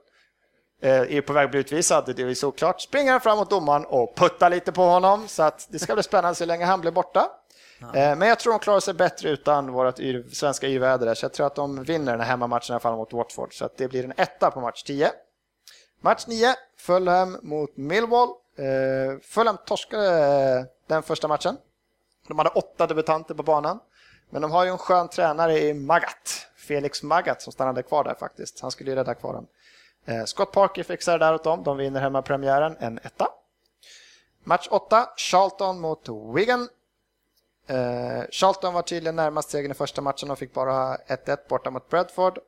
[0.81, 2.81] Eh, är på väg att bli utvisad, det är såklart.
[2.81, 6.03] Springer han fram mot domaren och puttar lite på honom så att det ska bli
[6.03, 7.29] spännande så länge han blir borta.
[7.81, 7.87] Ja.
[7.87, 11.33] Eh, men jag tror de klarar sig bättre utan vårt yr, svenska yrväder så jag
[11.33, 13.57] tror att de vinner den här hemmamatchen i alla fall mot Watford.
[13.57, 15.11] Så att det blir en etta på match 10.
[16.01, 18.29] Match 9, Fulham mot Millwall.
[18.55, 20.07] Eh, Fulham torskade
[20.59, 21.57] eh, den första matchen.
[22.27, 23.79] De hade åtta debutanter på banan.
[24.29, 28.15] Men de har ju en skön tränare i Magat, Felix Magat, som stannade kvar där
[28.15, 28.61] faktiskt.
[28.61, 29.47] Han skulle ju rädda kvar dem.
[30.25, 31.63] Scott Parker fixar det där åt dem.
[31.63, 33.27] De vinner hemma premiären, en etta.
[34.43, 36.69] Match 8, Charlton mot Wigan.
[37.71, 41.89] Eh, Charlton var tydligen närmast segern i första matchen och fick bara 1-1 borta mot
[41.89, 42.39] Bradford.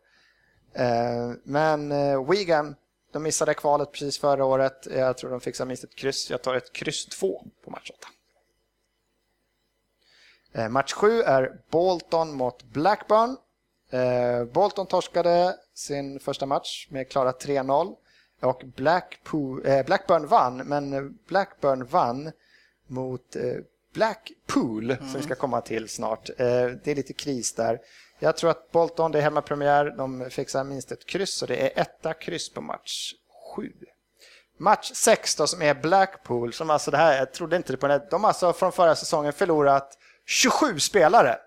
[0.74, 2.76] Eh, men eh, Wigan,
[3.12, 4.88] de missade kvalet precis förra året.
[4.92, 6.30] Jag tror de fixar minst ett kryss.
[6.30, 8.08] Jag tar ett kryss 2 på match 8.
[10.62, 13.38] Eh, match 7 är Bolton mot Blackburn.
[13.90, 17.96] Eh, Bolton torskade sin första match med klara 3-0
[18.42, 22.32] och Blackpool, eh, Blackburn vann, men Blackburn vann
[22.88, 23.58] mot eh,
[23.94, 26.30] Blackpool som vi ska komma till snart.
[26.30, 26.36] Eh,
[26.84, 27.80] det är lite kris där.
[28.20, 31.82] Jag tror att Bolton, det är hemmapremiär, de fixar minst ett kryss och det är
[31.82, 33.14] etta kryss på match
[33.56, 33.72] 7.
[34.58, 37.88] Match 6 då som är Blackpool, som alltså det här, jag trodde inte det på
[37.88, 41.38] det, de har alltså från förra säsongen förlorat 27 spelare.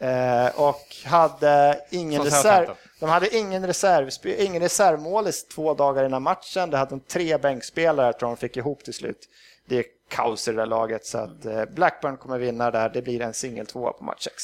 [0.00, 2.68] Eh, och hade ingen, reserv,
[3.00, 6.70] de hade ingen, reserv, ingen reservmålis två dagar innan matchen.
[6.70, 9.28] Det hade de tre bänkspelare tror de fick ihop till slut.
[9.66, 12.88] Det kaos i det där laget så att eh, Blackburn kommer vinna där.
[12.88, 14.42] Det blir en singel tvåa på match 6.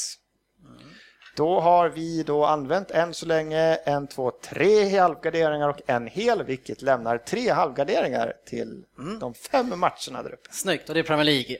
[1.37, 6.43] Då har vi då använt än så länge en, två, tre halvgarderingar och en hel,
[6.43, 8.83] vilket lämnar tre halvgarderingar till
[9.19, 10.49] de fem matcherna där uppe.
[10.51, 11.55] Snyggt, och det är Premier League.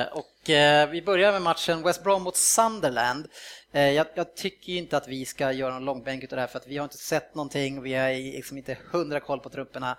[0.00, 3.26] Eh, och eh, vi börjar med matchen West Brom mot Sunderland.
[3.72, 6.58] Eh, jag, jag tycker inte att vi ska göra någon långbänk utav det här för
[6.58, 9.96] att vi har inte sett någonting vi har liksom inte hundra koll på trupperna.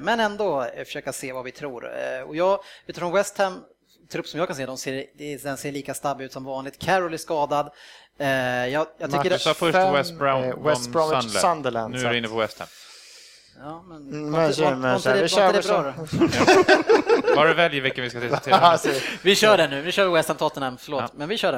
[0.00, 1.90] Men ändå försöka se vad vi tror.
[2.26, 3.64] Och jag, utifrån West Ham
[4.08, 5.04] trupp som jag kan se, de ser,
[5.44, 6.78] den ser lika stabb ut som vanligt.
[6.78, 7.70] Carroll är skadad.
[8.18, 11.32] Eh, jag, jag tycker Du det, sa först Fem, West Brom, eh, West Bromwich Sunderland.
[11.32, 12.68] Sunderland, Nu är du inne på West Ham.
[13.60, 15.94] ja, men, Mm, men- inte men- det- vi kör bra
[17.26, 17.34] då?
[17.36, 18.78] Bara välj vilken vi ska diskutera.
[19.22, 21.08] Vi kör den nu, vi kör West Ham Tottenham, förlåt, Ja.
[21.14, 21.52] men vi kör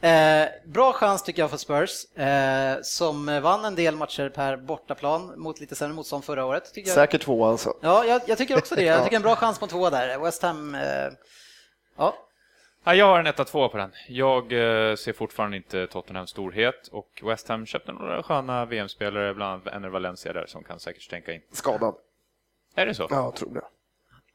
[0.00, 0.42] den.
[0.44, 5.32] Eh, bra chans tycker jag för Spurs, eh, som vann en del matcher per bortaplan
[5.40, 6.72] mot lite sämre motstånd förra året.
[6.86, 7.72] Säkert två alltså.
[7.82, 8.82] Ja, jag, jag tycker också det.
[8.82, 10.18] Jag tycker en bra chans på två där.
[10.18, 10.80] West Ham, eh,
[11.96, 12.14] ja,
[12.86, 13.92] Ja, jag har en 1-2 på den.
[14.08, 19.52] Jag eh, ser fortfarande inte Tottenhams storhet och West Ham köpte några sköna VM-spelare, bland
[19.52, 21.40] annat Enner Valencia där, som kan säkert stänka in.
[21.52, 21.94] Skadad.
[22.74, 23.06] Är det så?
[23.10, 23.60] Ja, jag tror det.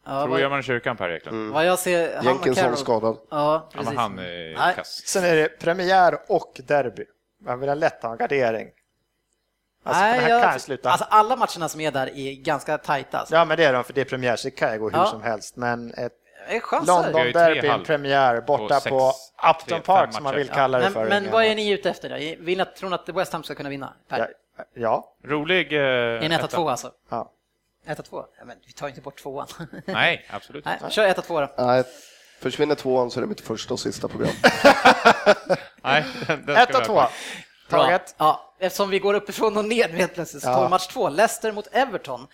[0.06, 1.53] ja Tror jag vad, man i kyrkan, Per Eklund?
[1.53, 2.77] vad jag ser, han och Jenkinson Carroll.
[2.77, 3.18] skadad.
[3.30, 3.88] Ja, Ja, precis.
[3.90, 4.76] men han är Nej.
[4.76, 5.02] kass.
[5.07, 7.06] Sen är det premiär och derby.
[7.41, 8.69] Man vill ha lätt gardering.
[9.84, 10.90] Alltså, för det här jag- kan sluta.
[10.90, 13.19] alltså alla matcherna som är där är ganska tajta.
[13.19, 13.36] Alltså.
[13.36, 14.98] Ja, men det är de, för det är premiär, så det kan ju gå hur
[14.98, 15.06] Ja.
[15.06, 15.56] som helst.
[15.56, 16.14] Men ett
[16.48, 16.86] Det är chanser.
[16.86, 19.11] Vi har ju London tre Derby, halv premiär, borta sex- på
[19.41, 21.10] tre, Upton fem Park som man vill kalla det Men, för.
[21.10, 22.16] men vad är ni ute efter då?
[22.45, 23.94] Vill ni, tror ni att West Ham ska kunna vinna?
[24.10, 24.20] Per?
[24.57, 24.64] Ja.
[24.74, 25.14] ja.
[25.26, 25.74] Rolig...
[25.74, 26.48] Eh, en 1 etta.
[26.48, 26.91] 2 alltså?
[27.10, 27.32] ja.
[27.86, 28.26] 1 2?
[28.40, 29.48] Ja, men vi tar inte bort tvåan.
[29.86, 30.94] Nej, absolut Nej, inte.
[30.94, 31.49] kör 1 2 då.
[31.57, 31.84] Nej,
[32.41, 34.32] försvinner tvåan så är det mitt första och sista program.
[35.84, 36.94] Nej, den, den ska Ett vi och ha två.
[36.94, 37.10] kvar.
[37.70, 37.80] Bra.
[37.84, 38.16] Taget.
[38.18, 40.53] Ja, eftersom vi går uppifrån och ner helt plötsligt så Ja.
[40.56, 41.10] tar vi match två.
[41.10, 42.28] Leicester mot Everton.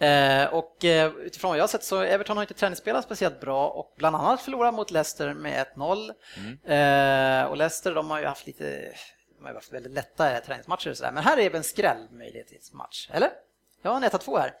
[0.00, 3.68] Eh, och eh, utifrån vad jag har sett så Everton har inte träningsspelat speciellt bra
[3.68, 6.10] och bland annat förlorat mot Leicester med 1-0.
[6.36, 7.42] Mm.
[7.42, 8.94] Eh, och Leicester de har ju haft lite
[9.38, 11.12] de har ju haft väldigt lätta träningsmatcher och sådär.
[11.12, 13.30] Men här är en skräll möjlighet till match, eller?
[13.82, 14.54] Jag har en 1-2 här.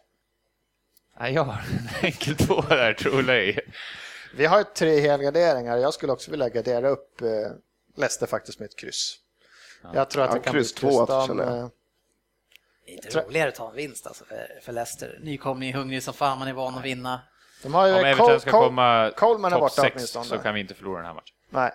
[1.20, 3.60] Nej, jag har en enkel två där, tror jag.
[4.34, 5.76] Vi har ju tre helgarderingar.
[5.76, 7.28] Jag skulle också vilja gardera upp eh,
[7.96, 9.16] Leicester faktiskt med ett kryss.
[9.94, 11.70] Jag tror att Ja, det kan kryss bli två, De,
[12.94, 15.18] eh, Det är inte roligare att ta en vinst alltså för, för Leicester.
[15.22, 17.20] Nykomling, hungrig som fan, man är van att vinna.
[17.62, 20.24] De har ju Om Everton ska Col- komma Coleman topp borta sex åtminstone.
[20.24, 21.34] så kan vi inte förlora den här matchen.
[21.50, 21.72] Nej,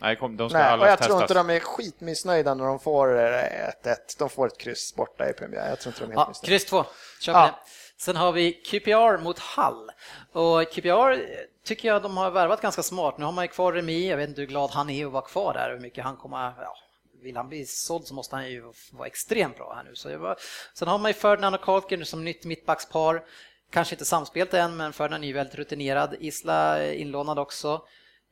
[0.00, 1.22] Nej, kom, de ska Nej och alla jag tror testas.
[1.22, 3.96] inte de är skitmissnöjda när de får eh, 1-1.
[4.18, 5.68] De får ett kryss borta i premiär.
[5.68, 6.46] Jag tror inte de är Ja, missnöjda.
[6.50, 6.84] kryss 2.
[7.20, 7.44] Kör på Ja.
[7.46, 7.54] det.
[7.98, 9.90] Sen har vi QPR mot Hull.
[10.32, 11.18] Och QPR
[11.64, 13.18] tycker jag de har värvat ganska smart.
[13.18, 15.22] Nu har man ju kvar Remi, jag vet inte hur glad han är att vara
[15.24, 16.76] kvar där, hur mycket han kommer, ja,
[17.24, 19.94] vill han bli såld så måste han ju vara extremt bra här nu.
[19.94, 20.36] Så var,
[20.74, 23.24] sen har man ju Ferdinand och Kalker som nytt mittbackspar.
[23.70, 26.16] Kanske inte samspelt än, men Ferdinand är ju väldigt rutinerad.
[26.20, 27.86] Isla är inlånad också.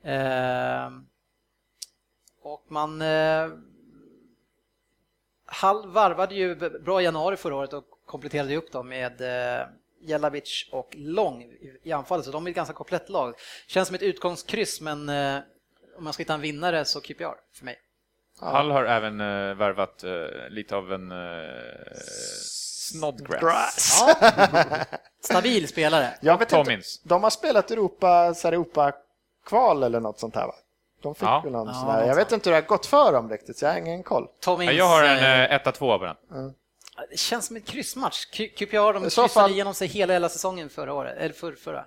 [0.05, 0.91] Eh,
[2.43, 3.49] och man eh,
[5.47, 9.67] Hall varvade ju bra i januari förra året och kompletterade upp dem med eh,
[10.01, 13.35] Jelavic och Lång i- i anfallet, så de är ett ganska komplett lag.
[13.67, 15.39] Känns som ett utgångskryss, men eh,
[15.97, 17.79] om man ska hitta en vinnare så QPR för mig.
[18.41, 20.11] Hall har även uh, värvat eh,
[20.49, 21.49] lite av en uh,
[22.91, 23.41] Snodgrass.
[23.41, 24.03] Grass.
[25.25, 26.15] Stabil spelare.
[26.21, 27.01] Jag vet inte, Tomins.
[27.05, 30.55] de har spelat Europa, så här Europa-kval eller något sånt här va?
[31.03, 31.41] De fick Ja.
[31.45, 32.07] väl någon Ja, sån här.
[32.07, 34.27] Jag vet inte hur det har gått för dem riktigt, så jag har ingen koll.
[34.41, 36.17] Tom Ja, Ince, jag har en eh, uh, 1-2 på den.
[37.11, 38.25] Det känns som ett kryssmatch.
[38.31, 41.85] QPR de kryssade fall- igenom sig hela, hela säsongen förra året, eller för, förra.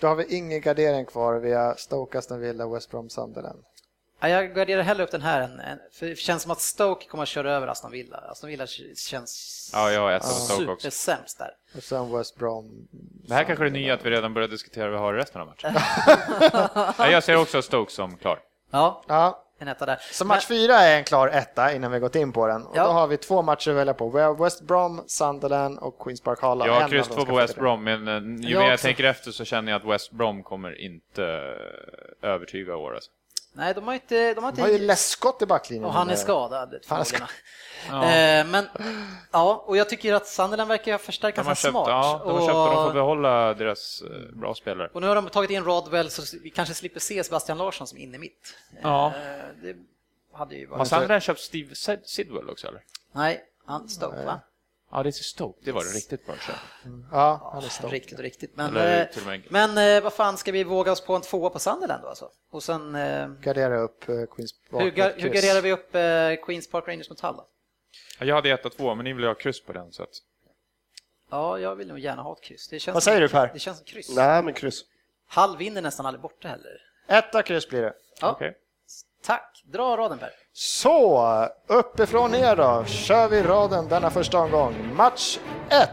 [0.00, 1.34] Då har vi ingen gardering kvar.
[1.34, 3.64] Vi har Stoke, Aston Villa, West Brom, Sunderland.
[4.20, 5.60] Ja, jag garderar hellre upp den här, än,
[5.92, 8.16] för det känns som att Stoke kommer att köra över Aston Villa.
[8.16, 8.66] Aston Villa
[8.96, 10.30] känns Ja, jag också.
[10.56, 11.50] supersämst där.
[11.76, 12.88] Och sen West Brom.
[13.28, 15.16] Det här kanske är det nya att vi redan börjar diskutera vad vi har i
[15.18, 15.74] resten av matchen.
[16.98, 18.38] ja, jag ser också Stoke som klar.
[18.70, 19.98] Ja, Ja, en etta där.
[20.12, 22.66] så match fyra är en klar etta innan vi gått in på den.
[22.66, 22.84] Och Ja.
[22.84, 24.08] då har vi två matcher att välja på.
[24.10, 26.62] Vi har West Brom, Sunderland och Queens Park Hall.
[26.66, 27.56] Jag har kryss två på West.
[27.56, 28.20] Brom, men eh, ju
[28.52, 28.82] Jag mer jag också.
[28.86, 31.24] tänker efter så känner jag att West Brom kommer inte
[32.22, 32.94] eh, övertyga i år.
[32.94, 33.10] Alltså.
[33.52, 34.34] Nej, de har inte...
[34.34, 35.84] De har De har ju inte Lescott i backlinjen.
[35.84, 36.16] och han är numera.
[36.16, 37.28] skadad Han är förmodligen.
[37.88, 38.04] Ja.
[38.04, 38.66] Eh, Men
[39.32, 41.88] ja, och jag tycker att Sunderland verkar förstärka har köpt, smart.
[41.88, 44.90] ja, de har köpt och de får behålla deras eh, bra spelare.
[44.92, 47.98] Och nu har de tagit in Rodwell så vi kanske slipper se Sebastian Larsson som
[47.98, 48.54] inne mitt.
[48.82, 49.06] Ja.
[49.06, 49.12] Eh,
[49.62, 49.76] Det
[50.32, 50.88] hade ju Har varit...
[50.88, 52.80] Sunderland köpt Steve Sid- Sidwell också eller?
[53.12, 54.40] Nej, han Stoke va?
[54.92, 55.60] Ja, det är till Stoke.
[55.64, 56.56] Det var det riktigt bra köp.
[57.12, 57.92] Ja, han är stopp.
[57.92, 58.56] Riktigt, riktigt.
[58.56, 61.58] Men, Eller eh, men eh, vad fan, ska vi våga oss på en tvåa på
[61.58, 62.30] Sunderland då alltså?
[62.50, 64.82] Och sen, eh, Gardera upp eh, Queens Park.
[64.82, 67.46] hur, gar, hur garderar vi upp eh, Queens Park Rangers mot Hull då?
[68.18, 69.92] Ja, Jag hade 1-2, men ni vill ha kryss på den.
[69.92, 70.10] Så att...
[71.30, 72.68] Ja, jag vill nog gärna ha ett kryss.
[72.68, 73.52] Det känns Vad säger som, du, Per?
[73.52, 74.16] Det känns som kryss.
[74.16, 74.84] Nej, men kryss.
[75.34, 76.80] Hull vinner nästan aldrig borta heller.
[77.08, 77.94] Etta kryss blir det.
[78.20, 78.58] Ja, Okej.
[79.26, 80.30] Tack, dra raden Per.
[80.52, 84.94] Så, uppifrån ner då, kör vi raden denna första omgång.
[84.94, 85.38] Match
[85.68, 85.88] 1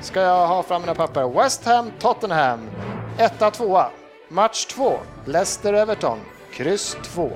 [0.00, 1.28] ska jag ha fram mina papper.
[1.28, 2.70] West Ham, Tottenham,
[3.18, 3.86] 1-2.
[4.28, 6.18] Match 2, Leicester-Everton,
[6.52, 7.30] kryss 2.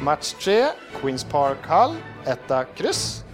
[0.00, 0.66] Match 3,
[1.00, 3.24] Queens Park Hull, 1 kryss.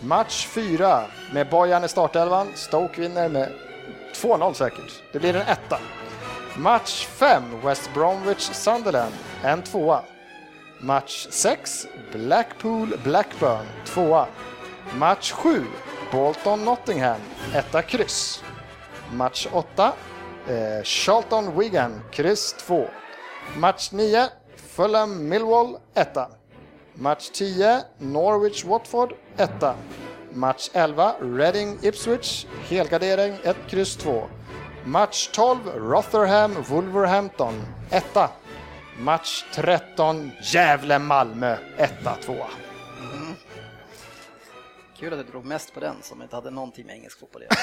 [0.00, 3.52] Match 4, med Bojan i startelvan, Stoke vinner med
[4.14, 5.02] 2-0 säkert.
[5.12, 5.78] Det blir en etta.
[6.56, 9.12] Match 5, West Bromwich Sunderland,
[9.42, 10.02] en tvåa.
[10.82, 14.26] Match 6, Blackpool Blackburn, 2
[14.98, 15.64] Match 7,
[16.10, 17.20] Bolton Nottingham,
[17.52, 18.42] 1 kryss.
[19.12, 19.94] Match 8,
[20.48, 22.88] eh, Charlton Wigan, kryss 2.
[23.60, 26.26] Match 9, Fulham Millwall, 1.
[26.96, 29.76] Match 10, Norwich Watford, 1.
[30.34, 34.28] Match 11, Reading Ipswich, helgardering, 1, kryss 2.
[34.84, 37.54] Match 12, Rotherham Wolverhampton,
[37.92, 38.41] 1.
[39.02, 42.44] Match 13, Gävle-Malmö, 1-2.
[44.98, 47.58] Kul att du drog mest på den som inte hade någonting med engelsk fotboll att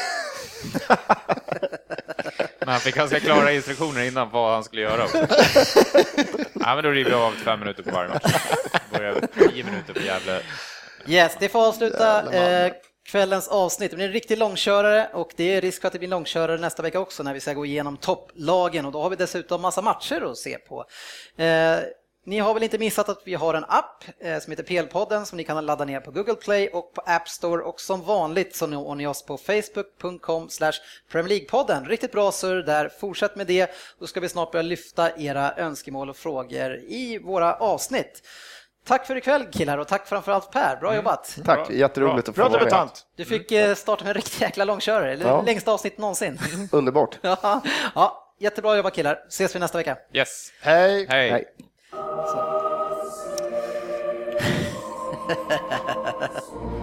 [2.60, 5.04] Men han fick ganska klara instruktioner innan vad han skulle göra.
[5.04, 5.18] Också.
[6.54, 8.34] ja, men då river jag av fem minuter på varje match.
[8.92, 10.42] Börjar tio minuter på Gävle.
[11.08, 12.34] Yes, det får avsluta
[13.12, 13.92] kvällens avsnitt.
[13.92, 16.84] Det blir en riktig långkörare och det är risk för att det blir långkörare nästa
[16.84, 20.22] vecka också när vi ska gå igenom topplagen och då har vi dessutom massa matcher
[20.22, 20.86] att se på.
[21.38, 21.80] Eh,
[22.26, 25.38] ni har väl inte missat att vi har en app eh, som heter PL-podden som
[25.38, 28.68] ni kan ladda ner på Google Play och på App Store och som vanligt så
[28.68, 30.48] når ni oss på facebook.com
[31.12, 31.88] Premier League-podden.
[31.88, 33.70] Riktigt bra surr där, fortsätt med det.
[34.00, 38.24] Då ska vi snart börja lyfta era önskemål och frågor i våra avsnitt.
[38.86, 41.38] Tack för ikväll killar och tack framförallt Per, bra jobbat!
[41.46, 41.76] Tack, Bra.
[41.78, 42.90] jätteroligt att få Bra vara med.
[43.16, 45.42] Du fick eh, starta med en riktig jäkla långkörare, Ja.
[45.42, 46.40] längsta avsnitt någonsin.
[46.72, 47.18] Underbart.
[47.22, 47.62] ja,
[47.96, 49.98] ja, jättebra jobbat killar, ses vi nästa vecka.
[50.14, 50.52] Yes.
[50.62, 51.06] Hej!
[51.10, 51.30] Hej.
[51.32, 51.46] Hej.
[51.92, 52.56] Så.